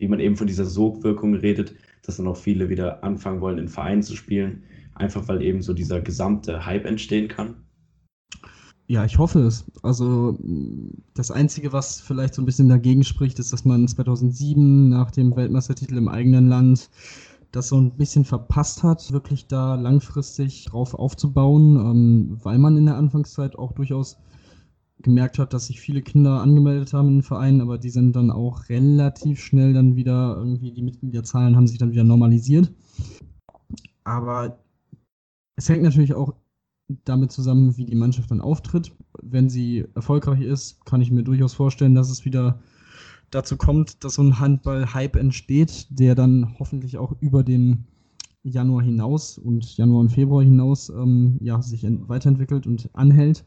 wie 0.00 0.08
man 0.08 0.18
eben 0.18 0.36
von 0.36 0.46
dieser 0.46 0.64
Sogwirkung 0.64 1.34
redet, 1.34 1.74
dass 2.02 2.16
dann 2.16 2.26
auch 2.26 2.36
viele 2.36 2.68
wieder 2.70 3.04
anfangen 3.04 3.40
wollen, 3.40 3.58
in 3.58 3.68
Vereinen 3.68 4.02
zu 4.02 4.16
spielen, 4.16 4.62
einfach 4.94 5.28
weil 5.28 5.42
eben 5.42 5.62
so 5.62 5.74
dieser 5.74 6.00
gesamte 6.00 6.64
Hype 6.64 6.86
entstehen 6.86 7.28
kann? 7.28 7.56
Ja, 8.86 9.04
ich 9.04 9.18
hoffe 9.18 9.40
es. 9.40 9.70
Also 9.82 10.36
das 11.14 11.30
Einzige, 11.30 11.72
was 11.72 12.00
vielleicht 12.00 12.34
so 12.34 12.42
ein 12.42 12.46
bisschen 12.46 12.68
dagegen 12.68 13.04
spricht, 13.04 13.38
ist, 13.38 13.52
dass 13.52 13.64
man 13.64 13.86
2007 13.86 14.88
nach 14.88 15.12
dem 15.12 15.36
Weltmeistertitel 15.36 15.96
im 15.96 16.08
eigenen 16.08 16.48
Land 16.48 16.90
das 17.52 17.68
so 17.68 17.80
ein 17.80 17.96
bisschen 17.96 18.24
verpasst 18.24 18.82
hat, 18.82 19.12
wirklich 19.12 19.46
da 19.46 19.74
langfristig 19.74 20.66
drauf 20.66 20.94
aufzubauen, 20.94 21.76
ähm, 21.76 22.38
weil 22.42 22.58
man 22.58 22.76
in 22.76 22.86
der 22.86 22.96
Anfangszeit 22.96 23.56
auch 23.56 23.72
durchaus 23.72 24.18
gemerkt 25.02 25.38
hat, 25.38 25.52
dass 25.52 25.66
sich 25.66 25.80
viele 25.80 26.02
Kinder 26.02 26.40
angemeldet 26.40 26.92
haben 26.92 27.08
in 27.08 27.14
den 27.16 27.22
Verein, 27.22 27.60
aber 27.60 27.78
die 27.78 27.90
sind 27.90 28.14
dann 28.14 28.30
auch 28.30 28.68
relativ 28.68 29.40
schnell 29.40 29.72
dann 29.72 29.96
wieder 29.96 30.36
irgendwie, 30.36 30.72
die 30.72 30.82
Mitgliederzahlen 30.82 31.56
haben 31.56 31.66
sich 31.66 31.78
dann 31.78 31.92
wieder 31.92 32.04
normalisiert. 32.04 32.72
Aber 34.04 34.58
es 35.56 35.68
hängt 35.68 35.82
natürlich 35.82 36.14
auch 36.14 36.34
damit 37.04 37.32
zusammen, 37.32 37.76
wie 37.76 37.84
die 37.84 37.94
Mannschaft 37.94 38.30
dann 38.30 38.40
auftritt. 38.40 38.92
Wenn 39.22 39.48
sie 39.48 39.86
erfolgreich 39.94 40.40
ist, 40.40 40.84
kann 40.84 41.00
ich 41.00 41.10
mir 41.10 41.22
durchaus 41.22 41.54
vorstellen, 41.54 41.94
dass 41.94 42.10
es 42.10 42.24
wieder 42.24 42.60
dazu 43.30 43.56
kommt, 43.56 44.04
dass 44.04 44.14
so 44.14 44.22
ein 44.22 44.38
Handball-Hype 44.38 45.16
entsteht, 45.16 45.86
der 45.90 46.14
dann 46.14 46.56
hoffentlich 46.58 46.98
auch 46.98 47.14
über 47.20 47.42
den 47.42 47.84
Januar 48.42 48.82
hinaus 48.82 49.38
und 49.38 49.76
Januar 49.76 50.00
und 50.00 50.10
Februar 50.10 50.42
hinaus 50.42 50.88
ähm, 50.88 51.38
ja, 51.40 51.60
sich 51.60 51.84
weiterentwickelt 51.84 52.66
und 52.66 52.88
anhält 52.94 53.44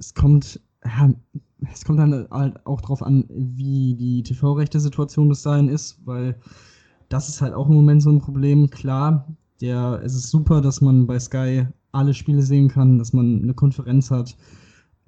es 0.00 0.14
kommt, 0.14 0.60
ja, 0.84 1.12
es 1.72 1.84
kommt 1.84 2.00
dann 2.00 2.26
halt 2.30 2.66
auch 2.66 2.80
darauf 2.80 3.02
an, 3.02 3.24
wie 3.28 3.94
die 3.94 4.22
TV-Rechte-Situation 4.22 5.28
bis 5.28 5.42
dahin 5.42 5.68
ist, 5.68 6.00
weil 6.04 6.36
das 7.10 7.28
ist 7.28 7.42
halt 7.42 7.54
auch 7.54 7.68
im 7.68 7.74
Moment 7.74 8.02
so 8.02 8.10
ein 8.10 8.18
Problem. 8.18 8.70
Klar, 8.70 9.28
der, 9.60 10.00
es 10.02 10.14
ist 10.14 10.30
super, 10.30 10.62
dass 10.62 10.80
man 10.80 11.06
bei 11.06 11.20
Sky 11.20 11.66
alle 11.92 12.14
Spiele 12.14 12.42
sehen 12.42 12.68
kann, 12.68 12.98
dass 12.98 13.12
man 13.12 13.42
eine 13.42 13.54
Konferenz 13.54 14.10
hat. 14.10 14.36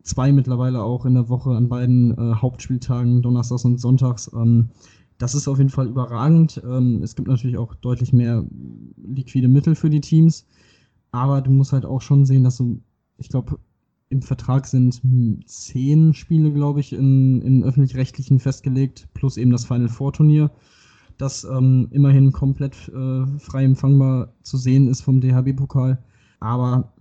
Zwei 0.03 0.33
mittlerweile 0.33 0.83
auch 0.83 1.07
in 1.07 1.15
der 1.15 1.29
Woche 1.29 1.51
an 1.51 1.69
beiden 1.69 2.17
äh, 2.19 2.35
Hauptspieltagen, 2.35 3.23
Donnerstags 3.23 3.65
und 3.65 3.79
Sonntags. 3.79 4.31
Ähm, 4.35 4.71
das 5.19 5.35
ist 5.35 5.47
auf 5.47 5.59
jeden 5.59 5.71
Fall 5.71 5.87
überragend. 5.87 6.61
Ähm, 6.65 7.01
es 7.03 7.15
gibt 7.15 7.29
natürlich 7.29 7.57
auch 7.57 7.75
deutlich 7.77 8.13
mehr 8.13 8.45
liquide 8.97 9.49
Mittel 9.49 9.75
für 9.75 9.91
die 9.91 10.01
Teams. 10.01 10.47
Aber 11.13 11.41
du 11.41 11.51
musst 11.51 11.73
halt 11.73 11.85
auch 11.85 12.01
schon 12.01 12.27
sehen, 12.27 12.43
dass 12.43 12.57
du, 12.57 12.81
ich 13.19 13.29
glaube, 13.29 13.59
im 14.09 14.23
Vertrag 14.23 14.67
sind 14.67 15.01
zehn 15.47 16.13
Spiele, 16.15 16.53
glaube 16.53 16.81
ich, 16.81 16.93
in, 16.93 17.41
in 17.43 17.65
öffentlich-rechtlichen 17.65 18.41
festgelegt, 18.41 19.09
plus 19.15 19.37
eben 19.37 19.51
das 19.51 19.65
Final 19.65 19.89
Four 19.89 20.13
Turnier, 20.13 20.51
das 21.19 21.45
ähm, 21.45 21.89
immerhin 21.93 22.33
komplett 22.33 22.89
äh, 22.89 23.27
frei 23.39 23.65
empfangbar 23.65 24.33
zu 24.43 24.57
sehen 24.57 24.89
ist 24.89 25.03
vom 25.03 25.21
DHB-Pokal. 25.21 26.03
Aber 26.41 26.93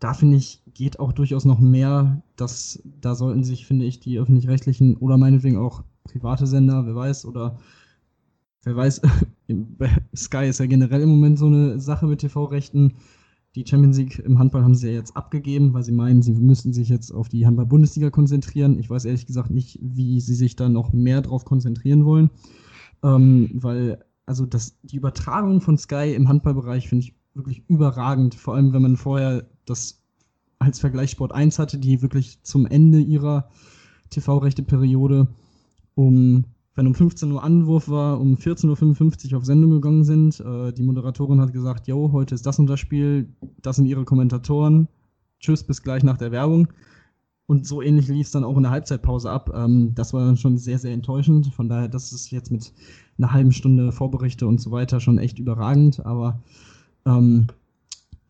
da 0.00 0.14
finde 0.14 0.36
ich, 0.36 0.62
geht 0.74 0.98
auch 0.98 1.12
durchaus 1.12 1.44
noch 1.44 1.60
mehr. 1.60 2.22
Das, 2.36 2.82
da 3.00 3.14
sollten 3.14 3.44
sich, 3.44 3.66
finde 3.66 3.84
ich, 3.84 4.00
die 4.00 4.18
öffentlich-rechtlichen 4.18 4.96
oder 4.96 5.16
meinetwegen 5.16 5.56
auch 5.56 5.84
private 6.04 6.46
Sender, 6.46 6.86
wer 6.86 6.94
weiß, 6.96 7.26
oder 7.26 7.58
wer 8.64 8.76
weiß, 8.76 9.02
Sky 10.16 10.48
ist 10.48 10.60
ja 10.60 10.66
generell 10.66 11.02
im 11.02 11.10
Moment 11.10 11.38
so 11.38 11.46
eine 11.46 11.78
Sache 11.80 12.06
mit 12.06 12.20
TV-Rechten 12.20 12.94
die 13.54 13.66
Champions 13.66 13.98
League 13.98 14.18
im 14.20 14.38
Handball 14.38 14.62
haben 14.62 14.74
sie 14.74 14.88
ja 14.88 14.94
jetzt 14.94 15.16
abgegeben, 15.16 15.72
weil 15.74 15.82
sie 15.82 15.92
meinen, 15.92 16.22
sie 16.22 16.32
müssten 16.34 16.72
sich 16.72 16.88
jetzt 16.88 17.10
auf 17.10 17.28
die 17.28 17.46
Handball-Bundesliga 17.46 18.10
konzentrieren. 18.10 18.78
Ich 18.78 18.88
weiß 18.88 19.04
ehrlich 19.04 19.26
gesagt 19.26 19.50
nicht, 19.50 19.78
wie 19.82 20.20
sie 20.20 20.34
sich 20.34 20.54
da 20.54 20.68
noch 20.68 20.92
mehr 20.92 21.20
drauf 21.20 21.44
konzentrieren 21.44 22.04
wollen. 22.04 22.30
Ähm, 23.02 23.50
weil, 23.54 24.04
also 24.26 24.46
das, 24.46 24.78
die 24.82 24.96
Übertragung 24.96 25.60
von 25.60 25.76
Sky 25.78 26.14
im 26.14 26.28
Handballbereich 26.28 26.88
finde 26.88 27.06
ich 27.06 27.14
wirklich 27.34 27.64
überragend. 27.68 28.36
Vor 28.36 28.54
allem, 28.54 28.72
wenn 28.72 28.82
man 28.82 28.96
vorher 28.96 29.49
das 29.70 30.02
als 30.58 30.78
Vergleich 30.78 31.10
Sport 31.10 31.32
1 31.32 31.58
hatte, 31.58 31.78
die 31.78 32.02
wirklich 32.02 32.42
zum 32.42 32.66
Ende 32.66 33.00
ihrer 33.00 33.48
TV-Rechte-Periode 34.10 35.28
um 35.94 36.44
wenn 36.80 36.86
um 36.86 36.94
15 36.94 37.30
Uhr 37.30 37.42
Anwurf 37.42 37.88
war, 37.88 38.20
um 38.20 38.36
14.55 38.36 39.32
Uhr 39.32 39.38
auf 39.38 39.44
Sendung 39.44 39.70
gegangen 39.70 40.04
sind. 40.04 40.40
Äh, 40.40 40.72
die 40.72 40.82
Moderatorin 40.82 41.40
hat 41.40 41.52
gesagt, 41.52 41.88
jo, 41.88 42.10
heute 42.12 42.34
ist 42.34 42.46
das 42.46 42.58
und 42.58 42.68
das 42.68 42.80
Spiel, 42.80 43.28
das 43.60 43.76
sind 43.76 43.84
ihre 43.84 44.04
Kommentatoren. 44.04 44.88
Tschüss, 45.40 45.62
bis 45.64 45.82
gleich 45.82 46.02
nach 46.04 46.16
der 46.16 46.32
Werbung. 46.32 46.68
Und 47.46 47.66
so 47.66 47.82
ähnlich 47.82 48.08
lief 48.08 48.28
es 48.28 48.32
dann 48.32 48.44
auch 48.44 48.56
in 48.56 48.62
der 48.62 48.72
Halbzeitpause 48.72 49.30
ab. 49.30 49.50
Ähm, 49.54 49.92
das 49.94 50.14
war 50.14 50.24
dann 50.24 50.36
schon 50.36 50.56
sehr, 50.56 50.78
sehr 50.78 50.92
enttäuschend. 50.92 51.48
Von 51.48 51.68
daher, 51.68 51.88
das 51.88 52.12
ist 52.12 52.30
jetzt 52.30 52.50
mit 52.50 52.72
einer 53.18 53.32
halben 53.32 53.52
Stunde 53.52 53.90
Vorberichte 53.92 54.46
und 54.46 54.60
so 54.60 54.70
weiter 54.70 55.00
schon 55.00 55.18
echt 55.18 55.38
überragend. 55.38 56.06
Aber 56.06 56.40
ähm, 57.04 57.48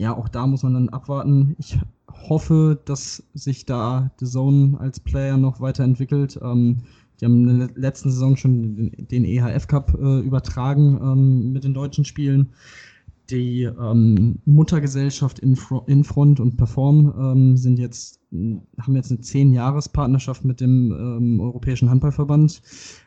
ja, 0.01 0.17
auch 0.17 0.31
da 0.31 0.47
muss 0.47 0.63
man 0.63 0.73
dann 0.73 0.89
abwarten. 0.89 1.55
Ich 1.59 1.79
hoffe, 2.11 2.81
dass 2.87 3.23
sich 3.35 3.67
da 3.67 4.11
The 4.19 4.25
Zone 4.25 4.81
als 4.81 4.99
Player 4.99 5.37
noch 5.37 5.61
weiterentwickelt. 5.61 6.41
Ähm, 6.43 6.79
die 7.21 7.27
haben 7.27 7.47
in 7.47 7.59
der 7.59 7.71
letzten 7.75 8.11
Saison 8.11 8.35
schon 8.35 8.93
den 8.97 9.27
EHF 9.27 9.67
Cup 9.67 9.93
äh, 10.01 10.21
übertragen 10.21 10.99
ähm, 11.03 11.53
mit 11.53 11.65
den 11.65 11.75
deutschen 11.75 12.07
Spielen. 12.07 12.49
die 13.29 13.65
ähm, 13.65 14.39
Muttergesellschaft 14.47 15.39
Infro 15.39 15.85
Infront 15.87 16.41
und 16.41 16.57
Perform 16.57 17.15
ähm, 17.21 17.57
sind 17.59 17.79
jetzt, 17.79 18.21
haben 18.33 18.97
jetzt 18.97 19.11
eine 19.11 19.21
10-Jahres-Partnerschaft 19.21 20.47
mit 20.47 20.63
dem 20.63 20.93
ähm, 20.93 21.41
Europäischen 21.41 21.91
Handballverband 21.91 22.63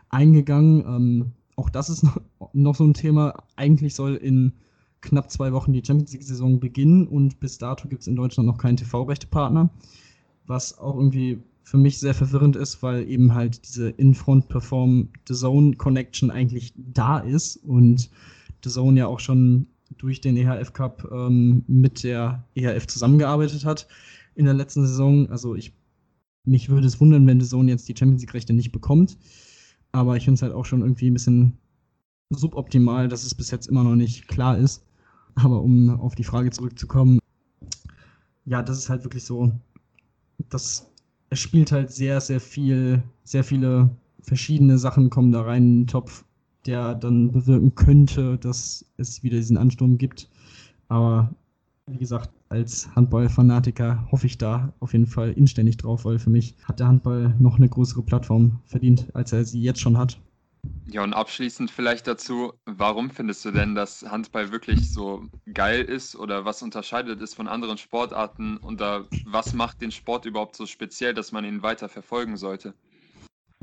eingegangen. 0.10 0.86
Ähm, 0.86 1.32
auch 1.56 1.72
das 1.72 1.90
ist 1.90 2.06
noch, 2.54 2.76
so 2.76 2.84
ein 2.84 2.94
Thema. 2.94 3.34
Eigentlich 3.56 3.96
soll 3.96 4.14
in 4.14 4.54
knapp 5.04 5.30
zwei 5.30 5.54
Wochen 5.54 5.74
die 5.74 5.84
Champions 5.86 6.14
League-Saison 6.14 6.60
beginnen 6.60 7.08
und 7.08 7.40
bis 7.40 7.58
dato 7.58 7.88
gibt 7.88 8.02
es 8.02 8.08
in 8.08 8.16
Deutschland 8.16 8.48
noch 8.48 8.58
keinen 8.58 8.78
TV-Rechte-Partner, 8.78 9.70
was 10.48 10.78
auch 10.80 10.96
irgendwie 10.96 11.40
für 11.64 11.78
mich 11.78 12.00
sehr 12.00 12.14
verwirrend 12.14 12.56
ist, 12.56 12.82
weil 12.82 13.08
eben 13.08 13.34
halt 13.34 13.68
diese 13.68 13.90
In-Front-Perform-The 13.90 15.34
Zone-Connection 15.34 16.32
eigentlich 16.32 16.74
da 16.76 17.20
ist 17.20 17.58
und 17.58 18.10
The 18.64 18.70
Zone 18.70 19.00
ja 19.00 19.08
auch 19.08 19.20
schon 19.20 19.68
durch 19.98 20.22
den 20.22 20.36
EHF 20.36 20.74
Cup 20.74 21.08
ähm, 21.12 21.64
mit 21.68 22.04
der 22.04 22.44
EHF 22.56 22.88
zusammengearbeitet 22.88 23.64
hat 23.66 23.88
in 24.36 24.46
der 24.46 24.54
letzten 24.54 24.86
Saison. 24.86 25.30
Also 25.30 25.56
ich 25.56 25.74
mich 26.46 26.70
würde 26.70 26.88
es 26.88 27.00
wundern, 27.00 27.26
wenn 27.26 27.40
The 27.40 27.48
Zone 27.48 27.72
jetzt 27.72 27.88
die 27.88 27.96
Champions 27.98 28.22
League 28.22 28.34
Rechte 28.34 28.54
nicht 28.54 28.72
bekommt. 28.72 29.18
Aber 29.92 30.18
ich 30.18 30.26
finde 30.26 30.36
es 30.36 30.42
halt 30.42 30.54
auch 30.54 30.66
schon 30.66 30.82
irgendwie 30.82 31.10
ein 31.10 31.14
bisschen 31.14 31.58
suboptimal, 32.30 33.08
dass 33.08 33.24
es 33.24 33.36
bis 33.36 33.52
jetzt 33.52 33.68
immer 33.68 33.84
noch 33.84 33.96
nicht 33.96 34.28
klar 34.28 34.58
ist. 34.58 34.84
Aber 35.36 35.62
um 35.62 35.90
auf 36.00 36.16
die 36.16 36.24
Frage 36.24 36.52
zurückzukommen, 36.52 37.20
ja, 38.46 38.62
das 38.62 38.78
ist 38.78 38.90
halt 38.90 39.04
wirklich 39.04 39.24
so, 39.24 39.52
dass 40.50 40.90
es 41.30 41.40
spielt 41.40 41.72
halt 41.72 41.92
sehr, 41.92 42.22
sehr 42.22 42.40
viel, 42.40 43.04
sehr 43.24 43.44
viele 43.44 43.90
verschiedene 44.22 44.78
Sachen 44.78 45.10
kommen 45.10 45.32
da 45.32 45.42
rein 45.42 45.64
in 45.64 45.80
den 45.82 45.88
Topf 45.88 46.24
der 46.66 46.96
dann 46.96 47.32
bewirken 47.32 47.76
könnte, 47.76 48.38
dass 48.38 48.86
es 48.98 49.24
wieder 49.24 49.38
diesen 49.38 49.58
Ansturm 49.58 49.98
gibt. 49.98 50.30
Aber 50.88 51.34
wie 51.88 51.98
gesagt, 51.98 52.30
als 52.50 52.94
Handball-Fanatiker 52.96 54.08
hoffe 54.12 54.28
ich 54.28 54.38
da 54.38 54.74
auf 54.80 54.94
jeden 54.94 55.08
Fall 55.08 55.32
inständig 55.34 55.78
drauf, 55.78 56.06
weil 56.06 56.20
für 56.20 56.30
mich 56.30 56.56
hat 56.64 56.80
der 56.80 56.88
Handball 56.88 57.36
noch 57.40 57.58
eine 57.58 57.68
größere 57.68 58.04
Plattform 58.04 58.60
verdient, 58.66 59.08
als 59.14 59.34
er 59.34 59.44
sie 59.44 59.62
jetzt 59.62 59.82
schon 59.82 59.98
hat. 59.98 60.20
Ja, 60.86 61.02
und 61.04 61.14
abschließend 61.14 61.72
vielleicht 61.72 62.08
dazu, 62.08 62.54
warum 62.66 63.10
findest 63.10 63.46
du 63.46 63.52
denn, 63.52 63.74
dass 63.74 64.02
Handball 64.04 64.52
wirklich 64.52 64.92
so 64.92 65.30
geil 65.54 65.82
ist 65.82 66.14
oder 66.16 66.44
was 66.44 66.62
unterscheidet 66.62 67.22
es 67.22 67.34
von 67.34 67.48
anderen 67.48 67.78
Sportarten 67.78 68.58
und 68.58 68.82
was 69.24 69.54
macht 69.54 69.80
den 69.82 69.92
Sport 69.92 70.26
überhaupt 70.26 70.58
so 70.58 70.66
speziell, 70.66 71.14
dass 71.14 71.32
man 71.32 71.46
ihn 71.46 71.64
weiter 71.64 71.88
verfolgen 71.88 72.36
sollte? 72.36 72.76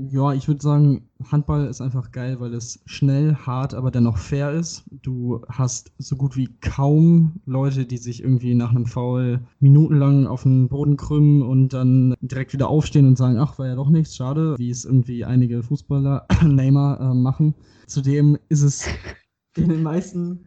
Ja, 0.09 0.32
ich 0.32 0.48
würde 0.48 0.62
sagen, 0.62 1.09
Handball 1.30 1.66
ist 1.66 1.82
einfach 1.82 2.11
geil, 2.11 2.40
weil 2.40 2.55
es 2.55 2.80
schnell, 2.86 3.34
hart, 3.34 3.74
aber 3.74 3.90
dennoch 3.90 4.16
fair 4.16 4.53
ist. 4.53 4.84
Du 5.03 5.42
hast 5.48 5.92
so 5.98 6.16
gut 6.16 6.36
wie 6.36 6.48
kaum 6.61 7.40
Leute, 7.44 7.84
die 7.84 7.98
sich 7.98 8.22
irgendwie 8.22 8.55
nach 8.55 8.70
einem 8.70 8.86
Foul 8.86 9.40
minutenlang 9.59 10.26
auf 10.26 10.44
den 10.44 10.68
Boden 10.68 10.96
krümmen 10.96 11.42
und 11.42 11.74
dann 11.74 12.14
direkt 12.22 12.55
wieder 12.55 12.68
aufstehen 12.68 13.07
und 13.07 13.18
sagen, 13.18 13.38
ach, 13.38 13.59
war 13.59 13.66
ja 13.66 13.74
doch 13.74 13.90
nichts, 13.90 14.16
schade, 14.16 14.57
wie 14.57 14.70
es 14.70 14.86
irgendwie 14.86 15.24
einige 15.24 15.62
Fußballer, 15.62 16.26
Neymar, 16.46 17.01
äh, 17.01 17.14
machen. 17.14 17.55
Zudem 17.86 18.38
ist 18.48 18.62
es 18.62 18.86
in 19.57 19.68
den 19.68 19.82
meisten, 19.82 20.46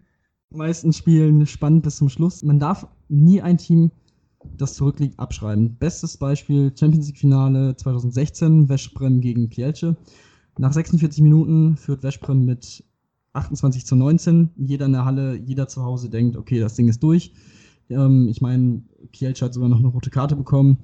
meisten 0.50 0.94
Spielen 0.94 1.46
spannend 1.46 1.84
bis 1.84 1.98
zum 1.98 2.10
Schluss. 2.10 2.42
Man 2.42 2.60
darf 2.60 2.88
nie 3.08 3.42
ein 3.42 3.58
Team 3.60 3.92
das 4.58 4.76
zurückliegt, 4.76 5.20
abschreiben. 5.20 5.76
Bestes 5.78 6.18
Beispiel 6.18 6.72
Champions 6.78 7.08
League 7.08 7.18
Finale 7.18 7.76
2016, 7.76 8.68
Veszprem 8.68 9.22
gegen 9.22 9.50
Kielce. 9.50 9.96
Nach 10.58 10.74
46 10.74 11.22
Minuten 11.24 11.78
führt 11.78 12.02
Veszprem 12.02 12.46
mit 12.46 12.84
28 13.34 13.86
zu 13.86 13.96
19. 13.96 14.52
Jeder 14.58 14.86
in 14.86 14.94
der 14.94 15.06
Halle, 15.06 15.36
jeder 15.36 15.68
zu 15.68 15.84
Hause 15.84 16.10
denkt, 16.10 16.38
okay, 16.38 16.60
das 16.60 16.76
Ding 16.76 16.88
ist 16.88 17.02
durch. 17.02 17.34
Ähm, 17.90 18.28
ich 18.28 18.42
meine, 18.42 18.84
Kielce 19.12 19.46
hat 19.46 19.54
sogar 19.54 19.70
noch 19.70 19.80
eine 19.80 19.88
rote 19.88 20.10
Karte 20.10 20.36
bekommen. 20.36 20.78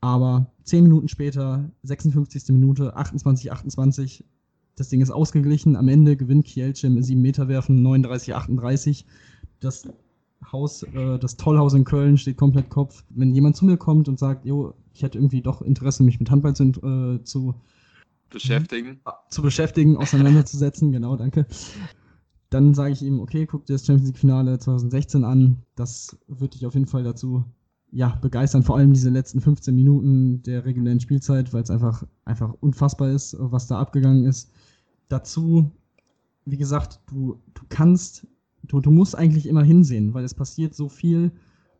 Aber 0.00 0.52
10 0.64 0.84
Minuten 0.84 1.08
später, 1.08 1.70
56. 1.82 2.48
Minute, 2.48 2.96
28, 2.96 3.52
28, 3.52 4.24
das 4.76 4.88
Ding 4.88 5.00
ist 5.00 5.10
ausgeglichen. 5.10 5.76
Am 5.76 5.88
Ende 5.88 6.16
gewinnt 6.16 6.44
Kielce 6.44 6.86
im 6.86 6.98
7-Meter-Werfen 6.98 7.82
39, 7.82 8.34
38. 8.34 9.06
Das 9.60 9.88
Haus, 10.52 10.82
äh, 10.82 11.18
das 11.18 11.36
Tollhaus 11.36 11.74
in 11.74 11.84
Köln 11.84 12.18
steht 12.18 12.36
komplett 12.36 12.70
Kopf. 12.70 13.04
Wenn 13.10 13.34
jemand 13.34 13.56
zu 13.56 13.64
mir 13.64 13.76
kommt 13.76 14.08
und 14.08 14.18
sagt, 14.18 14.44
jo, 14.44 14.74
ich 14.94 15.02
hätte 15.02 15.18
irgendwie 15.18 15.42
doch 15.42 15.62
Interesse, 15.62 16.02
mich 16.02 16.18
mit 16.18 16.30
Handball 16.30 16.54
zu, 16.54 16.64
äh, 16.64 17.22
zu 17.24 17.54
beschäftigen, 18.30 19.00
zu 19.30 19.42
beschäftigen, 19.42 19.96
auseinanderzusetzen, 19.96 20.92
genau, 20.92 21.16
danke. 21.16 21.46
Dann 22.50 22.74
sage 22.74 22.92
ich 22.92 23.02
ihm, 23.02 23.20
okay, 23.20 23.46
guck 23.46 23.66
dir 23.66 23.74
das 23.74 23.86
Champions 23.86 24.08
League 24.08 24.18
Finale 24.18 24.58
2016 24.58 25.24
an. 25.24 25.62
Das 25.74 26.16
wird 26.28 26.54
dich 26.54 26.64
auf 26.66 26.74
jeden 26.74 26.86
Fall 26.86 27.02
dazu 27.02 27.44
ja, 27.90 28.08
begeistern, 28.20 28.62
vor 28.62 28.76
allem 28.76 28.92
diese 28.92 29.10
letzten 29.10 29.40
15 29.40 29.74
Minuten 29.74 30.42
der 30.42 30.64
regulären 30.64 31.00
Spielzeit, 31.00 31.52
weil 31.52 31.62
es 31.62 31.70
einfach, 31.70 32.04
einfach 32.24 32.52
unfassbar 32.60 33.10
ist, 33.10 33.36
was 33.38 33.68
da 33.68 33.78
abgegangen 33.78 34.26
ist. 34.26 34.50
Dazu, 35.08 35.70
wie 36.44 36.56
gesagt, 36.56 37.00
du, 37.06 37.40
du 37.54 37.62
kannst 37.68 38.26
du, 38.68 38.80
du 38.80 38.90
musst 38.90 39.16
eigentlich 39.16 39.46
immer 39.46 39.62
hinsehen, 39.62 40.14
weil 40.14 40.24
es 40.24 40.34
passiert 40.34 40.74
so 40.74 40.88
viel. 40.88 41.32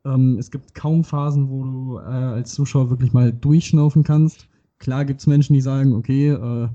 Ähm, 0.05 0.37
es 0.39 0.51
gibt 0.51 0.75
kaum 0.75 1.05
Phasen, 1.05 1.51
wo 1.51 1.65
du 1.65 1.99
äh, 1.99 2.03
als 2.03 2.55
Zuschauer 2.55 2.91
wirklich 2.91 3.13
mal 3.13 3.33
durchschnaufen 3.33 4.05
kannst. 4.05 4.49
Klar 4.79 5.05
gibt 5.05 5.21
es 5.21 5.27
Menschen, 5.27 5.55
die 5.55 5.61
sagen, 5.61 5.95
okay, 5.95 6.29
äh, 6.31 6.69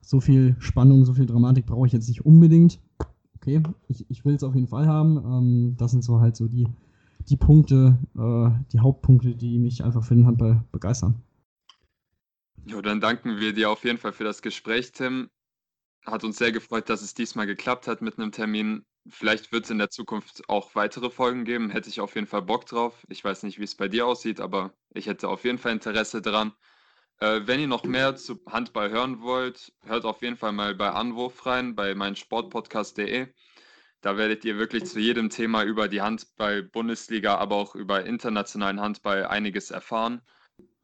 so 0.00 0.20
viel 0.20 0.56
Spannung, 0.58 1.04
so 1.04 1.14
viel 1.14 1.26
Dramatik 1.26 1.66
brauche 1.66 1.86
ich 1.86 1.92
jetzt 1.92 2.08
nicht 2.08 2.26
unbedingt. 2.26 2.80
Okay, 3.36 3.62
ich, 3.88 4.08
ich 4.08 4.24
will 4.24 4.34
es 4.34 4.44
auf 4.44 4.54
jeden 4.54 4.68
Fall 4.68 4.86
haben. 4.86 5.16
Ähm, 5.16 5.74
das 5.78 5.90
sind 5.90 6.02
so 6.02 6.20
halt 6.20 6.36
so 6.36 6.48
die, 6.48 6.66
die 7.28 7.36
Punkte, 7.36 7.98
äh, 8.16 8.50
die 8.72 8.80
Hauptpunkte, 8.80 9.34
die 9.34 9.58
mich 9.58 9.84
einfach 9.84 10.04
für 10.04 10.14
den 10.14 10.26
Handball 10.26 10.64
begeistern. 10.72 11.22
Ja, 12.64 12.80
dann 12.80 13.00
danken 13.00 13.38
wir 13.38 13.52
dir 13.52 13.70
auf 13.70 13.84
jeden 13.84 13.98
Fall 13.98 14.12
für 14.12 14.24
das 14.24 14.42
Gespräch, 14.42 14.92
Tim. 14.92 15.28
Hat 16.06 16.24
uns 16.24 16.38
sehr 16.38 16.52
gefreut, 16.52 16.88
dass 16.88 17.02
es 17.02 17.14
diesmal 17.14 17.46
geklappt 17.46 17.86
hat 17.86 18.02
mit 18.02 18.18
einem 18.18 18.32
Termin. 18.32 18.84
Vielleicht 19.08 19.50
wird 19.52 19.64
es 19.64 19.70
in 19.70 19.78
der 19.78 19.90
Zukunft 19.90 20.48
auch 20.48 20.74
weitere 20.74 21.10
Folgen 21.10 21.44
geben. 21.44 21.70
Hätte 21.70 21.88
ich 21.88 22.00
auf 22.00 22.14
jeden 22.14 22.26
Fall 22.26 22.42
Bock 22.42 22.66
drauf. 22.66 23.04
Ich 23.08 23.24
weiß 23.24 23.42
nicht, 23.42 23.58
wie 23.58 23.64
es 23.64 23.74
bei 23.74 23.88
dir 23.88 24.06
aussieht, 24.06 24.40
aber 24.40 24.74
ich 24.94 25.06
hätte 25.06 25.28
auf 25.28 25.44
jeden 25.44 25.58
Fall 25.58 25.72
Interesse 25.72 26.22
dran. 26.22 26.52
Äh, 27.18 27.42
wenn 27.46 27.60
ihr 27.60 27.68
noch 27.68 27.84
mehr 27.84 28.16
zu 28.16 28.40
Handball 28.48 28.90
hören 28.90 29.20
wollt, 29.20 29.72
hört 29.84 30.04
auf 30.04 30.22
jeden 30.22 30.36
Fall 30.36 30.52
mal 30.52 30.74
bei 30.74 30.90
Anwurf 30.90 31.46
rein, 31.46 31.74
bei 31.74 31.94
meinsportpodcast.de. 31.94 33.32
Da 34.02 34.16
werdet 34.16 34.44
ihr 34.44 34.58
wirklich 34.58 34.84
zu 34.86 34.98
jedem 34.98 35.30
Thema 35.30 35.62
über 35.62 35.88
die 35.88 36.02
Handball-Bundesliga, 36.02 37.36
aber 37.36 37.56
auch 37.56 37.76
über 37.76 38.04
internationalen 38.04 38.80
Handball 38.80 39.26
einiges 39.26 39.70
erfahren. 39.70 40.22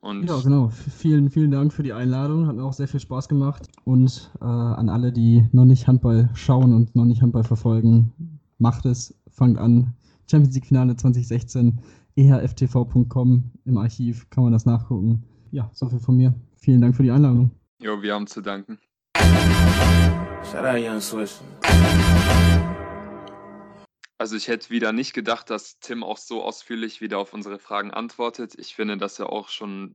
Und 0.00 0.28
ja, 0.28 0.38
genau. 0.40 0.68
Vielen, 0.68 1.30
vielen 1.30 1.50
Dank 1.50 1.72
für 1.72 1.82
die 1.82 1.92
Einladung. 1.92 2.46
Hat 2.46 2.56
mir 2.56 2.64
auch 2.64 2.72
sehr 2.72 2.88
viel 2.88 3.00
Spaß 3.00 3.28
gemacht. 3.28 3.68
Und 3.84 4.30
äh, 4.40 4.44
an 4.44 4.88
alle, 4.88 5.12
die 5.12 5.48
noch 5.52 5.64
nicht 5.64 5.88
Handball 5.88 6.30
schauen 6.34 6.72
und 6.72 6.94
noch 6.94 7.04
nicht 7.04 7.22
Handball 7.22 7.44
verfolgen, 7.44 8.12
macht 8.58 8.86
es, 8.86 9.14
fangt 9.30 9.58
an. 9.58 9.94
Champions 10.30 10.54
League 10.54 10.66
Finale 10.66 10.94
2016, 10.94 11.80
ehrftv.com 12.14 13.50
im 13.64 13.78
Archiv 13.78 14.28
kann 14.30 14.44
man 14.44 14.52
das 14.52 14.66
nachgucken. 14.66 15.24
Ja, 15.50 15.70
so 15.72 15.88
viel 15.88 16.00
von 16.00 16.16
mir. 16.16 16.34
Vielen 16.56 16.80
Dank 16.80 16.94
für 16.94 17.02
die 17.02 17.10
Einladung. 17.10 17.50
Jo, 17.80 18.02
wir 18.02 18.14
haben 18.14 18.26
zu 18.26 18.40
danken. 18.42 18.78
Also 24.18 24.34
ich 24.34 24.48
hätte 24.48 24.70
wieder 24.70 24.92
nicht 24.92 25.12
gedacht, 25.12 25.48
dass 25.48 25.78
Tim 25.78 26.02
auch 26.02 26.18
so 26.18 26.42
ausführlich 26.42 27.00
wieder 27.00 27.18
auf 27.18 27.32
unsere 27.32 27.60
Fragen 27.60 27.92
antwortet. 27.92 28.58
Ich 28.58 28.74
finde, 28.74 28.96
dass 28.96 29.20
er 29.20 29.30
auch 29.30 29.48
schon 29.48 29.94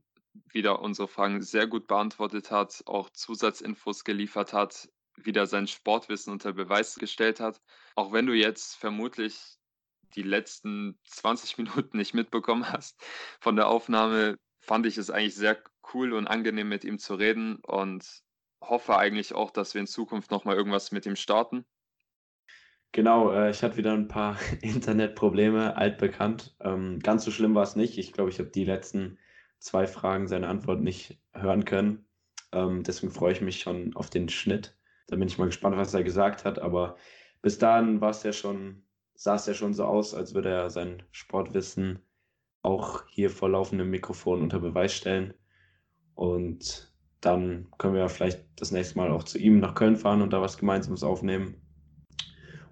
wieder 0.50 0.80
unsere 0.80 1.08
Fragen 1.08 1.42
sehr 1.42 1.66
gut 1.66 1.86
beantwortet 1.86 2.50
hat, 2.50 2.82
auch 2.86 3.10
Zusatzinfos 3.10 4.02
geliefert 4.02 4.54
hat, 4.54 4.88
wieder 5.16 5.46
sein 5.46 5.66
Sportwissen 5.66 6.32
unter 6.32 6.54
Beweis 6.54 6.96
gestellt 6.96 7.38
hat. 7.38 7.60
Auch 7.96 8.12
wenn 8.12 8.26
du 8.26 8.32
jetzt 8.32 8.76
vermutlich 8.76 9.58
die 10.14 10.22
letzten 10.22 10.98
20 11.04 11.58
Minuten 11.58 11.98
nicht 11.98 12.14
mitbekommen 12.14 12.72
hast 12.72 12.98
von 13.40 13.56
der 13.56 13.68
Aufnahme, 13.68 14.38
fand 14.60 14.86
ich 14.86 14.96
es 14.96 15.10
eigentlich 15.10 15.34
sehr 15.34 15.62
cool 15.92 16.14
und 16.14 16.26
angenehm 16.26 16.70
mit 16.70 16.84
ihm 16.84 16.98
zu 16.98 17.14
reden 17.14 17.56
und 17.56 18.22
hoffe 18.62 18.96
eigentlich 18.96 19.34
auch, 19.34 19.50
dass 19.50 19.74
wir 19.74 19.82
in 19.82 19.86
Zukunft 19.86 20.30
nochmal 20.30 20.56
irgendwas 20.56 20.92
mit 20.92 21.04
ihm 21.04 21.16
starten. 21.16 21.66
Genau, 22.94 23.32
äh, 23.32 23.50
ich 23.50 23.64
hatte 23.64 23.76
wieder 23.76 23.92
ein 23.92 24.06
paar 24.06 24.38
Internetprobleme, 24.62 25.76
altbekannt. 25.76 26.54
Ähm, 26.60 27.00
ganz 27.00 27.24
so 27.24 27.32
schlimm 27.32 27.56
war 27.56 27.64
es 27.64 27.74
nicht. 27.74 27.98
Ich 27.98 28.12
glaube, 28.12 28.30
ich 28.30 28.38
habe 28.38 28.50
die 28.50 28.64
letzten 28.64 29.18
zwei 29.58 29.88
Fragen 29.88 30.28
seine 30.28 30.46
Antwort 30.46 30.80
nicht 30.80 31.20
hören 31.32 31.64
können. 31.64 32.06
Ähm, 32.52 32.84
deswegen 32.84 33.12
freue 33.12 33.32
ich 33.32 33.40
mich 33.40 33.58
schon 33.58 33.96
auf 33.96 34.10
den 34.10 34.28
Schnitt. 34.28 34.78
Da 35.08 35.16
bin 35.16 35.26
ich 35.26 35.38
mal 35.38 35.46
gespannt, 35.46 35.76
was 35.76 35.92
er 35.92 36.04
gesagt 36.04 36.44
hat. 36.44 36.60
Aber 36.60 36.96
bis 37.42 37.58
dahin 37.58 38.00
war 38.00 38.10
es 38.10 38.22
ja 38.22 38.32
schon, 38.32 38.84
sah 39.16 39.34
es 39.34 39.46
ja 39.46 39.54
schon 39.54 39.74
so 39.74 39.86
aus, 39.86 40.14
als 40.14 40.32
würde 40.34 40.50
er 40.50 40.70
sein 40.70 41.02
Sportwissen 41.10 41.98
auch 42.62 43.02
hier 43.08 43.28
vor 43.28 43.50
laufendem 43.50 43.90
Mikrofon 43.90 44.40
unter 44.40 44.60
Beweis 44.60 44.94
stellen. 44.94 45.34
Und 46.14 46.94
dann 47.20 47.66
können 47.76 47.94
wir 47.94 48.08
vielleicht 48.08 48.44
das 48.54 48.70
nächste 48.70 48.98
Mal 48.98 49.10
auch 49.10 49.24
zu 49.24 49.36
ihm 49.38 49.58
nach 49.58 49.74
Köln 49.74 49.96
fahren 49.96 50.22
und 50.22 50.32
da 50.32 50.40
was 50.40 50.58
Gemeinsames 50.58 51.02
aufnehmen. 51.02 51.63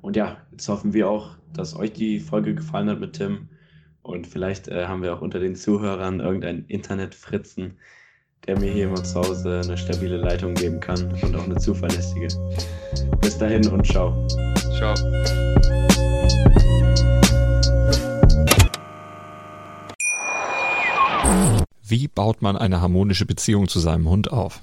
Und 0.03 0.17
ja, 0.17 0.37
jetzt 0.51 0.69
hoffen 0.69 0.93
wir 0.93 1.09
auch, 1.09 1.37
dass 1.55 1.77
euch 1.77 1.93
die 1.93 2.19
Folge 2.19 2.55
gefallen 2.55 2.91
hat 2.91 3.01
mit 3.01 3.15
Tim. 3.15 3.49
Und 4.03 4.27
vielleicht 4.27 4.67
äh, 4.67 4.87
haben 4.87 5.01
wir 5.03 5.15
auch 5.15 5.23
unter 5.23 5.39
den 5.39 5.55
Zuhörern 5.55 6.19
irgendeinen 6.19 6.67
Internetfritzen, 6.67 7.79
der 8.45 8.59
mir 8.59 8.73
hier 8.73 8.87
immer 8.87 9.05
zu 9.05 9.21
Hause 9.21 9.61
eine 9.65 9.79
stabile 9.79 10.17
Leitung 10.17 10.55
geben 10.55 10.81
kann 10.81 11.13
und 11.23 11.37
auch 11.37 11.45
eine 11.45 11.57
zuverlässige. 11.57 12.27
Bis 13.21 13.39
dahin 13.39 13.65
und 13.69 13.87
ciao. 13.87 14.27
Ciao. 14.77 14.95
Wie 21.85 22.09
baut 22.09 22.43
man 22.43 22.57
eine 22.57 22.81
harmonische 22.81 23.25
Beziehung 23.25 23.69
zu 23.69 23.79
seinem 23.79 24.09
Hund 24.09 24.33
auf? 24.33 24.63